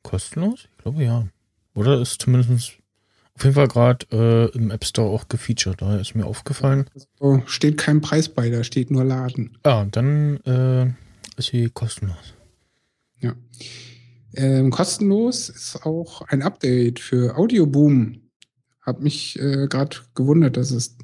[0.03, 0.67] kostenlos?
[0.77, 1.27] Ich glaube ja.
[1.73, 2.73] Oder ist zumindest
[3.35, 5.81] auf jeden Fall gerade äh, im App Store auch gefeatured.
[5.81, 6.89] Daher ist mir aufgefallen.
[7.19, 9.57] So steht kein Preis bei, da steht nur Laden.
[9.63, 10.87] Ah, dann äh,
[11.37, 12.33] ist sie kostenlos.
[14.35, 18.21] Ähm, kostenlos ist auch ein Update für Audioboom.
[18.81, 20.97] Hab mich äh, gerade gewundert, dass es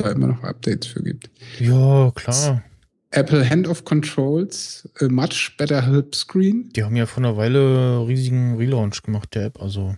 [0.00, 1.30] da immer noch Updates für gibt.
[1.58, 2.62] Ja, klar.
[3.10, 6.68] Apple Hand of Controls, a much better help screen.
[6.74, 9.60] Die haben ja vor einer Weile riesigen Relaunch gemacht, der App.
[9.62, 9.94] Also,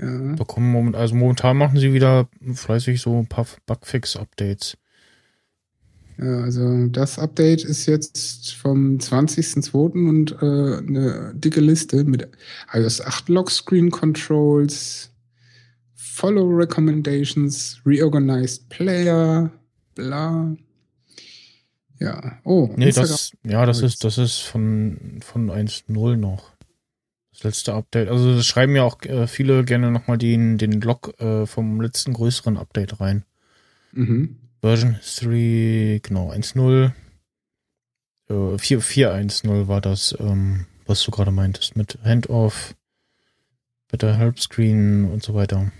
[0.00, 0.34] Ja.
[0.36, 4.76] da kommen moment, also momentan machen sie wieder fleißig so ein paar Bugfix-Updates.
[6.18, 10.08] ja, also das Update ist jetzt vom 20.02.
[10.08, 12.28] und äh, eine dicke Liste mit
[12.72, 15.10] iOS 8 Lockscreen Controls,
[16.18, 19.52] Follow Recommendations, Reorganized Player,
[19.94, 20.56] bla.
[22.00, 22.68] Ja, oh.
[22.76, 26.54] Nee, Instagram- das, ja, das ist, das ist von, von 1.0 noch.
[27.30, 28.08] Das letzte Update.
[28.08, 32.14] Also, das schreiben ja auch äh, viele gerne nochmal den, den Log äh, vom letzten
[32.14, 33.24] größeren Update rein.
[33.92, 34.38] Mhm.
[34.60, 36.90] Version History, genau, 1.0.
[38.28, 42.74] Äh, 4.4.1.0 war das, ähm, was du gerade meintest, mit Handoff,
[43.86, 45.70] Better Help Screen und so weiter.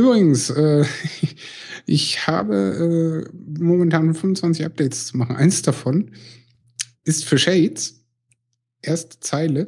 [0.00, 0.84] Übrigens, äh,
[1.86, 5.36] ich habe äh, momentan 25 Updates zu machen.
[5.36, 6.12] Eins davon
[7.04, 8.02] ist für Shades.
[8.80, 9.66] Erste Zeile.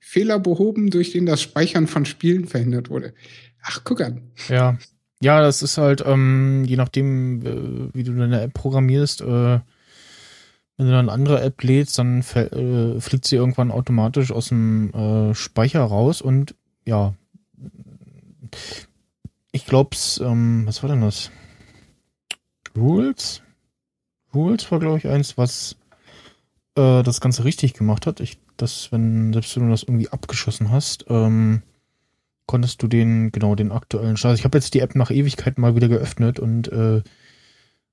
[0.00, 3.12] Fehler behoben, durch den das Speichern von Spielen verhindert wurde.
[3.60, 4.30] Ach, guck an.
[4.48, 4.78] Ja.
[5.20, 10.86] Ja, das ist halt, ähm, je nachdem, äh, wie du deine App programmierst, äh, wenn
[10.86, 15.34] du dann eine andere App lädst, dann äh, fliegt sie irgendwann automatisch aus dem äh,
[15.34, 16.54] Speicher raus und
[16.84, 17.14] ja,
[19.56, 21.30] ich glaub's, ähm, was war denn das?
[22.76, 23.42] Rules?
[24.34, 25.76] Rules war, glaube ich, eins, was
[26.76, 28.20] äh, das Ganze richtig gemacht hat.
[28.20, 31.62] Ich, das, wenn, selbst wenn du das irgendwie abgeschossen hast, ähm,
[32.46, 34.38] konntest du den, genau, den aktuellen Status.
[34.38, 37.02] Ich habe jetzt die App nach Ewigkeit mal wieder geöffnet und äh,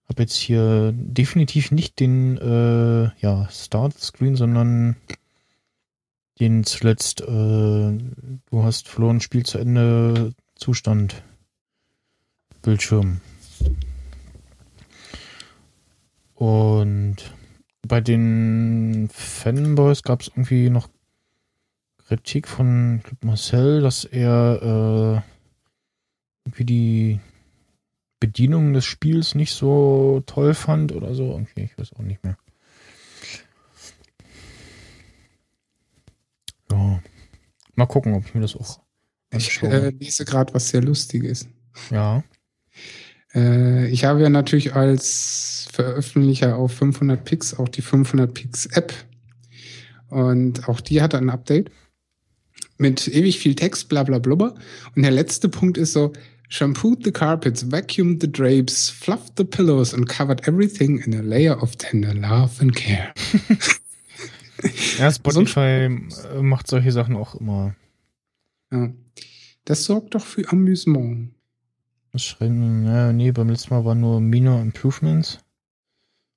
[0.10, 4.98] habe jetzt hier definitiv nicht den äh, ja, Start-Screen, sondern
[6.42, 11.24] den zuletzt, äh, du hast verloren, Spiel zu Ende, Zustand,
[12.64, 13.22] Bildschirm.
[16.36, 17.18] Und
[17.88, 20.90] bei den Fanboys gab es irgendwie noch
[22.08, 27.20] Kritik von ich Marcel, dass er äh, irgendwie die
[28.20, 31.34] Bedienung des Spiels nicht so toll fand oder so.
[31.34, 32.38] Okay, ich weiß auch nicht mehr.
[36.72, 37.02] Ja.
[37.76, 38.80] Mal gucken, ob ich mir das auch
[39.32, 39.70] Ich anschaue.
[39.70, 41.48] äh, lese gerade was sehr Lustiges.
[41.90, 42.24] ja.
[43.34, 48.94] Äh, ich habe ja natürlich als Veröffentlicher auf 500 Pix auch die 500 Pix App.
[50.10, 51.72] Und auch die hat ein Update
[52.78, 54.56] mit ewig viel Text, bla bla blubber.
[54.96, 56.14] Und der letzte Punkt ist so,
[56.50, 61.62] shampooed the carpets, vacuumed the drapes, fluffed the pillows and covered everything in a layer
[61.62, 63.14] of tender love and care.
[64.98, 67.76] Ja, Spotify äh, macht solche Sachen auch immer.
[68.72, 68.94] Ja.
[69.66, 71.34] Das sorgt doch für Amüsement.
[72.14, 75.40] Das schreiben, ja, nee, beim letzten Mal waren nur Minor Improvements.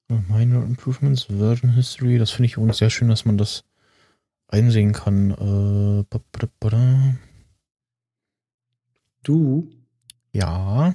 [0.09, 2.17] Minor Improvements, Version History.
[2.19, 3.63] Das finde ich übrigens sehr schön, dass man das
[4.49, 5.33] einsehen kann.
[5.33, 7.15] Äh, ba- ba- ba- da.
[9.23, 9.69] Du,
[10.33, 10.95] ja,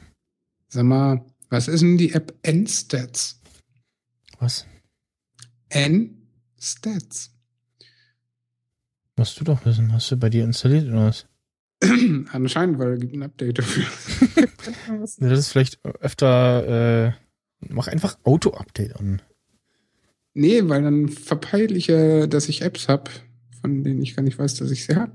[0.69, 3.39] sag mal, was ist denn die App N-Stats?
[4.39, 4.65] was?
[5.69, 7.31] N-Stats.
[9.17, 9.91] Musst du doch wissen.
[9.93, 11.27] Hast du bei dir installiert oder was?
[12.31, 13.83] Anscheinend, weil es gibt ein Update dafür.
[14.87, 17.11] Ja, Das ist vielleicht öfter, äh,
[17.69, 19.21] mach einfach Auto-Update an.
[20.35, 23.09] nee, weil dann verpeile ich ja, dass ich Apps habe,
[23.59, 25.13] von denen ich gar nicht weiß, dass ich sie habe.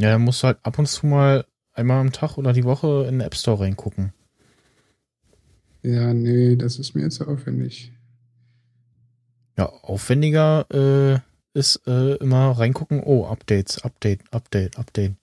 [0.00, 3.06] Ja, dann musst du halt ab und zu mal einmal am Tag oder die Woche
[3.08, 4.12] in den App Store reingucken.
[5.82, 7.92] Ja, nee, das ist mir jetzt zu aufwendig.
[9.56, 10.66] Ja, aufwendiger
[11.54, 15.14] äh, ist äh, immer reingucken, oh, Updates, Update, Update, Update.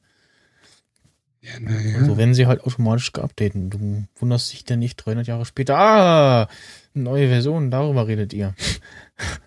[1.41, 1.97] Ja, naja.
[1.97, 3.69] Und so werden sie halt automatisch geupdaten.
[3.69, 6.47] Du wunderst dich denn nicht 300 Jahre später, ah,
[6.93, 8.53] neue Version, darüber redet ihr.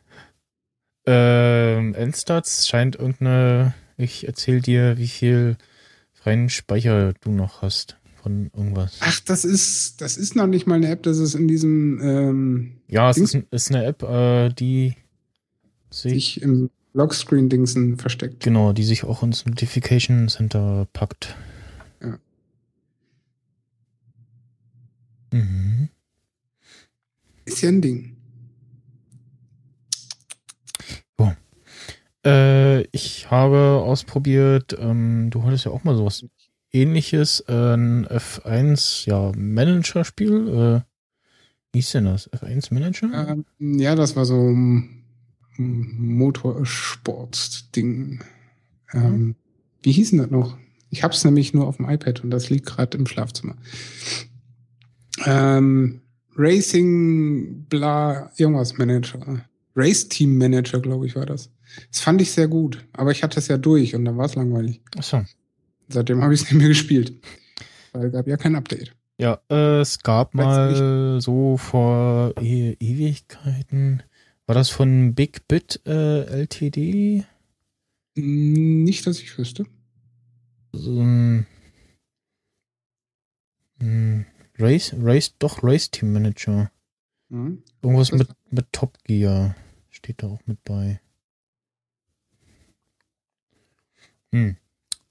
[1.06, 5.56] ähm, Endstats scheint irgendeine, ich erzähl dir, wie viel
[6.12, 8.96] freien Speicher du noch hast von irgendwas.
[9.00, 12.72] Ach, das ist, das ist noch nicht mal eine App, das ist in diesem ähm,
[12.88, 14.96] Ja, es ist, ist eine App, äh, die
[15.90, 18.42] sich, sich im Lockscreen-Dingsen versteckt.
[18.42, 21.36] genau, die sich auch ins Notification Center packt.
[25.34, 25.88] Mhm.
[27.44, 28.14] Ist ja ein Ding.
[32.24, 36.24] Äh, ich habe ausprobiert, ähm, du hattest ja auch mal sowas
[36.72, 40.80] ähnliches, äh, ein F1, ja, Manager-Spiel, äh,
[41.72, 42.32] wie hieß denn das?
[42.32, 43.28] F1 Manager?
[43.28, 43.44] Ähm,
[43.78, 45.04] ja, das war so ein
[45.58, 48.24] Motorsport-Ding.
[48.92, 49.36] Ähm,
[49.82, 50.56] Wie hieß denn das noch?
[50.90, 53.56] Ich habe es nämlich nur auf dem iPad und das liegt gerade im Schlafzimmer.
[55.26, 56.00] Ähm,
[56.36, 59.44] Racing, bla, irgendwas Manager.
[59.76, 61.50] Race Team Manager, glaube ich, war das.
[61.90, 64.34] Das fand ich sehr gut, aber ich hatte es ja durch und dann war es
[64.34, 64.80] langweilig.
[64.96, 65.24] Achso.
[65.88, 67.12] Seitdem habe ich es nicht mehr gespielt.
[67.92, 68.94] Weil es gab ja kein Update.
[69.18, 74.02] Ja, äh, es gab Weiß mal so vor e Ewigkeiten,
[74.46, 77.24] war das von Big Bit äh, LTD?
[78.16, 79.66] Nicht, dass ich wüsste.
[80.72, 81.46] So ein
[83.80, 84.26] hm,
[84.58, 86.70] Race, Race, doch Race Team Manager.
[87.30, 87.62] Hm.
[87.82, 89.54] Irgendwas mit, mit Top Gear
[89.90, 91.00] steht da auch mit bei.
[94.32, 94.56] Hm.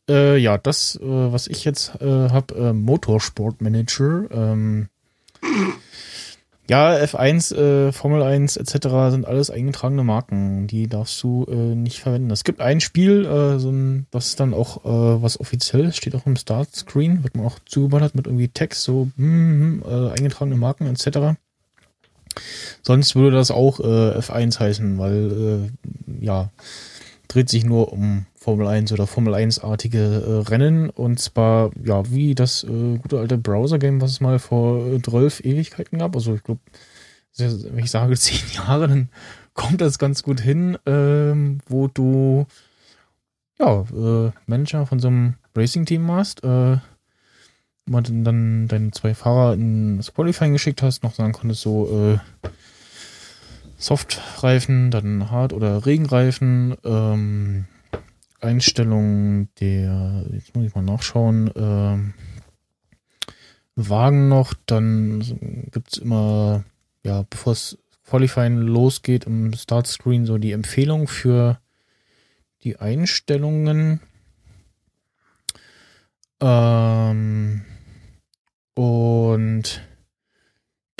[0.09, 4.29] Äh, ja, das, äh, was ich jetzt äh, habe, äh, Motorsport Manager.
[4.31, 4.89] Ähm,
[6.69, 9.11] Ja, F1, äh, Formel 1 etc.
[9.11, 10.65] sind alles eingetragene Marken.
[10.67, 12.31] Die darfst du äh, nicht verwenden.
[12.31, 16.15] Es gibt ein Spiel, äh, so ein, das ist dann auch äh, was offiziell steht
[16.15, 20.87] auch im Startscreen, wird man auch zugeballert mit irgendwie Text, so hm, äh, eingetragene Marken
[20.87, 21.37] etc.
[22.81, 26.49] Sonst würde das auch äh, F1 heißen, weil äh, ja,
[27.33, 32.35] dreht sich nur um Formel 1 oder Formel 1-artige äh, Rennen und zwar, ja, wie
[32.35, 36.15] das äh, gute alte Browser-Game, was es mal vor äh, 12 Ewigkeiten gab.
[36.15, 36.61] Also ich glaube,
[37.37, 39.09] wenn ich sage 10 Jahre, dann
[39.55, 42.45] kommt das ganz gut hin, ähm, wo du
[43.59, 46.77] ja, äh, Manager von so einem Racing-Team warst, äh,
[47.85, 52.49] man dann deine zwei Fahrer in das Qualifying geschickt hast, noch sagen konntest, so äh,
[53.83, 57.65] Softreifen, dann Hard- oder Regenreifen, ähm,
[58.39, 62.13] Einstellungen der, jetzt muss ich mal nachschauen, ähm,
[63.75, 65.21] Wagen noch, dann
[65.71, 66.63] gibt's immer,
[67.03, 67.77] ja, bevor es
[68.07, 71.59] Qualifying losgeht, im Startscreen so die Empfehlung für
[72.63, 73.99] die Einstellungen.
[76.39, 77.61] Ähm,
[78.75, 79.81] und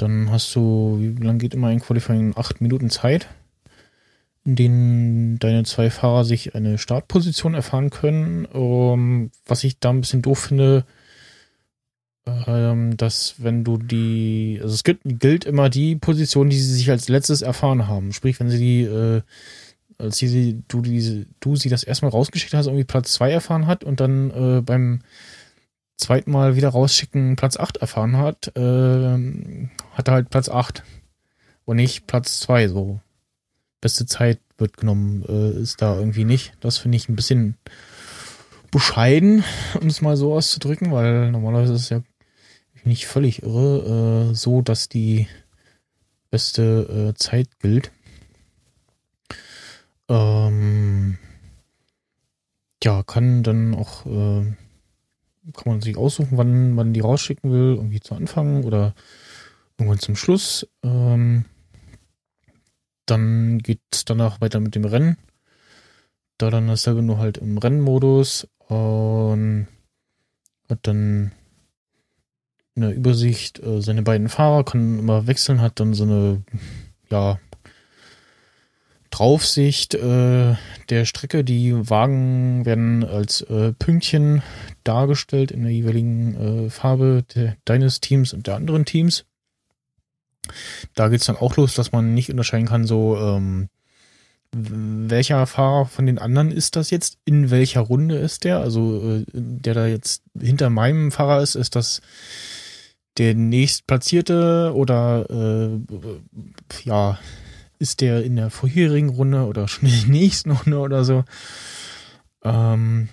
[0.04, 2.34] dann hast du, wie lange geht immer ein Qualifying?
[2.36, 3.28] Acht Minuten Zeit
[4.46, 8.46] in denen deine zwei Fahrer sich eine Startposition erfahren können.
[8.46, 10.86] Um, was ich da ein bisschen doof finde,
[12.26, 16.90] ähm, dass wenn du die, also es gibt, gilt immer die Position, die sie sich
[16.90, 18.12] als letztes erfahren haben.
[18.12, 19.22] Sprich, wenn sie die, äh,
[19.98, 23.84] als sie, du, die, du sie das erstmal rausgeschickt hast, irgendwie Platz zwei erfahren hat
[23.84, 25.00] und dann äh, beim
[25.98, 30.84] zweiten Mal wieder rausschicken Platz acht erfahren hat, äh, hat er halt Platz acht
[31.66, 33.00] und nicht Platz zwei so
[33.82, 36.54] beste Zeit wird genommen, äh, ist da irgendwie nicht.
[36.62, 37.58] Das finde ich ein bisschen
[38.72, 39.44] bescheiden,
[39.80, 42.02] um es mal so auszudrücken, weil normalerweise ist es ja
[42.84, 45.28] nicht völlig irre, äh, so dass die
[46.32, 47.92] beste äh, Zeit gilt.
[50.10, 51.18] Ähm,
[52.84, 54.54] ja, kann dann auch, äh,
[55.52, 58.94] kann man sich aussuchen, wann man die rausschicken will, irgendwie zu Anfang oder
[59.78, 60.68] irgendwann zum Schluss.
[60.84, 61.46] Ähm,
[63.06, 65.18] dann geht es danach weiter mit dem Rennen.
[66.38, 69.68] Da dann dasselbe nur halt im Rennmodus und
[70.70, 71.32] hat dann
[72.76, 76.44] eine Übersicht, äh, seine beiden Fahrer kann immer wechseln, hat dann so eine,
[77.10, 77.40] ja,
[79.14, 80.56] Draufsicht äh,
[80.90, 81.44] der Strecke.
[81.44, 84.42] Die Wagen werden als äh, Pünktchen
[84.84, 89.26] dargestellt in der jeweiligen äh, Farbe de deines Teams und der anderen Teams.
[90.96, 93.70] Da geht's dann auch los, dass man nicht unterscheiden kann, so ähm,
[94.52, 99.26] welcher Fahrer von den anderen ist das jetzt, in welcher Runde ist der, also äh,
[99.32, 102.02] der da jetzt hinter meinem Fahrer ist, ist das
[103.20, 105.80] der nächstplatzierte oder äh,
[106.84, 107.20] ja,
[107.84, 111.26] ist der in der vorherigen Runde oder schon in der nächsten Runde oder so.
[112.44, 113.10] Ähm,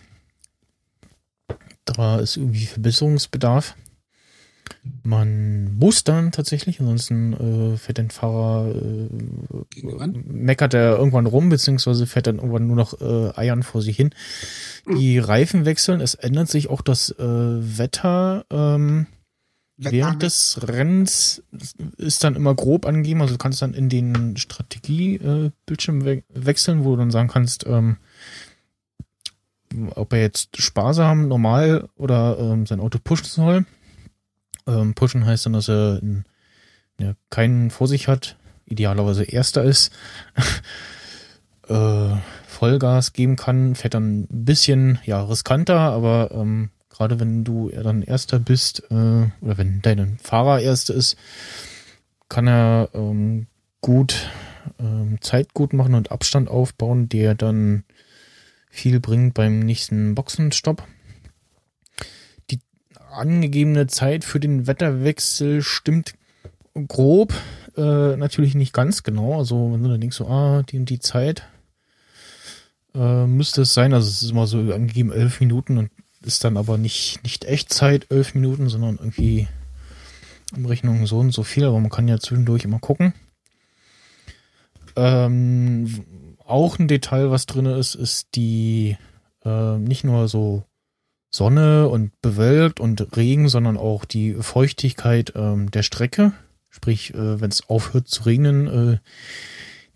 [1.84, 3.74] da ist irgendwie Verbesserungsbedarf.
[5.02, 7.32] Man muss dann tatsächlich, ansonsten
[7.74, 13.00] äh, fährt der Fahrer, äh, meckert er irgendwann rum, beziehungsweise fährt dann irgendwann nur noch
[13.00, 14.10] äh, Eiern vor sich hin.
[14.86, 17.18] Die Reifen wechseln, es ändert sich auch das äh,
[17.78, 18.46] Wetter.
[18.50, 19.06] Ähm,
[19.82, 21.42] während des Rennens
[21.96, 26.90] ist dann immer grob angegeben, also du kannst dann in den Strategie-Bildschirm we wechseln, wo
[26.90, 27.96] du dann sagen kannst, ähm,
[29.94, 33.66] ob er jetzt sparsam, normal oder ähm, sein Auto pushen soll.
[34.66, 36.24] Ähm, pushen heißt dann, dass er in,
[36.98, 38.36] ja, keinen vor sich hat,
[38.66, 39.92] idealerweise erster ist,
[41.68, 42.16] äh,
[42.46, 46.70] Vollgas geben kann, fährt dann ein bisschen ja riskanter, aber ähm,
[47.00, 48.94] gerade wenn du dann erster bist äh,
[49.40, 51.16] oder wenn dein Fahrer erster ist,
[52.28, 53.46] kann er ähm,
[53.80, 54.28] gut
[54.78, 57.84] ähm, Zeit gut machen und Abstand aufbauen, der dann
[58.68, 60.86] viel bringt beim nächsten Boxenstopp
[63.12, 66.14] angegebene Zeit für den Wetterwechsel stimmt
[66.86, 67.34] grob,
[67.76, 69.38] äh, natürlich nicht ganz genau.
[69.38, 71.48] Also wenn du dann denkst, so, ah, die und die Zeit
[72.94, 73.92] äh, müsste es sein.
[73.92, 75.90] Also es ist immer so angegeben elf Minuten und
[76.22, 79.48] ist dann aber nicht, nicht Echtzeit elf Minuten, sondern irgendwie
[80.54, 81.64] Umrechnung so und so viel.
[81.64, 83.14] Aber man kann ja zwischendurch immer gucken.
[84.96, 88.96] Ähm, auch ein Detail, was drin ist, ist die
[89.44, 90.64] äh, nicht nur so
[91.30, 96.32] Sonne und bewölkt und Regen, sondern auch die Feuchtigkeit ähm, der Strecke.
[96.68, 98.98] Sprich, äh, wenn es aufhört zu regnen, äh,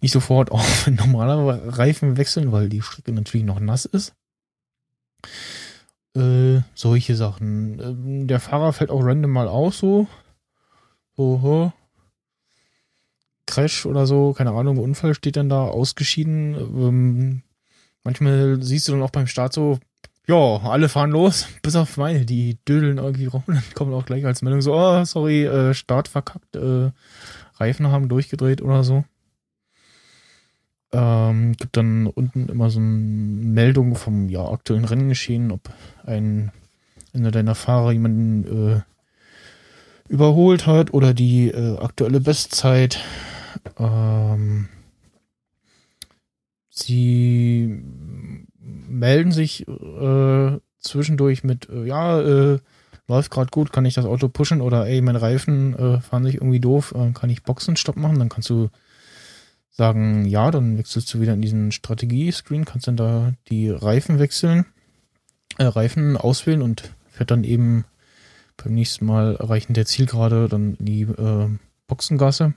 [0.00, 4.14] nicht sofort auf normaler Reifen wechseln, weil die Strecke natürlich noch nass ist.
[6.16, 7.80] Äh, solche Sachen.
[7.80, 10.06] Ähm, der Fahrer fällt auch random mal aus, so.
[11.16, 11.72] So,
[13.46, 16.54] Crash oder so, keine Ahnung, Unfall steht dann da ausgeschieden.
[16.54, 17.42] Ähm,
[18.02, 19.78] manchmal siehst du dann auch beim Start so,
[20.26, 24.24] ja, alle fahren los, bis auf meine, die dödeln irgendwie rum, dann kommt auch gleich
[24.24, 26.90] als Meldung so, oh, sorry, äh, Start verkackt, äh,
[27.56, 29.04] Reifen haben durchgedreht oder so.
[30.94, 35.68] Ähm, gibt dann unten immer so eine Meldung vom ja, aktuellen Renngeschehen, ob
[36.06, 36.52] ein
[37.14, 38.80] einer deiner Fahrer jemanden äh,
[40.08, 43.00] überholt hat oder die äh, aktuelle Bestzeit.
[43.78, 44.68] Ähm,
[46.68, 47.82] sie
[48.58, 52.58] melden sich äh, zwischendurch mit, äh, ja, äh,
[53.06, 56.36] läuft gerade gut, kann ich das Auto pushen oder ey, meine Reifen äh, fahren sich
[56.36, 58.18] irgendwie doof, kann ich Boxenstopp machen?
[58.18, 58.70] Dann kannst du
[59.74, 64.66] sagen, ja, dann wechselst du wieder in diesen Strategie-Screen, kannst dann da die Reifen wechseln,
[65.58, 67.84] äh, Reifen auswählen und fährt dann eben
[68.56, 71.48] beim nächsten Mal erreichen der Zielgerade dann die äh,
[71.88, 72.54] Boxengasse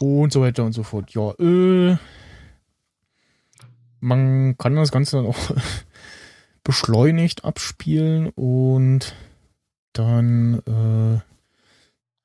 [0.00, 1.12] und so weiter und so fort.
[1.14, 1.96] Ja, äh,
[4.00, 5.50] man kann das Ganze dann auch
[6.64, 9.14] beschleunigt abspielen und
[9.94, 11.29] dann äh,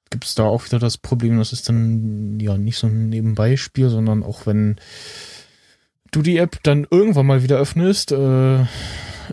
[0.09, 3.89] gibt es da auch wieder das Problem, das ist dann ja nicht so ein Nebenbeispiel,
[3.89, 4.77] sondern auch wenn
[6.11, 8.61] du die App dann irgendwann mal wieder öffnest, äh,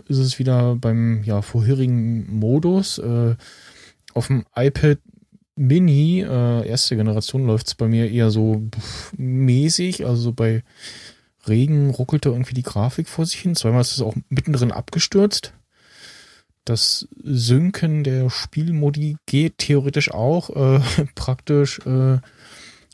[0.07, 2.97] ist es wieder beim ja, vorherigen Modus.
[2.97, 3.35] Äh,
[4.13, 4.99] auf dem iPad
[5.55, 8.63] Mini, äh, erste Generation, läuft es bei mir eher so
[9.17, 10.05] mäßig.
[10.05, 10.63] Also bei
[11.47, 13.55] Regen ruckelte irgendwie die Grafik vor sich hin.
[13.55, 15.53] Zweimal ist es auch mittendrin abgestürzt.
[16.65, 20.49] Das Synken der Spielmodi geht theoretisch auch.
[20.49, 20.79] Äh,
[21.15, 22.19] praktisch äh,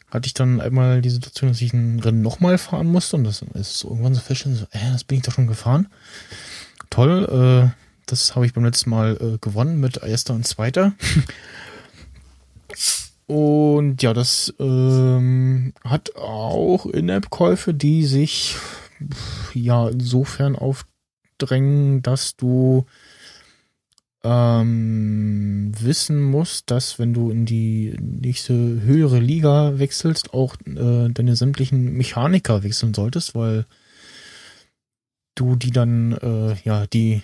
[0.09, 3.43] hatte ich dann einmal die Situation, dass ich ein Rennen nochmal fahren musste und das
[3.53, 5.87] ist so irgendwann so feststellen, so, äh, das bin ich doch schon gefahren.
[6.89, 10.93] Toll, äh, das habe ich beim letzten Mal äh, gewonnen mit erster und zweiter.
[13.27, 18.55] und ja, das ähm, hat auch In-App-Käufe, die sich
[19.53, 22.87] ja insofern aufdrängen, dass du
[24.29, 31.35] ähm, wissen musst, dass wenn du in die nächste höhere Liga wechselst, auch äh, deine
[31.35, 33.65] sämtlichen Mechaniker wechseln solltest, weil
[35.33, 37.23] du die dann, äh, ja, die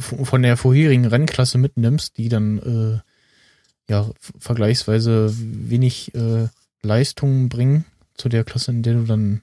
[0.00, 6.48] von der vorherigen Rennklasse mitnimmst, die dann äh, ja vergleichsweise wenig äh,
[6.82, 9.40] Leistungen bringen zu der Klasse, in der du dann,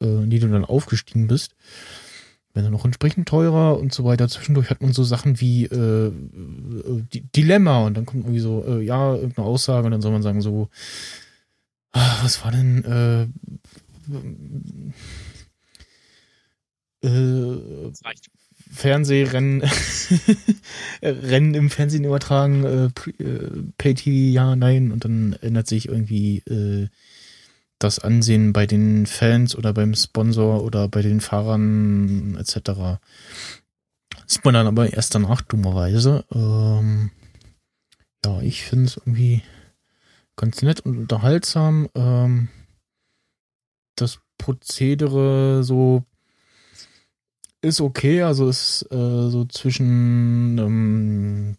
[0.00, 1.54] äh, in die du dann aufgestiegen bist
[2.54, 4.28] wenn er noch entsprechend teurer und so weiter.
[4.28, 6.12] Zwischendurch hat man so Sachen wie äh, äh
[7.36, 10.40] Dilemma und dann kommt irgendwie so, äh, ja, irgendeine Aussage und dann soll man sagen
[10.40, 10.68] so,
[11.92, 13.22] ah, was war denn, äh,
[17.06, 17.92] äh,
[18.70, 19.62] Fernsehrennen,
[21.02, 26.88] Rennen im Fernsehen übertragen, äh, äh Pay-TV, ja, nein, und dann ändert sich irgendwie äh,
[27.78, 32.98] das Ansehen bei den Fans oder beim Sponsor oder bei den Fahrern etc.
[34.26, 36.24] Sieht man dann aber erst danach dummerweise.
[36.32, 37.10] Ähm,
[38.24, 39.42] ja, ich finde es irgendwie
[40.36, 41.88] ganz nett und unterhaltsam.
[41.94, 42.48] Ähm,
[43.96, 46.04] das Prozedere so
[47.60, 51.56] ist okay, also ist äh, so zwischen ähm,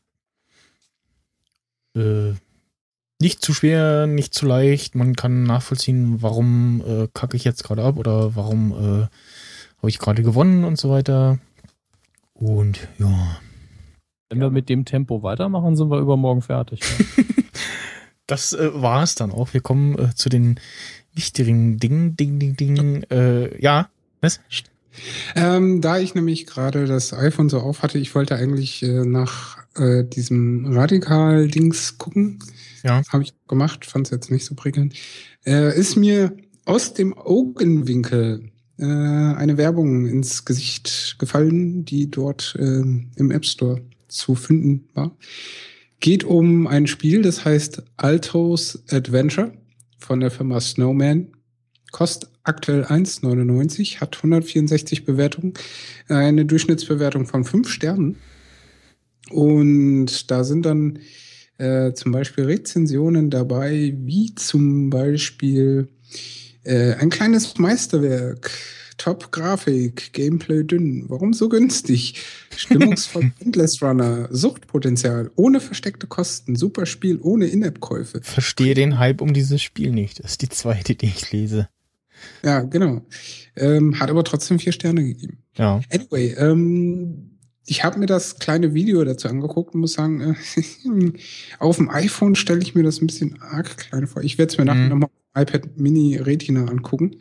[1.95, 2.33] äh,
[3.21, 4.95] nicht zu schwer, nicht zu leicht.
[4.95, 9.07] Man kann nachvollziehen, warum äh, kacke ich jetzt gerade ab oder warum äh,
[9.77, 11.39] habe ich gerade gewonnen und so weiter.
[12.33, 13.37] Und ja.
[14.29, 16.79] Wenn wir mit dem Tempo weitermachen, sind wir übermorgen fertig.
[17.17, 17.23] Ja.
[18.27, 19.53] das äh, war es dann auch.
[19.53, 20.59] Wir kommen äh, zu den
[21.13, 22.15] wichtigen Dingen.
[22.15, 23.03] Ding, ding, ding.
[23.09, 23.89] Äh, ja,
[24.21, 24.39] was?
[25.35, 29.57] Ähm, da ich nämlich gerade das iPhone so auf hatte, ich wollte eigentlich äh, nach
[29.75, 32.39] äh, diesem Radikal-Dings gucken.
[32.83, 33.01] Ja.
[33.09, 34.93] Habe ich gemacht, fand es jetzt nicht so prickelnd.
[35.45, 36.35] Äh, ist mir
[36.65, 43.81] aus dem Augenwinkel äh, eine Werbung ins Gesicht gefallen, die dort äh, im App Store
[44.07, 45.15] zu finden war.
[45.99, 49.51] Geht um ein Spiel, das heißt Altos Adventure
[49.97, 51.27] von der Firma Snowman.
[51.91, 55.53] Kostet aktuell 1,99, hat 164 Bewertungen,
[56.07, 58.17] eine Durchschnittsbewertung von 5 Sternen.
[59.29, 60.99] Und da sind dann
[61.59, 65.89] äh, zum Beispiel Rezensionen dabei, wie zum Beispiel
[66.63, 68.49] äh, ein kleines Meisterwerk,
[68.97, 72.21] Top-Grafik, Gameplay dünn, warum so günstig?
[72.55, 78.21] Stimmungsvoll Endless Runner, Suchtpotenzial, ohne versteckte Kosten, super Spiel, ohne In-App-Käufe.
[78.21, 80.23] Verstehe den Hype um dieses Spiel nicht.
[80.23, 81.69] Das ist die zweite, die ich lese.
[82.43, 83.01] Ja, genau.
[83.55, 85.39] Ähm, hat aber trotzdem vier Sterne gegeben.
[85.57, 85.79] Ja.
[85.91, 91.11] Anyway, ähm, ich habe mir das kleine Video dazu angeguckt und muss sagen, äh,
[91.59, 94.23] auf dem iPhone stelle ich mir das ein bisschen arg klein vor.
[94.23, 94.89] Ich werde es mir nachher Mhm.
[94.89, 97.15] nochmal auf dem iPad Mini Retina angucken.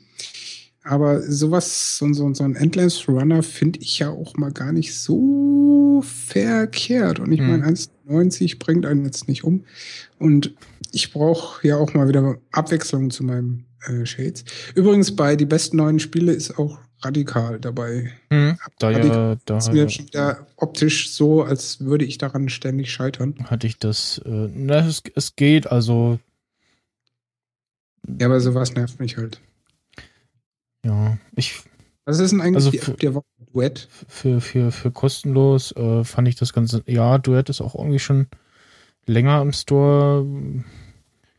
[0.84, 4.94] Aber sowas, so, so, so ein Endless Runner finde ich ja auch mal gar nicht
[4.98, 7.18] so verkehrt.
[7.20, 7.46] Und ich Mhm.
[7.48, 9.64] meine, 1,90 bringt einen jetzt nicht um.
[10.18, 10.54] Und
[10.92, 14.44] ich brauche ja auch mal wieder Abwechslung zu meinem äh, Shades.
[14.74, 18.12] Übrigens, bei die besten neuen Spiele ist auch radikal dabei.
[18.30, 22.48] Hm, da Radikal ja, da ist mir schon wieder optisch so, als würde ich daran
[22.48, 23.34] ständig scheitern.
[23.44, 26.18] hatte ich das, äh, na, es, es geht, also,
[28.18, 29.40] Ja, aber sowas nervt mich halt.
[30.84, 31.62] ja, ich,
[32.04, 33.24] Was ist denn eigentlich Also die für- App der Woche?
[33.52, 33.88] Duett?
[34.08, 38.26] für, für, für kostenlos äh, fand ich das Ganze, ja, Duett ist auch irgendwie schon
[39.06, 40.26] länger im Store.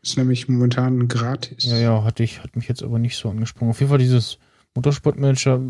[0.02, 1.64] Ist nämlich momentan gratis.
[1.64, 3.70] Ja, ja, hatte ich, hat mich jetzt aber nicht so angesprochen.
[3.70, 4.38] Auf jeden Fall dieses
[4.74, 5.60] Motorsportmanager.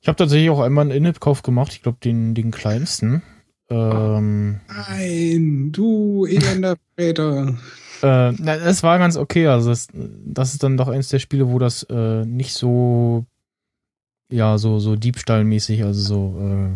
[0.00, 3.22] Ich habe tatsächlich auch einmal einen In-App-Kauf gemacht, ich glaube den, den kleinsten.
[3.70, 7.54] Ähm, Nein, du elender Väter.
[8.02, 9.46] äh, na, es war ganz okay.
[9.48, 13.26] Also das, das ist dann doch eins der Spiele, wo das äh, nicht so,
[14.30, 16.68] ja, so, so Diebstahlmäßig, also so äh,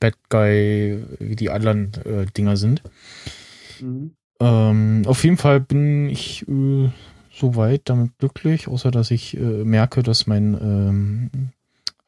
[0.00, 2.82] Bad Guy, wie die anderen äh, Dinger sind.
[4.40, 6.90] Ähm, auf jeden Fall bin ich äh,
[7.38, 11.30] soweit damit glücklich, außer dass ich äh, merke, dass mein ähm,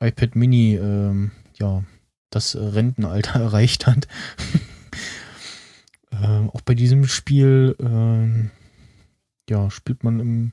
[0.01, 1.85] iPad Mini ähm, ja
[2.31, 4.09] das Rentenalter erreicht hat.
[6.13, 8.51] ähm, auch bei diesem Spiel ähm,
[9.49, 10.53] ja spielt man im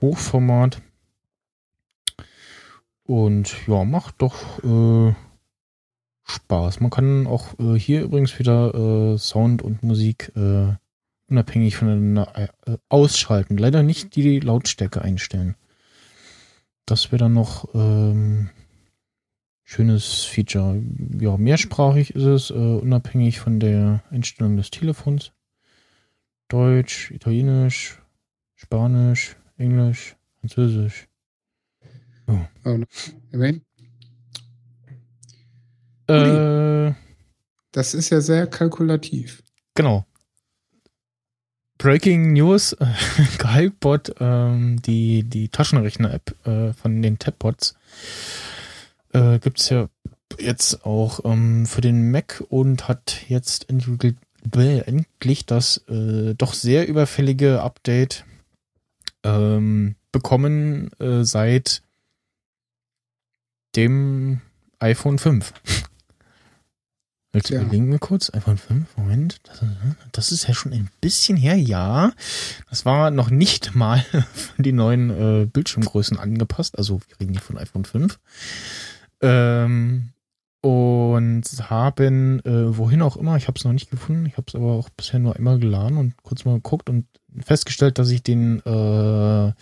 [0.00, 0.80] Hochformat
[3.04, 5.14] und ja macht doch äh,
[6.24, 6.80] Spaß.
[6.80, 10.74] Man kann auch äh, hier übrigens wieder äh, Sound und Musik äh,
[11.30, 13.56] unabhängig voneinander äh, ausschalten.
[13.56, 15.56] Leider nicht die Lautstärke einstellen.
[16.86, 18.50] Das wäre dann noch ähm,
[19.64, 20.82] schönes Feature.
[21.20, 25.32] Ja, mehrsprachig ist es, äh, unabhängig von der Einstellung des Telefons.
[26.48, 28.02] Deutsch, Italienisch,
[28.56, 31.06] Spanisch, Englisch, Französisch.
[33.32, 33.62] Erwähnt?
[36.08, 36.92] Äh,
[37.72, 39.42] Das ist ja sehr kalkulativ.
[39.74, 40.04] Genau.
[41.80, 42.86] Breaking News, äh,
[44.20, 47.74] ähm, die, die Taschenrechner-App äh, von den Tabbots,
[49.14, 49.88] äh, gibt's ja
[50.38, 53.64] jetzt auch ähm, für den Mac und hat jetzt
[54.44, 58.26] bäh, endlich das äh, doch sehr überfällige Update
[59.24, 61.82] ähm, bekommen äh, seit
[63.74, 64.42] dem
[64.80, 65.54] iPhone 5.
[67.32, 67.60] Willst du Ja.
[67.62, 68.32] überlegen mir kurz?
[68.34, 69.40] iPhone 5, Moment.
[69.44, 69.62] Das,
[70.12, 72.12] das ist ja schon ein bisschen her, ja.
[72.68, 73.98] Das war noch nicht mal
[74.34, 76.76] von die neuen äh, Bildschirmgrößen angepasst.
[76.76, 78.18] Also wir reden hier von iPhone 5.
[79.22, 80.10] Ähm,
[80.62, 84.54] und haben, äh, wohin auch immer, ich habe es noch nicht gefunden, ich habe es
[84.54, 87.06] aber auch bisher nur einmal geladen und kurz mal geguckt und
[87.42, 89.52] festgestellt, dass ich den äh,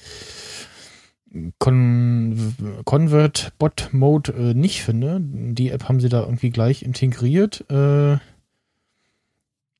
[1.59, 5.21] Con Convert Bot Mode äh, nicht finde.
[5.21, 7.65] Die App haben sie da irgendwie gleich integriert.
[7.71, 8.19] Äh,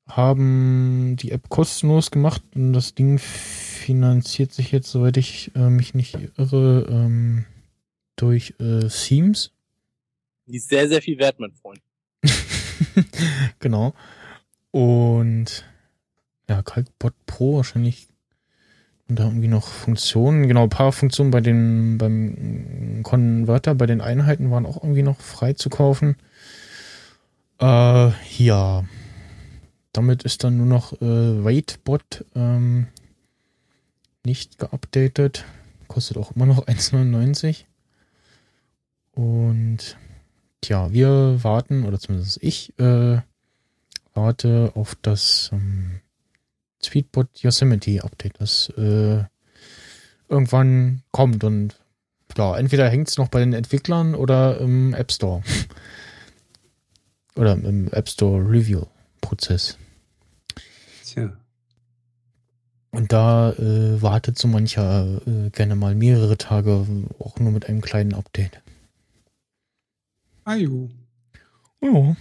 [0.07, 5.93] haben die App kostenlos gemacht und das Ding finanziert sich jetzt, soweit ich äh, mich
[5.93, 7.45] nicht irre, ähm,
[8.15, 9.51] durch äh, Themes.
[10.47, 11.79] Die ist sehr, sehr viel wert, mein Freund.
[13.59, 13.93] genau.
[14.71, 15.63] Und
[16.49, 18.07] ja, Calcbot Pro wahrscheinlich
[19.15, 24.51] da irgendwie noch Funktionen, genau, ein paar Funktionen bei den, beim Converter, bei den Einheiten
[24.51, 26.15] waren auch irgendwie noch frei zu kaufen.
[27.59, 28.85] Äh, ja.
[29.91, 32.87] Damit ist dann nur noch äh, Waitbot ähm,
[34.23, 35.45] nicht geupdatet.
[35.87, 37.65] Kostet auch immer noch 1,99.
[39.13, 39.97] Und
[40.61, 43.21] tja, wir warten, oder zumindest ich, äh,
[44.13, 46.01] warte auf das ähm,
[46.83, 49.23] Speedbot Yosemite Update, das äh,
[50.29, 51.79] irgendwann kommt und
[52.27, 55.41] klar, entweder hängt es noch bei den Entwicklern oder im App Store.
[57.35, 58.83] oder im App Store Review
[59.21, 59.77] Prozess.
[61.05, 61.31] Tja.
[62.91, 66.85] Und da äh, wartet so mancher äh, gerne mal mehrere Tage,
[67.19, 68.61] auch nur mit einem kleinen Update.
[70.43, 70.89] Ajo.
[71.81, 72.15] Ja.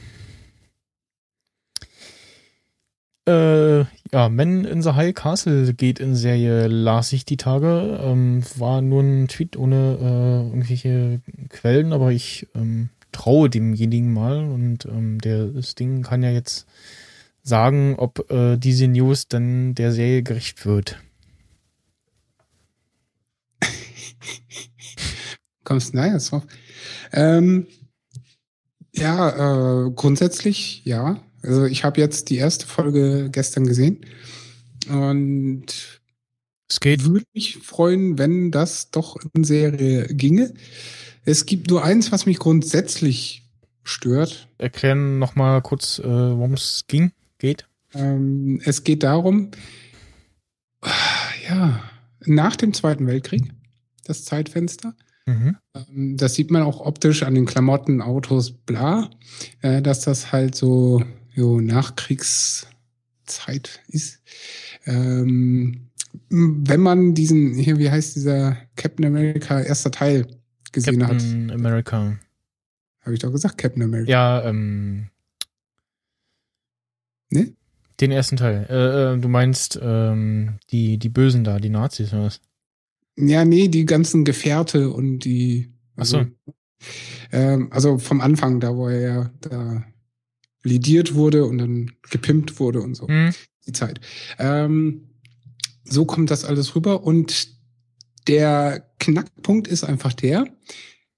[3.28, 8.00] Äh, ja, Men in the High Castle geht in Serie, las ich die Tage.
[8.02, 14.38] Ähm, war nur ein Tweet ohne äh, irgendwelche Quellen, aber ich ähm, traue demjenigen mal
[14.38, 16.66] und ähm, der, das Ding kann ja jetzt
[17.42, 20.98] sagen, ob äh, diese News dann der Serie gerecht wird.
[25.64, 26.46] Kommst du jetzt drauf?
[27.12, 27.66] Ähm,
[28.94, 31.20] Ja, äh, grundsätzlich ja.
[31.48, 34.04] Also ich habe jetzt die erste Folge gestern gesehen
[34.90, 35.64] und
[36.68, 37.04] Es geht.
[37.04, 40.52] würde mich freuen, wenn das doch in Serie ginge.
[41.24, 43.48] Es gibt nur eins, was mich grundsätzlich
[43.82, 44.48] stört.
[44.58, 47.66] Erklären noch mal kurz, äh, worum es ging, geht.
[47.94, 49.50] Ähm, es geht darum,
[51.48, 51.82] ja,
[52.26, 53.44] nach dem Zweiten Weltkrieg,
[54.04, 54.94] das Zeitfenster,
[55.28, 55.56] Mhm.
[55.74, 59.10] Ähm, Das sieht man auch optisch an den Klamotten, Autos, bla,
[59.60, 61.02] äh, dass das halt so,
[61.38, 64.20] so Nachkriegszeit ist.
[64.86, 65.90] Ähm,
[66.30, 70.26] wenn man diesen, hier, wie heißt dieser Captain America erster Teil
[70.72, 72.18] gesehen hat, Captain America.
[73.02, 74.10] habe ich doch gesagt, Captain America.
[74.10, 75.10] Ja, ähm.
[77.30, 77.52] Ne?
[78.00, 78.66] Den ersten Teil.
[78.68, 82.40] Äh, äh, du meinst ähm, die, die Bösen da, die Nazis oder was?
[83.16, 85.72] Ja, nee, die ganzen Gefährte und die.
[85.96, 86.26] Ach so.
[87.32, 89.84] Ähm, also vom Anfang, da wo er ja da
[90.62, 93.08] lidiert wurde und dann gepimpt wurde und so.
[93.08, 93.32] Hm?
[93.68, 94.00] die Zeit.
[94.38, 95.02] Ähm,
[95.84, 97.56] so kommt das alles rüber und
[98.26, 100.46] der Knackpunkt ist einfach der,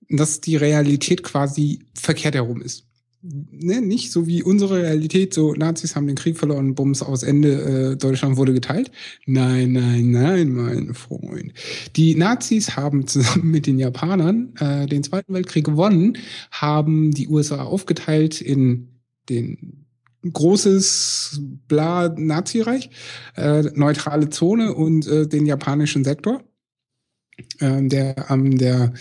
[0.08, 2.86] dass die Realität quasi verkehrt herum ist.
[3.22, 7.92] Ne, nicht so wie unsere Realität, so Nazis haben den Krieg verloren, Bums aus Ende,
[7.92, 8.90] äh, Deutschland wurde geteilt.
[9.26, 11.52] Nein, nein, nein, mein Freund.
[11.96, 16.16] Die Nazis haben zusammen mit den Japanern äh, den Zweiten Weltkrieg gewonnen,
[16.50, 18.89] haben die USA aufgeteilt in
[19.30, 19.86] den
[20.30, 22.90] großes bla Nazireich,
[23.36, 26.44] äh, neutrale Zone und äh, den japanischen Sektor,
[27.60, 28.92] ähm, der an der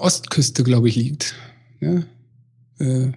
[0.00, 1.34] Ostküste, glaube ich, liegt.
[1.80, 2.02] Ja?
[2.80, 3.12] Äh,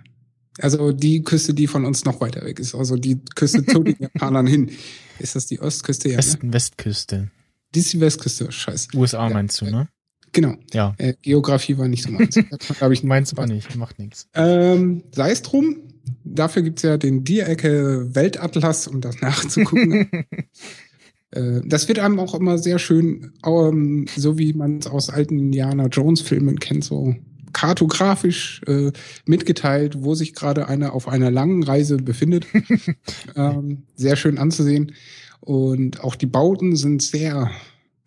[0.59, 2.75] also die Küste, die von uns noch weiter weg ist.
[2.75, 4.71] Also die Küste zu den Japanern hin.
[5.19, 6.09] Ist das die Ostküste?
[6.09, 6.17] Ja, ne?
[6.19, 7.31] Westen, Westküste.
[7.73, 8.51] Die ist die Westküste.
[8.51, 8.89] Scheiße.
[8.95, 9.33] USA Ja.
[9.33, 9.89] meinst du, ne?
[10.31, 10.55] Genau.
[10.73, 10.93] Ja.
[10.97, 12.35] Äh, Geografie war nicht so meins.
[12.77, 14.27] glaube ich, Meinst du nicht, macht nichts.
[14.33, 15.77] Ähm, Sei es drum.
[16.23, 20.09] Dafür gibt's ja den Dierecke Weltatlas, um das nachzugucken.
[21.31, 25.39] äh, das wird einem auch immer sehr schön, ähm, so wie man es aus alten
[25.39, 27.15] Indiana Jones Filmen kennt, so
[27.53, 28.91] kartografisch äh,
[29.25, 32.45] mitgeteilt, wo sich gerade einer auf einer langen Reise befindet.
[33.35, 34.91] ähm, sehr schön anzusehen.
[35.39, 37.49] Und auch die Bauten sind sehr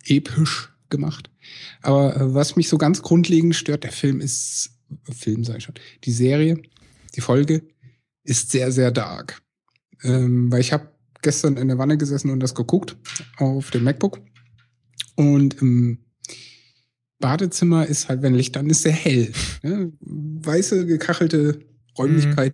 [0.05, 1.31] episch gemacht.
[1.81, 4.71] Aber äh, was mich so ganz grundlegend stört, der Film ist,
[5.11, 6.61] Film ich schon, die Serie,
[7.15, 7.63] die Folge
[8.29, 9.41] ist sehr, sehr dark.
[10.03, 10.91] Ähm, weil ich habe
[11.21, 12.97] gestern in der Wanne gesessen und das geguckt
[13.37, 14.21] auf dem MacBook.
[15.15, 16.05] Und im
[17.19, 19.33] Badezimmer ist halt, wenn Licht an ist, sehr hell.
[19.63, 19.91] Ne?
[19.99, 21.59] Weiße, gekachelte
[21.97, 22.53] Räumlichkeit.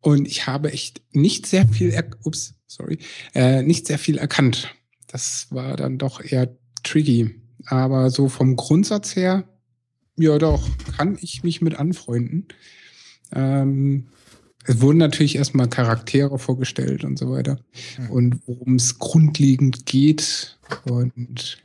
[0.00, 2.98] Und ich habe echt nicht sehr viel, ups, sorry,
[3.34, 4.74] äh, nicht sehr viel erkannt.
[5.08, 7.40] Das war dann doch eher tricky.
[7.66, 9.48] Aber so vom Grundsatz her,
[10.16, 12.46] ja doch, kann ich mich mit anfreunden.
[13.32, 14.08] Ähm,
[14.66, 17.58] es wurden natürlich erstmal Charaktere vorgestellt und so weiter.
[17.98, 18.10] Mhm.
[18.10, 20.58] Und worum es grundlegend geht.
[20.84, 21.58] Und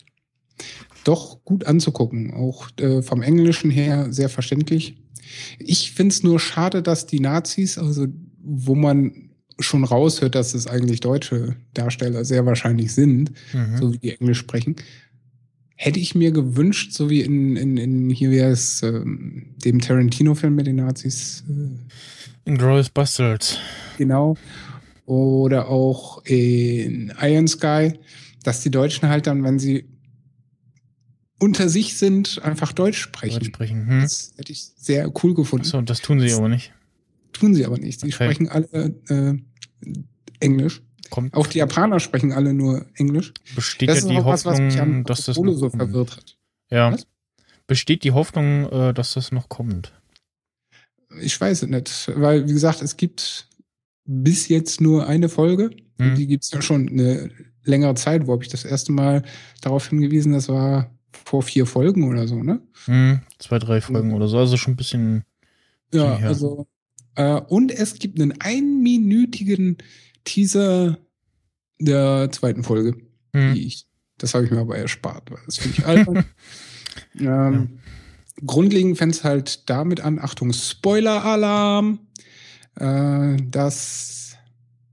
[1.04, 2.34] doch gut anzugucken.
[2.34, 4.98] Auch äh, vom Englischen her sehr verständlich.
[5.60, 8.08] Ich finde es nur schade, dass die Nazis, also
[8.42, 13.78] wo man schon raushört, dass es eigentlich deutsche Darsteller sehr wahrscheinlich sind, Mhm.
[13.78, 14.76] so wie die Englisch sprechen.
[15.82, 20.54] Hätte ich mir gewünscht, so wie in, in, in hier wäre es ähm, dem Tarantino-Film
[20.54, 23.58] mit den Nazis, äh, Inglourious Bastards.
[23.98, 24.36] genau,
[25.06, 27.94] oder auch in Iron Sky,
[28.44, 29.86] dass die Deutschen halt dann, wenn sie
[31.40, 33.36] unter sich sind, einfach Deutsch sprechen.
[33.40, 33.88] Deutsch sprechen.
[33.88, 34.02] Hm?
[34.02, 35.66] Das hätte ich sehr cool gefunden.
[35.66, 36.74] Achso, das tun sie aber nicht.
[37.32, 38.02] Tun sie aber nicht.
[38.02, 38.16] Sie Okay.
[38.16, 38.68] sprechen alle
[39.08, 39.34] äh,
[40.42, 40.82] Englisch.
[41.10, 43.34] Kommt, Auch die Japaner sprechen alle nur Englisch.
[43.56, 45.82] besteht das ja die was, was Hoffnung, an dass das Solo noch so kommt.
[45.84, 46.38] verwirrt hat.
[46.70, 46.92] Ja.
[46.94, 47.08] Was?
[47.68, 49.94] Besteht die Hoffnung, äh, dass das noch kommt.
[51.22, 53.48] Ich weiß es nicht, weil, wie gesagt, es gibt
[54.06, 55.72] bis jetzt nur eine Folge.
[56.00, 56.16] Hm.
[56.16, 57.32] Die gibt es ja schon eine
[57.64, 58.28] längere Zeit.
[58.28, 59.24] Wo habe ich das erste Mal
[59.62, 60.34] darauf hingewiesen?
[60.34, 62.62] Das war vor vier Folgen oder so, ne?
[62.86, 64.38] Hm, zwei, drei Folgen oder so.
[64.38, 65.24] Also schon ein bisschen.
[65.94, 66.28] Ja, Ja.
[66.28, 66.68] also.
[67.16, 69.78] Äh, und es gibt einen einminütigen
[70.24, 70.98] Teaser
[71.80, 72.98] der zweiten Folge.
[73.34, 73.54] Hm.
[73.54, 73.88] Die ich,
[74.18, 76.26] das habe ich mir aber erspart, weil das finde ich albern.
[77.20, 77.80] ähm,
[78.46, 82.00] Grundlegend fängt es halt damit an, Achtung, Spoiler-Alarm,
[82.76, 84.38] äh, dass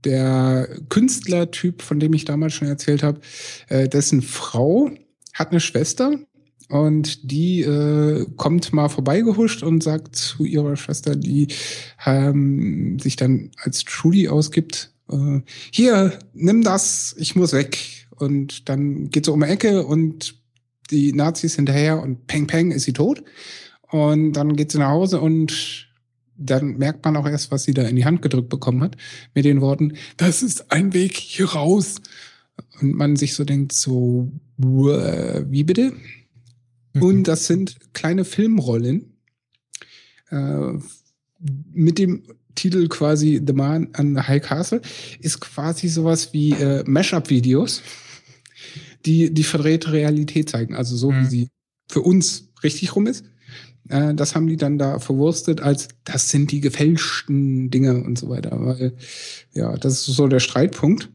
[0.03, 3.21] der Künstlertyp, von dem ich damals schon erzählt habe,
[3.69, 4.91] äh, dessen Frau
[5.33, 6.19] hat eine Schwester
[6.69, 11.47] und die äh, kommt mal vorbeigehuscht und sagt zu ihrer Schwester, die
[12.05, 18.07] ähm, sich dann als Trudy ausgibt, äh, hier, nimm das, ich muss weg.
[18.11, 20.35] Und dann geht sie um die Ecke und
[20.89, 23.23] die Nazis hinterher und peng peng ist sie tot.
[23.89, 25.87] Und dann geht sie nach Hause und
[26.37, 28.95] dann merkt man auch erst, was sie da in die Hand gedrückt bekommen hat,
[29.33, 31.95] mit den Worten, das ist ein Weg hier raus.
[32.79, 35.93] Und man sich so denkt, so, wie bitte?
[36.93, 37.03] Mhm.
[37.03, 39.17] Und das sind kleine Filmrollen
[40.29, 40.73] äh,
[41.71, 42.23] mit dem
[42.57, 44.81] Titel quasi The Man an the High Castle
[45.19, 47.81] ist quasi sowas wie äh, Mashup-Videos,
[49.05, 50.75] die die verdrehte Realität zeigen.
[50.75, 51.21] Also so Mhm.
[51.21, 51.47] wie sie
[51.89, 53.23] für uns richtig rum ist.
[53.89, 58.27] Äh, das haben die dann da verwurstet als das sind die gefälschten Dinge und so
[58.29, 58.51] weiter.
[58.59, 58.93] Weil,
[59.53, 61.09] ja, das ist so der Streitpunkt.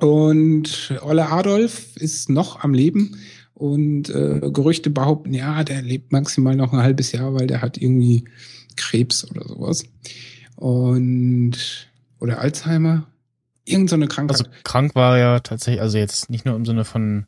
[0.00, 3.16] Und Olle Adolf ist noch am Leben
[3.54, 7.78] und äh, Gerüchte behaupten, ja, der lebt maximal noch ein halbes Jahr, weil der hat
[7.78, 8.24] irgendwie
[8.76, 9.84] Krebs oder sowas.
[10.56, 11.88] Und
[12.20, 13.06] oder Alzheimer.
[13.64, 14.38] Irgend so eine Krankheit.
[14.38, 17.26] Also krank war ja tatsächlich, also jetzt nicht nur im Sinne von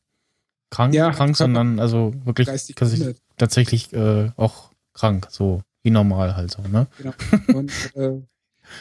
[0.70, 6.50] krank, Ja, krank, sondern also wirklich tatsächlich, tatsächlich äh, auch krank, so wie normal halt
[6.50, 6.86] so, ne?
[6.98, 7.58] Genau.
[7.58, 8.20] Und äh,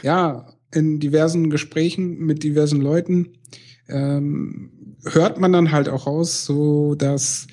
[0.02, 3.38] ja, in diversen Gesprächen mit diversen Leuten
[3.88, 7.48] ähm, hört man dann halt auch raus, so dass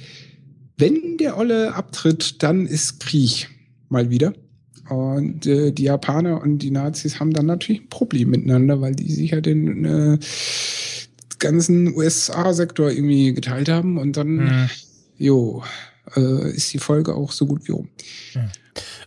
[0.79, 3.49] wenn der Olle abtritt, dann ist Krieg
[3.89, 4.33] mal wieder.
[4.93, 9.11] Und äh, die Japaner und die Nazis haben dann natürlich ein Problem miteinander, weil die
[9.13, 10.19] sich ja den äh,
[11.39, 14.71] ganzen USA-Sektor irgendwie geteilt haben und dann, Hm.
[15.19, 15.63] jo,
[16.17, 17.89] äh, ist die Folge auch so gut wie rum.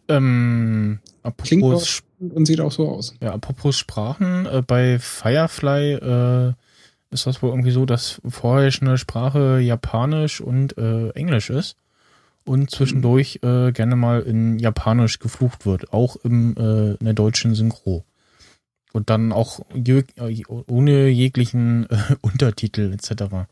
[0.07, 0.99] Ähm,
[1.44, 1.84] Klingt auch
[2.20, 3.14] und sieht auch so aus.
[3.22, 6.53] ja, apropos Sprachen, äh, bei Firefly äh,
[7.12, 11.78] ist das wohl irgendwie so, dass vorherrschende Sprache Japanisch und äh, Englisch ist
[12.45, 17.55] und zwischendurch äh, gerne mal in Japanisch geflucht wird, auch im äh, in der deutschen
[17.55, 18.05] Synchro.
[18.93, 19.59] Und dann auch
[20.67, 23.47] ohne jeglichen äh, Untertitel etc.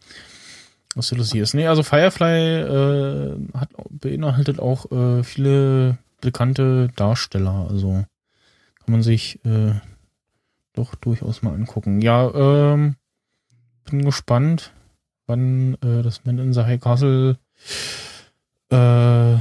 [0.96, 1.54] Was so lustig ist.
[1.54, 7.68] Nee, also Firefly äh, hat, beinhaltet auch äh, viele bekannte Darsteller.
[7.70, 8.06] Also
[8.86, 9.74] kann man sich äh,
[10.74, 12.02] doch durchaus mal angucken.
[12.02, 12.96] Ja, ähm,
[13.90, 14.72] bin gespannt,
[15.26, 17.38] wann äh, das Man in the High Castle
[18.70, 19.40] äh,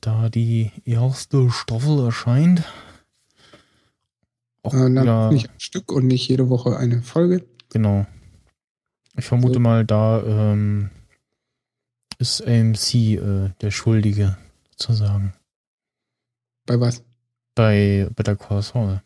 [0.00, 2.62] da die erste Staffel erscheint.
[4.62, 7.44] Auch Äh, wieder, nicht ein Stück und nicht jede Woche eine Folge.
[7.70, 8.06] genau.
[9.14, 9.60] Ich vermute So.
[9.60, 10.88] mal, da ähm,
[12.18, 14.38] ist AMC äh, der Schuldige,
[14.70, 15.34] sozusagen.
[16.64, 17.04] Bei was?
[17.54, 19.02] Bei Better Call Saul.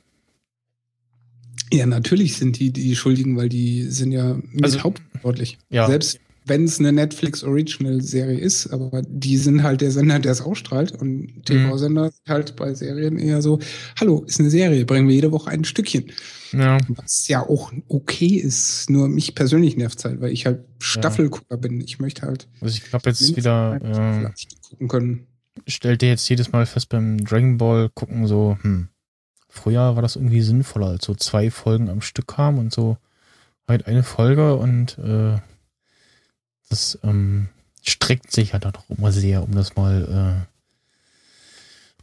[1.72, 5.58] Ja, natürlich sind die die Schuldigen, weil die sind ja Also, hauptverantwortlich.
[5.70, 10.18] Ja, Selbst wenn es eine Netflix Original Serie ist, aber die sind halt der Sender,
[10.20, 13.58] der es ausstrahlt und TV-Sender sind halt bei Serien eher so,
[13.98, 16.12] hallo, ist eine Serie, bringen wir jede Woche ein Stückchen.
[16.52, 16.78] ja.
[16.88, 21.80] Was ja auch okay ist, nur mich persönlich nervt halt, weil ich halt Staffelgucker bin.
[21.80, 24.30] Ich möchte halt Also ich glaube jetzt wieder, äh,
[24.70, 25.26] gucken können.
[25.66, 28.88] stellte jetzt jedes Mal fest beim Dragon Ball gucken so, hm,
[29.48, 32.98] früher war das irgendwie sinnvoller, als so zwei Folgen am Stück kamen und so
[33.68, 35.38] halt eine Folge und äh,
[36.68, 37.48] das ähm,
[37.82, 40.46] streckt sich ja dann doch immer sehr, um das mal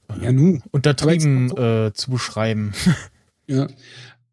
[0.10, 0.60] äh, Ja, nu.
[0.72, 2.72] untertrieben jetzt- äh, zu beschreiben.
[3.46, 3.68] Ja.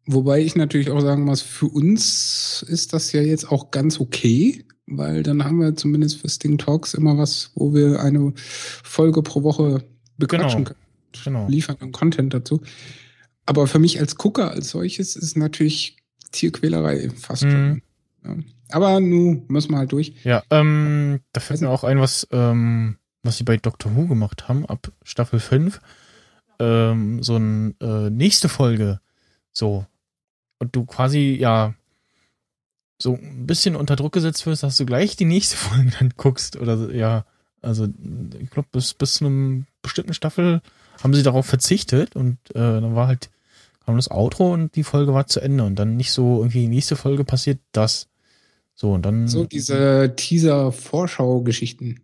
[0.05, 4.63] Wobei ich natürlich auch sagen muss, für uns ist das ja jetzt auch ganz okay,
[4.87, 9.43] weil dann haben wir zumindest für Sting Talks immer was, wo wir eine Folge pro
[9.43, 9.83] Woche
[10.17, 10.69] bequatschen Genau.
[10.69, 10.79] können.
[11.25, 11.47] Genau.
[11.49, 12.61] Liefern dann Content dazu.
[13.45, 15.97] Aber für mich als Gucker als solches ist natürlich
[16.31, 17.51] Tierquälerei fast Mhm.
[17.51, 17.81] schon.
[18.23, 18.35] Ja.
[18.71, 20.13] Aber nu müssen wir halt durch.
[20.23, 24.47] Ja, ähm, da fällt mir auch ein, was, ähm, was sie bei Doctor Who gemacht
[24.47, 25.79] haben, ab Staffel 5.
[26.59, 28.99] Ähm, so ein äh, nächste Folge.
[29.51, 29.85] So.
[30.59, 31.73] Und du quasi, ja,
[33.01, 36.57] so ein bisschen unter Druck gesetzt wirst, dass du gleich die nächste Folge dann guckst.
[36.57, 37.25] Oder ja.
[37.63, 37.87] Also,
[38.39, 40.61] ich glaube, bis, bis zu einem bestimmten Staffel
[41.03, 43.29] haben sie darauf verzichtet und äh, dann war halt,
[43.85, 45.63] kam das Outro und die Folge war zu Ende.
[45.63, 48.07] Und dann nicht so irgendwie nächste Folge passiert das.
[48.81, 49.27] So, und dann.
[49.27, 51.99] So diese Teaser-Vorschau-Geschichten.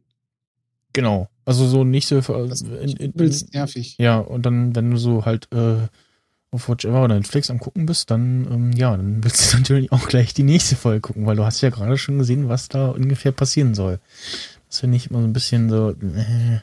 [0.94, 1.28] Genau.
[1.44, 2.22] Also so nicht so.
[2.22, 3.96] Das in, in, übelst nervig.
[3.98, 5.88] ja, und dann, wenn du so halt äh,
[6.52, 10.08] auf Watchever oder Netflix am gucken bist, dann, ähm, ja, dann willst du natürlich auch
[10.08, 13.32] gleich die nächste Folge gucken, weil du hast ja gerade schon gesehen, was da ungefähr
[13.32, 14.00] passieren soll.
[14.70, 15.90] Das finde ich immer so ein bisschen so.
[15.94, 16.60] Äh,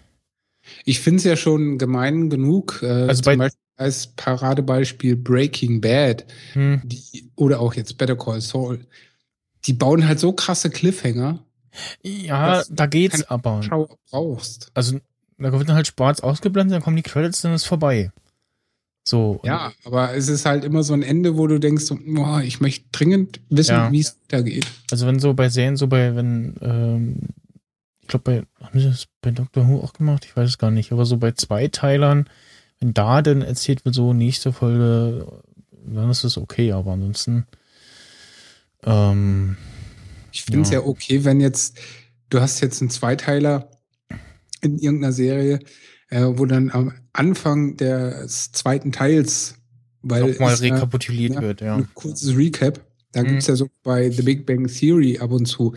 [0.84, 2.78] Ich finde es ja schon gemein genug.
[2.84, 8.40] Äh, Also zum Beispiel als Paradebeispiel Breaking Bad hm, die, oder auch jetzt Better Call
[8.40, 8.86] Saul.
[9.66, 11.44] Die bauen halt so krasse Cliffhanger,
[12.02, 13.62] ja, da geht's aber.
[13.62, 14.70] Schau brauchst.
[14.74, 14.98] Also,
[15.38, 18.12] da wird dann halt schwarz ausgeblendet, dann kommen die Credits, dann ist vorbei.
[19.06, 19.40] So.
[19.44, 22.86] Ja, aber es ist halt immer so ein Ende, wo du denkst, boah, ich möchte
[22.92, 23.92] dringend wissen, Ja.
[23.92, 24.66] wie es weitergeht.
[24.90, 27.18] Also wenn so bei Serien, so bei, wenn, ähm,
[28.00, 30.24] ich glaube bei, haben sie das bei Doctor Who auch gemacht?
[30.24, 32.30] Ich weiß es gar nicht, aber so bei Zweiteilern,
[32.80, 35.42] wenn da dann erzählt wird, so nächste Folge,
[35.86, 37.46] dann ist es okay, aber ansonsten,
[38.84, 39.56] ähm,
[40.32, 40.80] Ich finde es Ja.
[40.80, 40.86] ja.
[40.86, 41.78] okay, wenn jetzt,
[42.30, 43.70] du hast jetzt einen Zweiteiler
[44.60, 45.60] in irgendeiner Serie,
[46.10, 49.56] äh, wo dann am Anfang des zweiten Teils,
[50.02, 51.76] weil nochmal es ja rekapituliert ja, wird, ja.
[51.76, 52.80] ein kurzes Recap,
[53.12, 53.28] da Mhm.
[53.28, 55.74] gibt's ja so bei The Big Bang Theory ab und zu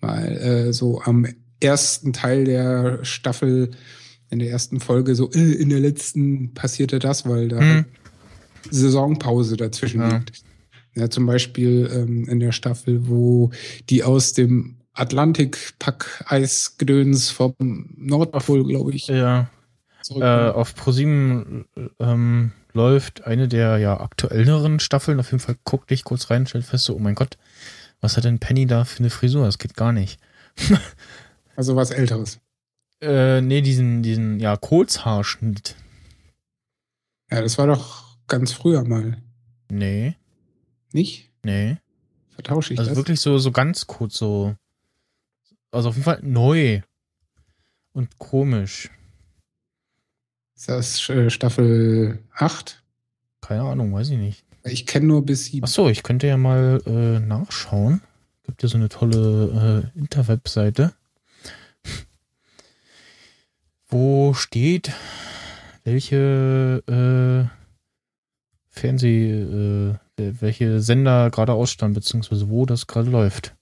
[0.00, 1.26] mal äh, so am
[1.60, 3.70] ersten Teil der Staffel,
[4.30, 7.84] in der ersten Folge, so äh, in der letzten passierte das, weil da Hm.
[8.70, 10.16] Saisonpause dazwischen Ja.
[10.16, 10.42] liegt.
[10.94, 13.50] Ja, zum Beispiel ähm, in der Staffel, wo
[13.88, 17.54] die aus dem Atlantik-Pack-Eisgedöns vom
[17.96, 19.48] Nordpol, glaube ich, Ja,
[20.10, 21.64] äh, auf ProSieben
[21.98, 25.18] ähm, läuft eine der ja aktuelleren Staffeln.
[25.18, 27.38] Auf jeden Fall guck dich kurz rein, stellt fest, so, oh mein Gott,
[28.00, 29.46] was hat denn Penny da für eine Frisur?
[29.46, 30.20] Das geht gar nicht.
[31.56, 32.38] also was Älteres.
[33.00, 35.74] Äh, nee, diesen, diesen, ja, Kurzhaarschnitt.
[37.30, 39.16] Ja, das war doch ganz früher mal,
[39.72, 40.16] Nee,
[40.94, 41.30] nicht?
[41.44, 41.76] nee.
[42.34, 42.96] Vertausche ich Also das?
[42.96, 44.56] wirklich so, so ganz kurz, so.
[45.70, 46.80] Also auf jeden Fall neu.
[47.92, 48.88] Und komisch.
[50.56, 52.82] Ist das äh, Staffel 8?
[53.42, 54.44] Keine Ahnung, weiß ich nicht.
[54.64, 55.64] Ich kenne nur bis 7.
[55.64, 58.00] Ach so, ich könnte ja mal äh, nachschauen.
[58.44, 60.94] Gibt ja so eine tolle äh, Interwebseite.
[63.88, 64.92] Wo steht,
[65.84, 66.82] welche
[67.50, 67.61] äh,
[68.74, 73.54] Fernseh, äh, welche Sender gerade ausstand, beziehungsweise wo das gerade läuft.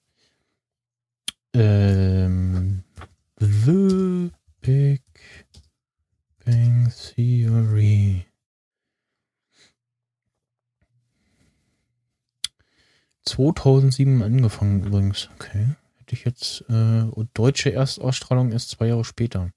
[1.53, 2.85] Ähm,
[3.41, 4.31] The
[4.61, 5.03] Big
[6.45, 8.25] Bang Theory.
[13.25, 15.29] 2007 angefangen übrigens.
[15.35, 15.67] Okay.
[15.99, 19.51] Hätte ich jetzt, äh, und deutsche Erstausstrahlung erst zwei Jahre später.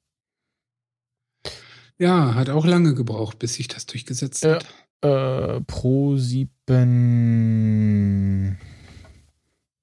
[1.98, 4.56] Ja, hat auch lange gebraucht, bis sich das durchgesetzt Ja.
[4.56, 4.66] hat.
[5.04, 6.58] Äh, Pro 7.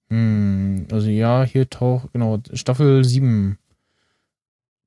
[0.08, 3.58] Hm, also ja, hier taucht, genau, Staffel 7.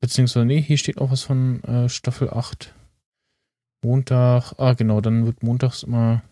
[0.02, 2.74] Beziehungsweise, nee, hier steht auch was von äh, Staffel 8.
[3.84, 6.24] Montag, ah, genau, dann wird montags immer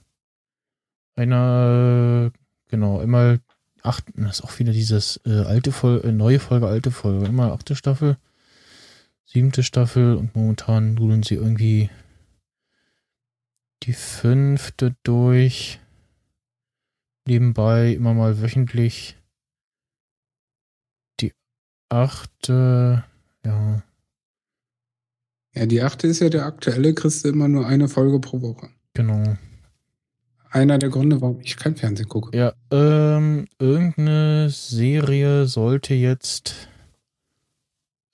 [1.16, 2.32] einer,
[2.70, 3.40] genau, immer
[3.84, 7.52] acht, das ist auch wieder dieses äh, alte Folge, äh, neue Folge, alte Folge, immer
[7.52, 8.18] achte Staffel,
[9.26, 11.90] siebte Staffel und momentan dudeln sie irgendwie
[13.84, 15.80] die fünfte durch.
[17.28, 19.18] Nebenbei immer mal wöchentlich.
[21.20, 21.34] Die
[21.90, 23.04] achte,
[23.46, 23.84] ja.
[25.54, 28.70] Ja, die achte ist ja der aktuelle, kriegst du immer nur eine Folge pro Woche.
[28.94, 29.38] Genau.
[30.50, 32.36] Einer der Gründe, warum ich kein Fernsehen gucke.
[32.38, 36.70] Ja, ähm, irgendeine Serie sollte jetzt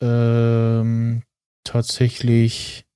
[0.01, 1.23] ähm,
[1.63, 2.86] tatsächlich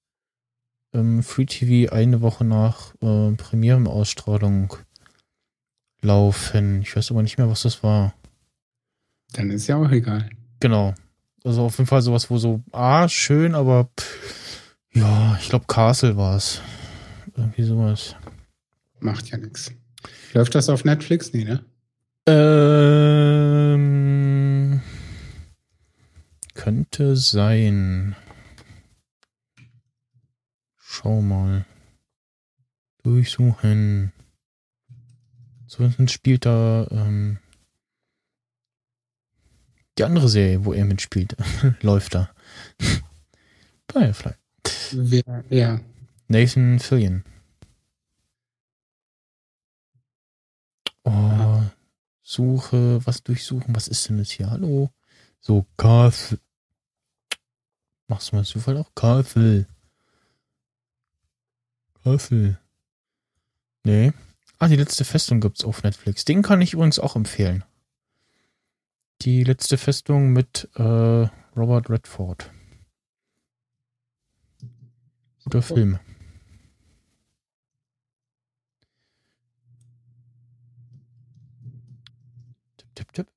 [0.93, 4.75] ähm, Free TV eine Woche nach äh, Premierenausstrahlung
[6.01, 6.81] laufen.
[6.81, 8.13] Ich weiß aber nicht mehr, was das war.
[9.33, 10.29] Dann ist ja auch egal.
[10.59, 10.93] Genau.
[11.43, 16.17] Also auf jeden Fall sowas, wo so, ah, schön, aber pff, ja, ich glaube Castle
[16.17, 16.61] war es.
[17.35, 18.15] Irgendwie sowas.
[18.99, 19.71] Macht ja nichts.
[20.33, 21.33] Läuft das auf Netflix?
[21.33, 21.63] Nee, ne?
[22.27, 23.81] Ähm,
[26.53, 28.15] könnte sein.
[31.01, 31.65] Schau mal.
[33.01, 34.13] Durchsuchen.
[35.67, 37.39] Zumindest spielt da ähm,
[39.97, 41.35] die andere Serie, wo er mitspielt.
[41.81, 42.29] Läuft da.
[43.91, 44.33] Firefly.
[45.49, 45.79] Ja.
[46.27, 47.23] Nathan Fillion.
[51.03, 51.63] Oh,
[52.21, 54.51] Suche, was durchsuchen, was ist denn das hier?
[54.51, 54.91] Hallo?
[55.39, 56.39] So, Castle.
[58.07, 58.93] Machst du mal Zufall auch?
[58.93, 59.65] Castle.
[62.03, 62.57] Castle.
[63.83, 64.13] Nee.
[64.59, 66.25] Ah, die letzte Festung gibt's auf Netflix.
[66.25, 67.63] Den kann ich übrigens auch empfehlen.
[69.21, 72.51] Die letzte Festung mit äh, Robert Redford.
[75.43, 75.99] Guter Film.
[82.77, 83.27] Tipp, tipp, tipp.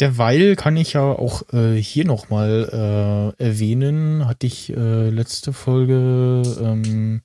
[0.00, 6.42] Derweil kann ich ja auch äh, hier nochmal äh, erwähnen, hatte ich äh, letzte Folge
[6.60, 7.20] ähm,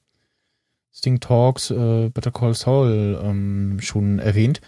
[0.94, 4.60] Sting Talks äh, Better Call Saul ähm, schon erwähnt.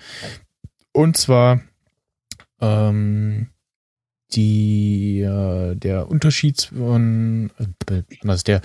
[0.93, 1.61] Und zwar
[2.61, 3.49] ähm,
[4.31, 7.51] die äh, der Unterschied von
[7.89, 8.61] äh, was der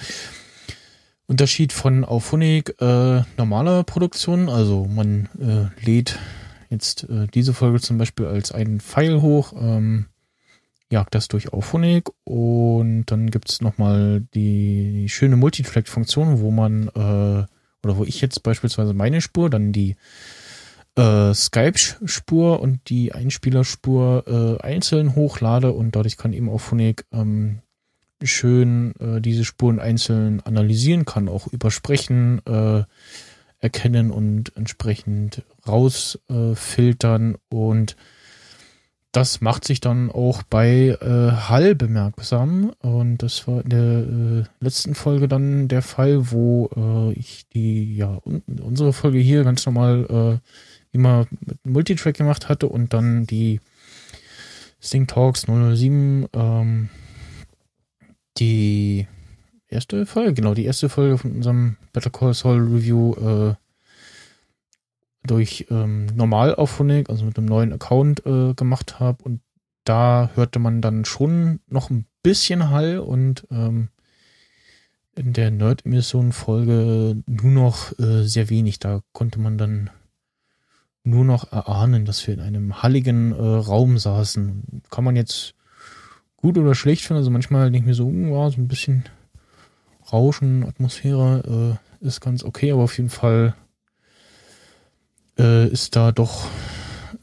[1.27, 6.19] Unterschied von Auphonic äh, normaler Produktion, also man äh, lädt
[6.73, 10.07] jetzt äh, diese Folge zum Beispiel als einen Pfeil hoch, ähm,
[10.91, 17.47] jagt das durch Auphonic und dann gibt's noch nochmal die schöne Multitrack-Funktion, wo man, äh,
[17.85, 19.97] oder wo ich jetzt beispielsweise meine Spur, dann die
[20.97, 27.61] äh, Skype-Spur und die Einspielerspur äh, einzeln hochlade und dadurch kann eben Auphonic ähm,
[28.23, 32.85] schön äh, diese Spuren einzeln analysieren, kann auch übersprechen, äh,
[33.63, 37.37] erkennen und entsprechend rausfiltern.
[37.49, 37.97] Und
[39.13, 42.73] das macht sich dann auch bei äh, Hall bemerksam.
[42.81, 47.95] Und das war in der äh, letzten Folge dann der Fall, wo äh, ich die
[47.95, 50.49] ja un unsere Folge hier ganz normal äh,
[50.93, 53.61] immer mit Multitrack gemacht hatte und dann die
[54.81, 56.89] Sting Talks 007 ähm,
[58.39, 59.07] die
[59.73, 63.55] erste Folge, genau, die erste Folge von unserem Better Call Saul Review äh,
[65.25, 69.41] durch ähm, normal auf Phonic, also mit einem neuen Account äh, gemacht habe und
[69.85, 73.89] da hörte man dann schon noch ein bisschen Hall und ähm,
[75.15, 78.79] in der Nerd-Emission-Folge nur noch äh, sehr wenig.
[78.79, 79.91] Da konnte man dann
[81.05, 84.83] nur noch erahnen, dass wir in einem halligen äh, Raum saßen.
[84.91, 85.55] Kann man jetzt
[86.37, 87.19] gut oder schlecht finden.
[87.19, 89.05] Also manchmal denke ich mir so, wow, so ein bisschen
[90.13, 93.55] Rauschen, Atmosphäre äh, ist ganz okay, aber auf jeden Fall
[95.39, 96.49] äh, ist da doch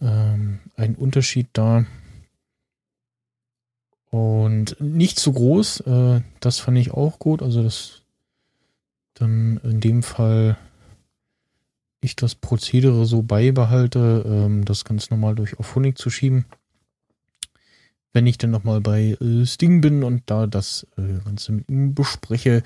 [0.02, 1.86] ähm, ein Unterschied da.
[4.10, 7.44] Und nicht zu groß, äh, das fand ich auch gut.
[7.44, 8.02] Also, dass
[9.14, 10.58] dann in dem Fall
[12.02, 16.46] ich das Prozedere so beibehalte, ähm, das ganz normal durch auf Honig zu schieben
[18.14, 21.94] wenn ich dann nochmal bei äh, Sting bin und da das äh, Ganze mit ihm
[21.94, 22.64] bespreche.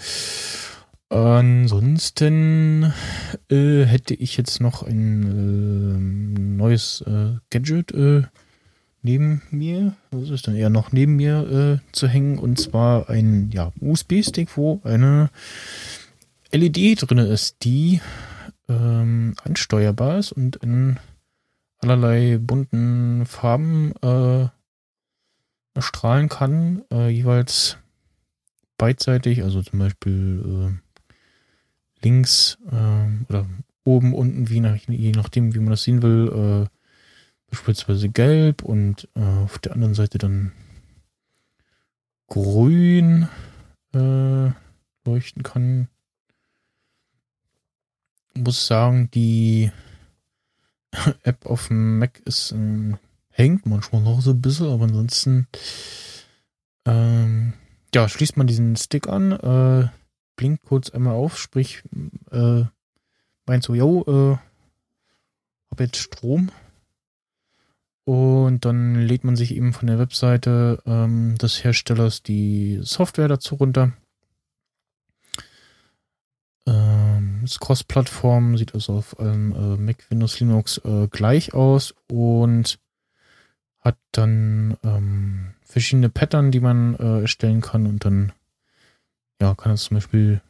[1.09, 2.93] Ansonsten
[3.49, 8.23] äh, hätte ich jetzt noch ein äh, neues äh, Gadget äh,
[9.03, 13.73] neben mir, das ist dann eher noch neben mir zu hängen, und zwar ein ja,
[13.81, 15.29] USB-Stick, wo eine
[16.53, 17.99] LED drin ist, die
[18.69, 20.97] ähm, ansteuerbar ist und in
[21.79, 23.93] allerlei bunten Farben
[25.79, 27.77] strahlen kann, äh, jeweils
[28.77, 33.47] beidseitig, also zum Beispiel äh, links äh, oder
[33.83, 36.69] oben, unten, wie nach, je nachdem, wie man das sehen will, äh,
[37.49, 40.51] beispielsweise gelb und äh, auf der anderen Seite dann
[42.27, 43.27] grün
[43.93, 44.51] äh,
[45.05, 45.87] leuchten kann.
[48.35, 49.71] Ich muss sagen, die
[51.23, 52.97] App auf dem Mac ist ähm,
[53.33, 55.47] hängt manchmal noch so ein bisschen, aber ansonsten
[56.85, 57.53] ähm,
[57.93, 59.89] ja, schließt man diesen Stick an, äh,
[60.35, 61.83] blinkt kurz einmal auf, sprich
[62.31, 62.63] äh,
[63.45, 64.37] meint so, yo, äh,
[65.69, 66.51] hab jetzt Strom
[68.05, 73.55] und dann lädt man sich eben von der Webseite ähm, des Herstellers die Software dazu
[73.55, 73.93] runter.
[76.65, 82.79] Ähm, ist Cross-Plattform, sieht also auf allem äh, Mac, Windows, Linux äh, gleich aus und
[83.83, 88.31] hat dann ähm, verschiedene Pattern, die man äh, erstellen kann und dann
[89.41, 90.41] ja, kann es zum Beispiel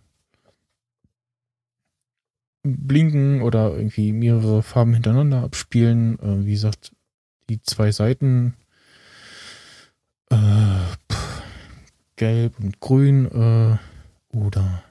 [2.63, 6.19] blinken oder irgendwie mehrere Farben hintereinander abspielen.
[6.19, 6.91] Äh, wie gesagt,
[7.49, 8.53] die zwei Seiten
[10.29, 10.35] äh,
[11.11, 11.41] pff,
[12.15, 13.77] gelb und grün äh,
[14.35, 14.83] oder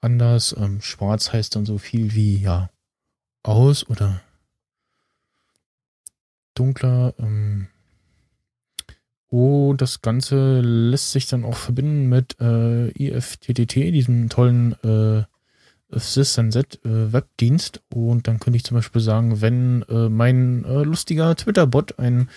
[0.00, 0.54] anders.
[0.56, 2.70] Ähm, schwarz heißt dann so viel wie ja
[3.42, 4.20] aus oder
[6.58, 7.14] dunkler.
[7.18, 7.68] Ähm,
[9.30, 15.24] oh, das Ganze lässt sich dann auch verbinden mit äh, IFTTT, diesem tollen äh,
[15.90, 17.82] SysNZ äh, Webdienst.
[17.92, 22.28] Und dann könnte ich zum Beispiel sagen, wenn äh, mein äh, lustiger Twitter-Bot einen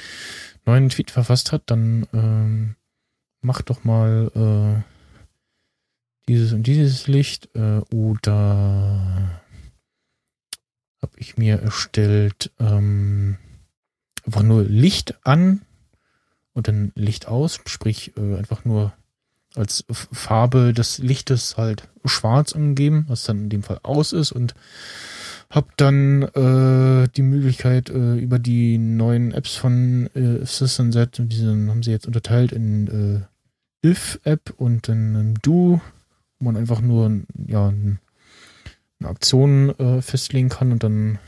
[0.65, 2.75] neuen Tweet verfasst hat, dann ähm,
[3.41, 4.91] mach doch mal äh,
[6.27, 9.41] dieses und dieses Licht äh, oder
[11.01, 13.37] habe ich mir erstellt ähm,
[14.25, 15.61] einfach nur Licht an
[16.53, 18.93] und dann Licht aus, sprich äh, einfach nur
[19.55, 24.55] als Farbe des Lichtes halt schwarz angegeben, was dann in dem Fall aus ist und
[25.49, 31.49] habe dann äh, die Möglichkeit äh, über die neuen Apps von äh, System Z, diese
[31.49, 33.27] haben sie jetzt unterteilt in
[33.83, 35.81] äh, If-App und dann Do,
[36.39, 37.99] wo man einfach nur ja, eine
[39.03, 41.19] Aktion äh, festlegen kann und dann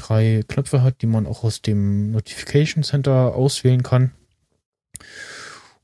[0.00, 4.12] drei Knöpfe hat, die man auch aus dem Notification Center auswählen kann.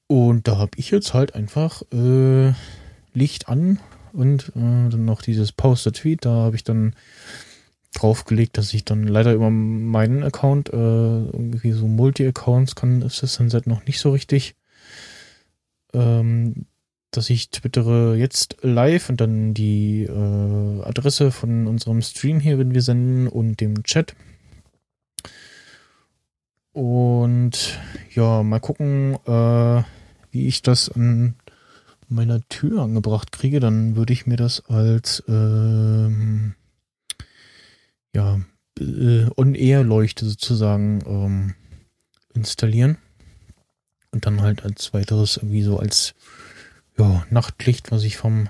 [0.07, 2.53] Und da habe ich jetzt halt einfach äh,
[3.13, 3.81] Licht an
[4.13, 6.25] und äh, dann noch dieses Poster Tweet.
[6.25, 6.95] Da habe ich dann
[7.95, 13.87] draufgelegt, dass ich dann leider über meinen Account, äh, irgendwie so Multi-Accounts kann Assistant noch
[13.87, 14.55] nicht so richtig,
[15.93, 16.67] ähm,
[17.17, 22.75] dass ich twittere jetzt live und dann die äh, Adresse von unserem Stream hier, wenn
[22.75, 24.15] wir senden und dem Chat.
[26.73, 27.79] Und
[28.15, 29.83] ja, mal gucken, äh,
[30.31, 31.37] wie ich das an
[32.09, 33.61] meiner Tür angebracht kriege.
[33.61, 36.55] Dann würde ich mir das als ähm,
[38.15, 38.41] ja,
[38.79, 41.55] äh, On-Air-Leuchte sozusagen ähm,
[42.35, 42.99] installieren.
[44.11, 46.15] Und dann halt als weiteres irgendwie so als
[46.99, 48.49] ja, Nachtlicht, was ich vom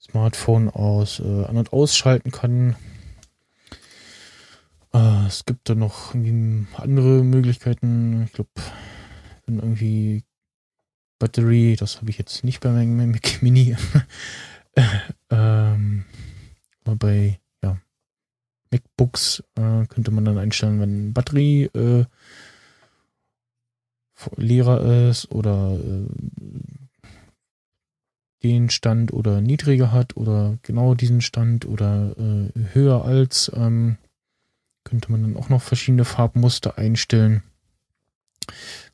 [0.00, 2.76] Smartphone aus äh, an- und ausschalten kann.
[4.92, 8.24] Äh, es gibt da noch andere Möglichkeiten.
[8.24, 8.50] Ich glaube,
[9.46, 10.24] wenn irgendwie
[11.18, 13.76] Battery, das habe ich jetzt nicht bei meinem Mac Mini.
[15.30, 16.04] ähm,
[16.84, 17.78] aber bei ja,
[18.70, 22.04] MacBooks äh, könnte man dann einstellen, wenn Batterie äh,
[24.36, 26.06] leerer ist oder äh,
[28.42, 33.96] den Stand oder niedriger hat oder genau diesen Stand oder äh, höher als, ähm,
[34.84, 37.42] könnte man dann auch noch verschiedene Farbmuster einstellen.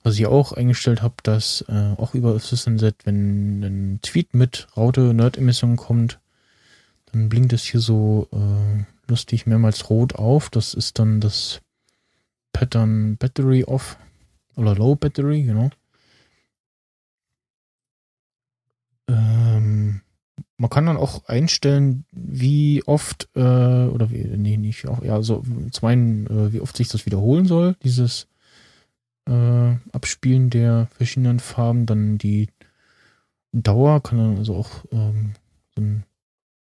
[0.03, 5.13] Was ich auch eingestellt habe, dass äh, auch über Assistant wenn ein Tweet mit Raute
[5.15, 6.19] Nerd-Emission kommt,
[7.13, 10.49] dann blinkt es hier so äh, lustig mehrmals rot auf.
[10.49, 11.61] Das ist dann das
[12.53, 13.99] Pattern Battery Off
[14.57, 15.71] oder Low Battery, genau.
[19.09, 20.01] Ähm,
[20.57, 25.43] man kann dann auch einstellen, wie oft, äh, oder wie, nee, nicht auch, ja, so
[25.73, 28.29] zum einen, äh, wie oft sich das wiederholen soll, dieses
[29.27, 32.49] äh, Abspielen der verschiedenen Farben, dann die
[33.53, 35.35] Dauer, kann dann also auch ähm,
[35.77, 35.83] so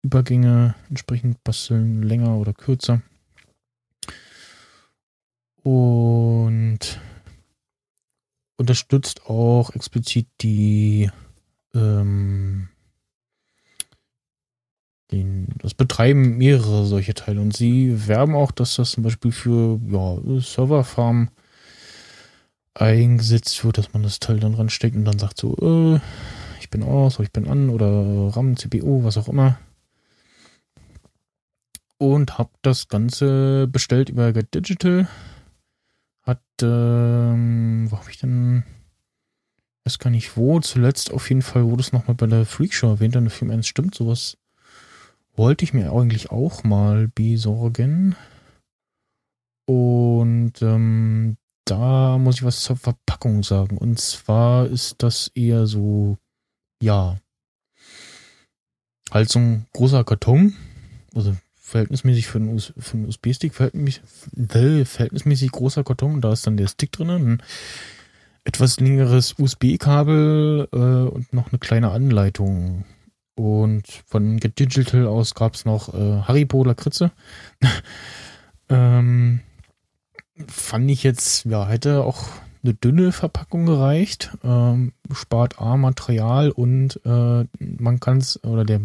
[0.03, 3.03] Übergänge entsprechend basteln, länger oder kürzer.
[5.63, 7.01] Und
[8.57, 11.11] unterstützt auch explizit die
[11.75, 12.69] ähm,
[15.11, 19.81] den, das betreiben mehrere solche Teile und sie werben auch, dass das zum Beispiel für
[19.89, 21.31] ja, Serverfarm
[22.75, 26.01] eingesetzt wird, dass man das Teil dann ransteckt und dann sagt so, äh,
[26.61, 29.59] ich bin aus ich bin an oder RAM, CPU, was auch immer.
[31.99, 35.09] Und hab das Ganze bestellt über Get Digital.
[36.23, 38.63] Hat, ähm, wo habe ich denn
[39.91, 43.17] weiß gar nicht wo, zuletzt auf jeden Fall wurde es nochmal bei der Freakshow erwähnt,
[43.17, 44.37] dann der Film 1 stimmt, sowas
[45.35, 48.15] wollte ich mir eigentlich auch mal besorgen.
[49.67, 53.79] Und ähm, da muss ich was zur Verpackung sagen.
[53.79, 56.19] Und zwar ist das eher so,
[56.81, 57.19] ja,
[59.11, 60.55] halt so ein großer Karton,
[61.17, 62.55] also verhältnismäßig für einen,
[63.09, 67.43] USB-Stick, verhältnismäßig, verhältnismäßig großer Karton, da ist dann der Stick drin, ein
[68.51, 72.85] etwas längeres USB-Kabel äh, und noch eine kleine Anleitung.
[73.37, 77.13] Und von Get Digital aus gab es noch äh, Haribo Lakritze.
[78.69, 79.39] ähm,
[80.49, 82.25] fand ich jetzt, ja, hätte auch
[82.65, 84.37] eine dünne Verpackung gereicht.
[84.43, 88.81] Ähm, spart A Material und äh, man kann es, oder der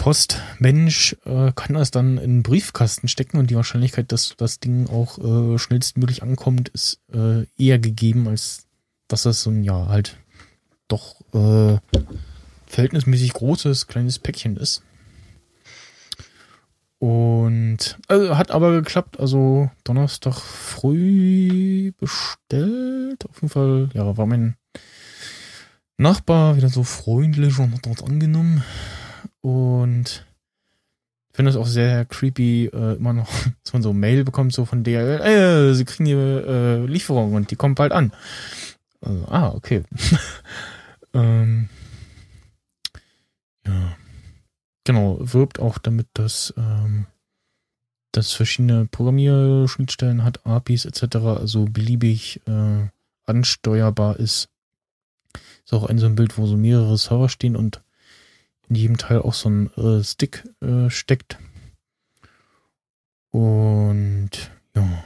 [0.00, 4.88] Postmensch äh, kann das dann in einen Briefkasten stecken und die Wahrscheinlichkeit, dass das Ding
[4.88, 8.66] auch äh, schnellstmöglich ankommt, ist äh, eher gegeben, als
[9.08, 10.16] dass das so ein, ja, halt
[10.88, 11.76] doch äh,
[12.64, 14.82] verhältnismäßig großes, kleines Päckchen ist.
[16.98, 23.28] Und also hat aber geklappt, also Donnerstag früh bestellt.
[23.28, 24.56] Auf jeden Fall, ja, war mein
[25.98, 28.64] Nachbar wieder so freundlich und hat das angenommen.
[29.40, 30.26] Und
[31.40, 33.30] finde es auch sehr creepy, äh, immer noch,
[33.64, 37.50] dass man so Mail bekommt, so von der, äh, sie kriegen ihre äh, Lieferung und
[37.50, 38.12] die kommt bald an.
[39.00, 39.82] Also, ah, okay.
[41.14, 41.68] ähm,
[43.66, 43.96] ja.
[44.84, 47.06] Genau, wirbt auch damit, dass ähm,
[48.12, 52.88] das verschiedene Programmierschnittstellen hat, APIs etc., also beliebig äh,
[53.24, 54.48] ansteuerbar ist.
[55.64, 57.82] Ist auch ein so ein Bild, wo so mehrere Server stehen und
[58.70, 61.38] in jedem Teil auch so ein äh, Stick äh, steckt.
[63.32, 64.30] Und
[64.74, 65.04] ja.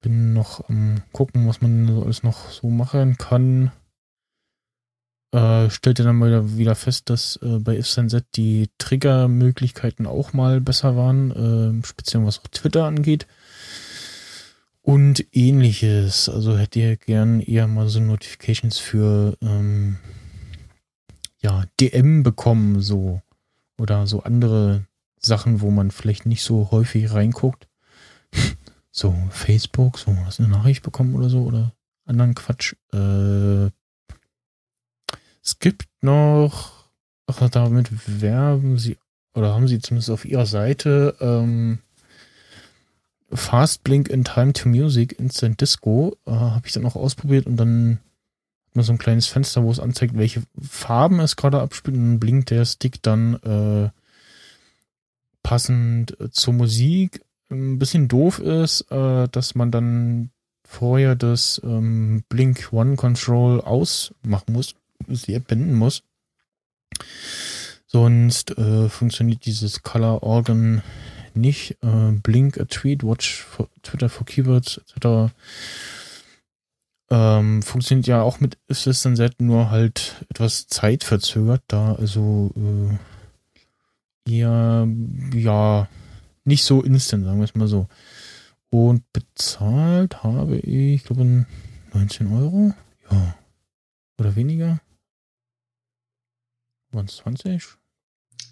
[0.00, 3.72] Bin noch am gucken, was man so alles noch so machen kann.
[5.32, 10.96] Äh, stellte dann mal wieder fest, dass äh, bei IfSenset die Triggermöglichkeiten auch mal besser
[10.96, 13.26] waren, äh, speziell was auch Twitter angeht.
[14.82, 16.28] Und ähnliches.
[16.28, 19.98] Also hätte ihr gern eher mal so Notifications für ähm,
[21.40, 23.22] ja, DM bekommen, so.
[23.78, 24.84] oder so andere
[25.18, 27.68] Sachen, wo man vielleicht nicht so häufig reinguckt.
[28.92, 31.72] So Facebook, so hast du eine Nachricht bekommen oder so oder
[32.06, 32.74] anderen Quatsch.
[32.92, 33.70] Äh,
[35.44, 36.90] es gibt noch,
[37.28, 38.98] ach, damit werben sie
[39.34, 41.78] oder haben sie zumindest auf ihrer Seite ähm,
[43.32, 47.56] Fast Blink in Time to Music Instant Disco äh, habe ich dann auch ausprobiert und
[47.56, 48.00] dann
[48.74, 52.20] man so ein kleines Fenster, wo es anzeigt, welche Farben es gerade abspielt und dann
[52.20, 53.90] blinkt der Stick dann äh,
[55.42, 57.22] passend äh, zur Musik.
[57.50, 60.30] Ein bisschen doof ist, äh, dass man dann
[60.62, 64.76] vorher das ähm, Blink One Control ausmachen muss,
[65.08, 66.04] sie beenden muss.
[67.86, 70.82] Sonst äh, funktioniert dieses Color Organ
[71.34, 71.76] nicht.
[71.82, 75.32] Äh, Blink a Tweet, Watch for Twitter for Keywords etc.
[77.12, 84.86] Ähm, funktioniert ja auch mit Assistant Z, nur halt etwas zeitverzögert, da also äh, eher
[85.34, 85.88] ja
[86.44, 87.88] nicht so instant, sagen wir es mal so.
[88.70, 91.46] Und bezahlt habe ich, ich glaube,
[91.92, 92.72] 19 Euro.
[93.10, 93.34] Ja.
[94.18, 94.80] Oder weniger.
[96.92, 97.76] Waren es 20?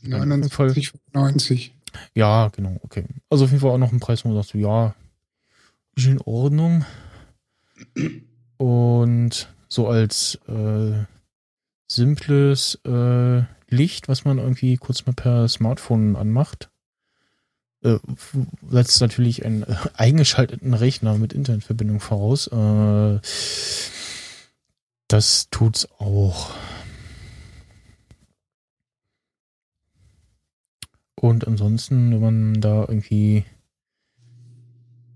[0.02, 0.74] Ja, auf jeden Fall.
[1.12, 1.74] 90.
[2.14, 3.04] Ja, genau, okay.
[3.30, 4.94] Also auf jeden Fall auch noch ein Preis, wo du sagst, ja,
[5.94, 6.84] ist in Ordnung.
[8.58, 11.04] Und so als äh,
[11.86, 16.70] simples äh, Licht, was man irgendwie kurz mal per Smartphone anmacht,
[17.82, 17.98] äh,
[18.68, 22.48] setzt natürlich einen äh, eingeschalteten Rechner mit Internetverbindung voraus.
[22.48, 23.20] Äh,
[25.06, 26.50] das tut's auch.
[31.14, 33.44] Und ansonsten, wenn man da irgendwie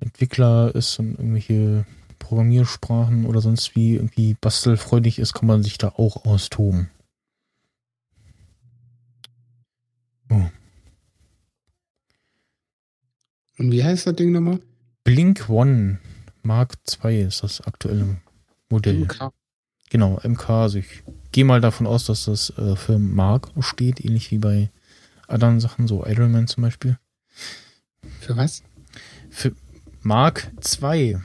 [0.01, 1.85] Entwickler ist und irgendwelche
[2.33, 6.89] Programmiersprachen oder sonst wie irgendwie bastelfreudig ist, kann man sich da auch austoben.
[10.31, 10.47] Oh.
[13.59, 14.61] Und wie heißt das Ding nochmal?
[15.05, 15.99] Blink One
[16.43, 18.17] Mark II ist das aktuelle
[18.71, 19.01] Modell.
[19.01, 19.31] MK.
[19.91, 20.49] Genau, MK.
[20.49, 21.03] Also ich
[21.33, 24.71] gehe mal davon aus, dass das äh, für Mark steht, ähnlich wie bei
[25.29, 26.99] anderen Sachen, so Idleman zum Beispiel.
[28.21, 28.63] Für was?
[29.29, 29.55] Für
[30.01, 30.51] Mark
[30.81, 31.21] II.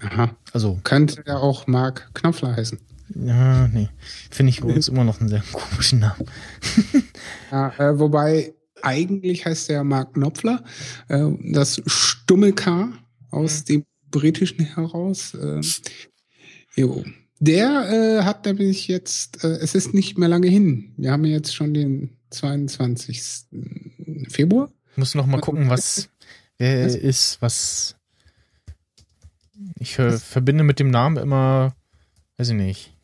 [0.00, 0.36] Aha.
[0.52, 2.78] Also, Könnte ja auch Mark Knopfler heißen.
[3.14, 3.88] ja, nee.
[4.30, 6.26] Finde ich bei uns immer noch einen sehr komischen Namen.
[7.50, 10.64] Ja, äh, wobei eigentlich heißt der Mark Knopfler.
[11.08, 12.92] Äh, das stumme K
[13.30, 15.34] aus dem britischen heraus.
[15.34, 15.60] Äh,
[16.76, 17.04] jo.
[17.40, 20.92] Der äh, hat nämlich jetzt, äh, es ist nicht mehr lange hin.
[20.96, 23.22] Wir haben jetzt schon den 22.
[24.28, 24.70] Februar.
[24.92, 26.08] Ich muss noch mal gucken, was
[26.58, 26.94] wer Was?
[26.94, 27.96] ist, was.
[29.78, 31.74] Ich ver verbinde mit dem Namen immer,
[32.36, 32.94] weiß ich nicht,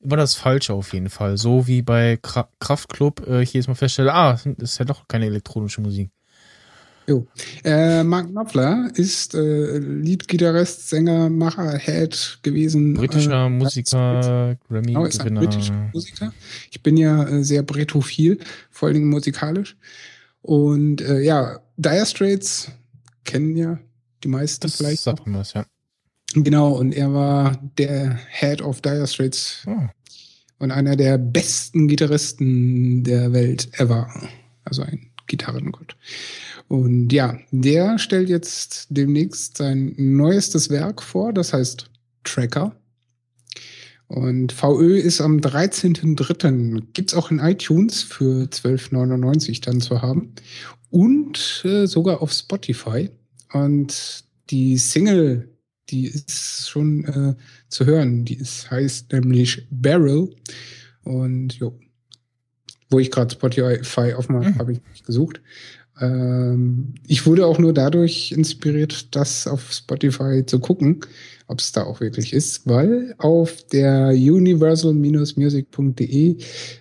[0.00, 1.36] immer das Falsche auf jeden Fall.
[1.38, 5.06] So wie bei Kra Kraftklub äh, ich jedes Mal feststelle, ah, das ist ja doch
[5.08, 6.10] keine elektronische Musik.
[7.08, 7.26] Jo.
[7.64, 12.94] Äh, Mark Knopfler ist äh, Leadgitarrist, Sänger, Macher, Head gewesen.
[12.94, 15.40] Britischer äh, Musiker, Genau, Grammy-Gewinner.
[15.40, 16.32] britischer Musiker.
[16.70, 18.38] Ich bin ja äh, sehr bretophil,
[18.70, 19.76] vor allen Dingen musikalisch.
[20.42, 22.70] Und äh, ja, Dire Straits
[23.24, 23.78] kennen ja
[24.22, 25.02] die meisten Das vielleicht.
[25.02, 25.64] sagt man was, ja.
[26.34, 29.88] Genau, und er war der Head of Dire Straits Oh,
[30.58, 34.08] und einer der besten Gitarristen der Welt ever.
[34.64, 35.96] Also ein Gitarrengott.
[36.68, 41.90] Und ja, der stellt jetzt demnächst sein neuestes Werk vor, das heißt
[42.24, 42.76] Tracker.
[44.06, 46.82] Und VÖ ist am 13.03.
[46.92, 50.34] Gibt's auch in iTunes für 12,99 dann zu haben.
[50.90, 53.10] Und äh, sogar auf Spotify.
[53.52, 55.48] Und die Single,
[55.90, 57.34] die ist schon äh,
[57.68, 58.24] zu hören.
[58.24, 60.34] Die ist, heißt nämlich Barrel.
[61.04, 61.78] Und jo,
[62.90, 64.58] wo ich gerade Spotify aufmache, Mhm.
[64.58, 65.40] habe ich nicht gesucht.
[66.00, 71.00] Ähm, ich wurde auch nur dadurch inspiriert, das auf Spotify zu gucken,
[71.48, 76.36] ob es da auch wirklich ist, weil auf der universal-music.de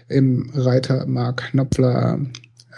[0.08, 2.26] im Reiter Mark Knopfler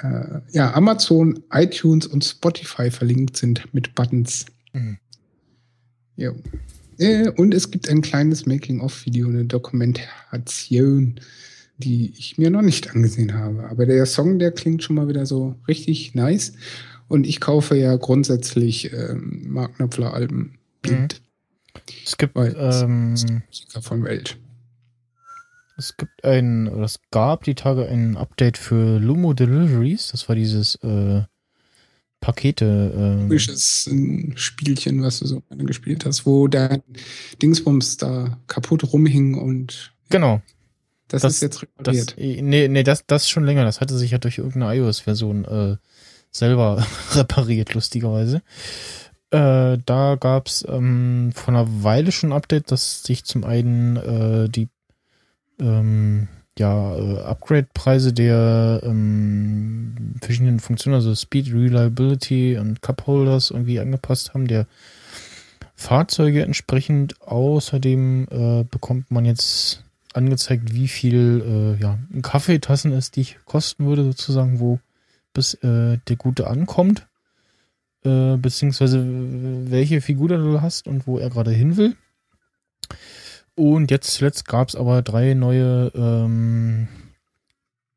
[0.02, 4.46] äh, ja, Amazon, iTunes und Spotify verlinkt sind mit Buttons.
[4.74, 4.98] Mhm.
[6.16, 6.34] Jo.
[7.00, 11.20] Äh, und es gibt ein kleines Making-of-Video, eine Dokumentation,
[11.78, 13.68] die ich mir noch nicht angesehen habe.
[13.70, 16.54] Aber der Song, der klingt schon mal wieder so richtig nice.
[17.08, 21.22] Und ich kaufe ja grundsätzlich ähm, Mark Knopfler-Alben blind.
[22.06, 24.38] es gibt, ähm, Musiker von Welt.
[25.78, 30.10] es gibt ein, oder es gab die Tage ein Update für Lumo Deliveries.
[30.12, 31.24] Das war dieses äh,
[32.24, 32.94] Pakete.
[32.96, 36.82] ähm, Typisches äh, Spielchen, was du so gespielt hast, wo dein
[37.42, 40.42] Dingsbums da kaputt rumhing und Genau.
[41.10, 42.16] Das, Das- ist jetzt Das, repariert.
[42.18, 43.66] nee, nee, das, das schon länger.
[43.66, 45.76] Das hatte sich ja durch irgendeine iOS-Version äh,
[46.32, 48.42] selber repariert, lustigerweise.
[49.32, 54.50] Äh, da gab's ähm, vor einer Weile schon ein Update, dass sich zum einen äh,
[54.50, 54.70] die
[55.60, 56.28] ähm,
[56.60, 64.34] ja, äh, Upgrade-Preise der ähm, verschiedenen Funktionen, also Speed, Reliability und Cup Holders irgendwie angepasst
[64.34, 64.68] haben, der
[65.76, 67.20] Fahrzeuge entsprechend.
[67.22, 74.04] Außerdem äh, bekommt man jetzt angezeigt, wie viel äh, ja, Kaffeetassen es dich kosten würde,
[74.04, 74.80] sozusagen, wo
[75.34, 77.08] bis äh, der Gute ankommt.
[78.06, 81.96] Äh, beziehungsweise welche Figur du hast und wo er gerade hin will.
[83.56, 86.88] Und jetzt zuletzt gab es aber drei neue ähm,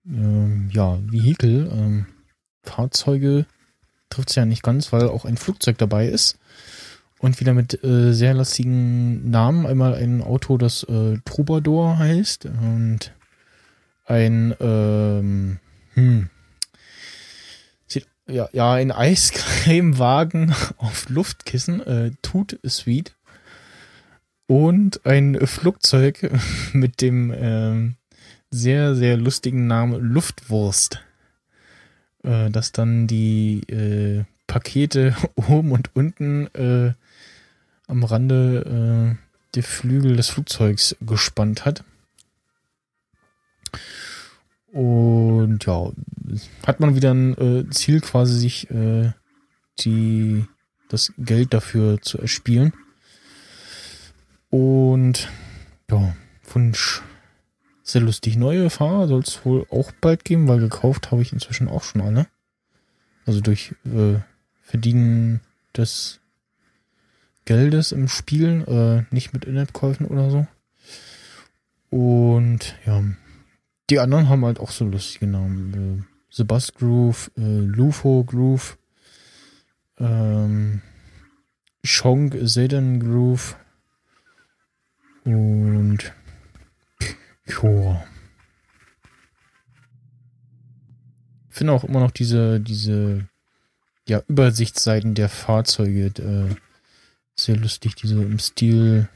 [0.06, 2.06] ähm, ja, Vehikel, ähm,
[2.62, 3.46] Fahrzeuge
[4.10, 6.38] trifft es ja nicht ganz, weil auch ein Flugzeug dabei ist.
[7.18, 9.66] Und wieder mit äh, sehr lastigen Namen.
[9.66, 13.12] Einmal ein Auto, das äh, Troubadour heißt und
[14.04, 15.58] ein ähm,
[15.94, 16.28] hm,
[18.28, 23.15] ja, ja, ein Eiscremewagen auf Luftkissen, äh, Toot Suite
[24.46, 26.30] und ein Flugzeug
[26.72, 27.96] mit dem ähm,
[28.50, 31.02] sehr, sehr lustigen Namen Luftwurst,
[32.22, 36.92] äh, das dann die äh, Pakete oben und unten äh,
[37.86, 41.84] am Rande äh, der Flügel des Flugzeugs gespannt hat.
[44.72, 45.90] Und ja,
[46.66, 49.12] hat man wieder ein äh, Ziel quasi, sich äh,
[49.80, 50.44] die,
[50.88, 52.72] das Geld dafür zu erspielen.
[54.50, 55.28] Und
[55.90, 56.14] ja,
[56.52, 57.02] Wunsch
[57.82, 58.36] sehr lustig.
[58.36, 62.00] Neue Fahrer soll es wohl auch bald geben, weil gekauft habe ich inzwischen auch schon
[62.00, 62.26] alle.
[63.24, 64.18] Also durch äh,
[64.62, 65.40] Verdienen
[65.76, 66.20] des
[67.44, 70.46] Geldes im Spiel, äh, nicht mit Internetkäufen oder so.
[71.90, 73.04] Und ja,
[73.88, 76.02] die anderen haben halt auch so lustige Namen.
[76.02, 78.76] Äh, Sebast Groove, äh, Lufo Groove,
[79.98, 80.82] ähm,
[81.84, 83.56] Shonk Sedan Groove
[85.26, 86.14] und
[87.46, 88.06] ja.
[91.48, 93.28] Ich finde auch immer noch diese, diese
[94.06, 96.54] ja, Übersichtsseiten der Fahrzeuge äh,
[97.34, 99.08] sehr lustig, diese im Stil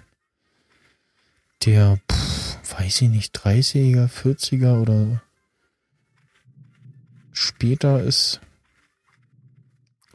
[1.65, 5.23] der, pff, weiß ich nicht, 30er, 40er oder
[7.33, 8.41] später ist.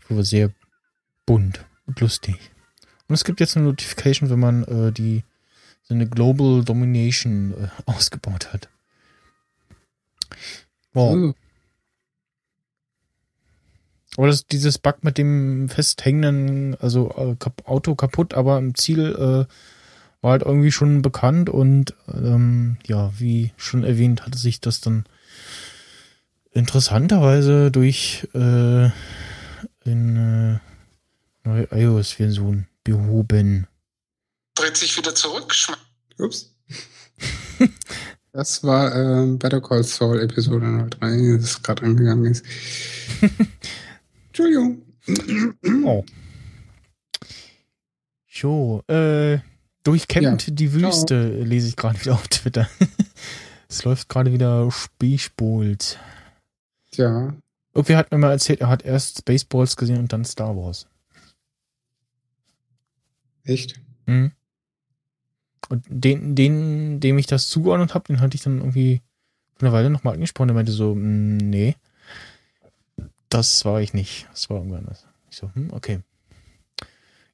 [0.10, 0.52] Aber sehr
[1.26, 2.52] bunt und lustig.
[3.08, 5.24] Und es gibt jetzt eine Notification, wenn man äh, die
[5.88, 8.70] so eine Global Domination äh, ausgebaut hat.
[10.94, 11.16] Wow.
[11.16, 11.34] Oh,
[14.18, 19.00] Aber das, dieses Bug mit dem festhängenden, also äh, kap Auto kaputt, aber im Ziel
[19.00, 19.46] äh,
[20.22, 25.06] war halt irgendwie schon bekannt und ähm, ja, wie schon erwähnt, hatte sich das dann
[26.52, 28.90] interessanterweise durch äh,
[29.86, 30.62] eine
[31.44, 33.68] neue iOS-Version behoben.
[34.56, 35.54] Dreht sich wieder zurück.
[36.18, 36.52] Ups.
[38.32, 42.44] Das war ähm, Better Call Saul Episode 03, das gerade angegangen ist.
[44.28, 44.82] Entschuldigung.
[45.86, 46.04] Oh.
[48.30, 49.40] So, äh,
[49.84, 50.54] durchkämmt Ja.
[50.54, 52.70] die Wüste, lese ich gerade wieder auf Twitter.
[53.70, 55.98] es läuft gerade wieder Spielspult.
[56.92, 57.34] Tja,
[57.74, 60.88] Irgendwer hat mir mal erzählt, er hat erst Spaceballs gesehen und dann Star Wars.
[63.46, 63.80] echt.
[64.08, 64.34] Mhm.
[65.70, 69.02] Und den, den, dem ich das zugeordnet habe, den hatte ich dann irgendwie
[69.56, 70.50] vor einer Weile nochmal angesprochen.
[70.50, 71.76] Der meinte so, "Mm, nee,
[73.30, 74.28] das war ich nicht.
[74.32, 75.08] Das war irgendwann anders.
[75.30, 76.00] Ich so, hm, okay.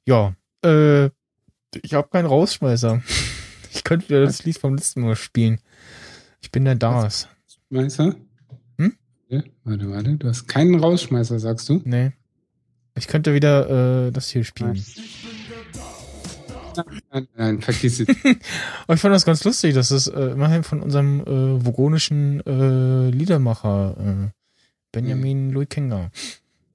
[0.06, 0.34] Ja,
[0.64, 1.06] äh,
[1.82, 3.02] ich habe keinen Rausschmeißer.
[3.74, 5.58] Ich könnte wieder das Lied vom letzten Mal spielen.
[6.42, 7.26] Ich bin der Das.
[7.70, 8.14] Meister?
[8.76, 8.94] Hm?
[9.64, 10.16] Warte, warte.
[10.18, 11.80] Du hast keinen Rausschmeißer, sagst du?
[11.86, 12.12] Nee.
[12.94, 14.74] Ich könnte wieder äh, das hier spielen.
[14.74, 14.84] Nein,
[17.36, 18.08] nein, vergiss es.
[18.84, 23.10] Aber ich fand das ganz lustig, dass es äh, immerhin von unserem äh, vogonischen äh,
[23.10, 24.30] Liedermacher äh,
[24.92, 26.10] Benjamin Louis Kenga.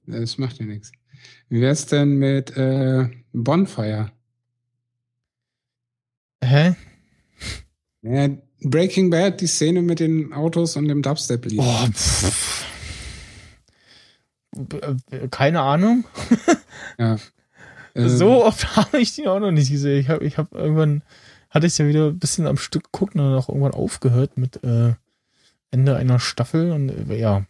[0.06, 0.92] das macht ja nichts.
[1.48, 4.12] Wie wär's denn mit äh, Bonfire?
[6.42, 6.74] Hä?
[8.02, 8.28] Ja,
[8.62, 11.60] Breaking Bad, die Szene mit den Autos und dem Dubstep-Lied.
[11.60, 12.66] Oh, pff.
[15.30, 16.04] Keine Ahnung.
[17.94, 20.00] Ähm, So oft habe ich die auch noch nicht gesehen.
[20.00, 21.02] Ich habe ich hab irgendwann,
[21.50, 24.62] hatte ich ja wieder ein bisschen am Stück geguckt und dann auch irgendwann aufgehört mit
[24.64, 24.94] äh,
[25.70, 27.44] Ende einer Staffel und äh, ja.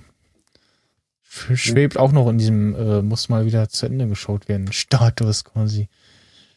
[1.31, 5.45] Sch- Schwebt auch noch in diesem, äh, muss mal wieder zu Ende geschaut werden, Status
[5.45, 5.89] quasi.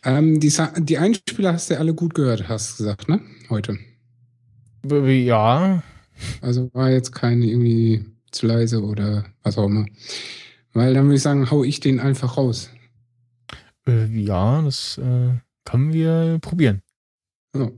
[0.04, 3.20] Ähm, die, Sa- die Einspieler hast du ja alle gut gehört, hast du gesagt, ne?
[3.50, 3.78] Heute.
[4.90, 5.84] Ja,
[6.42, 9.86] Also war jetzt kein irgendwie zu leise oder was auch immer.
[10.74, 12.70] Weil dann würde ich sagen, hau ich den einfach raus.
[13.88, 15.30] Äh, ja, das äh,
[15.66, 16.82] können wir probieren.
[17.54, 17.72] So.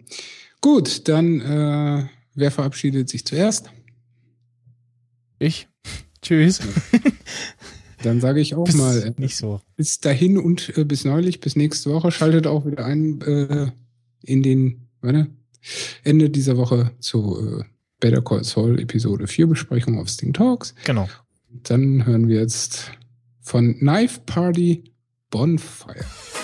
[0.62, 3.72] Gut, dann äh, wer verabschiedet sich zuerst?
[5.40, 5.68] Ich.
[6.22, 6.62] Tschüss.
[8.04, 9.62] Dann sage ich auch Bis mal, äh, nicht so.
[9.76, 12.12] bis dahin und äh, bis neulich, bis nächste Woche.
[12.12, 13.72] Schaltet auch wieder ein äh,
[14.24, 15.28] in den, warte,
[16.04, 17.64] Ende dieser Woche zu äh,
[18.00, 20.76] Better Call Saul Episode 4 Besprechung auf Sting Talks.
[20.84, 21.08] Genau.
[21.50, 22.92] Dann hören wir jetzt
[23.42, 24.84] von Knife Party
[25.34, 26.43] Bonfire.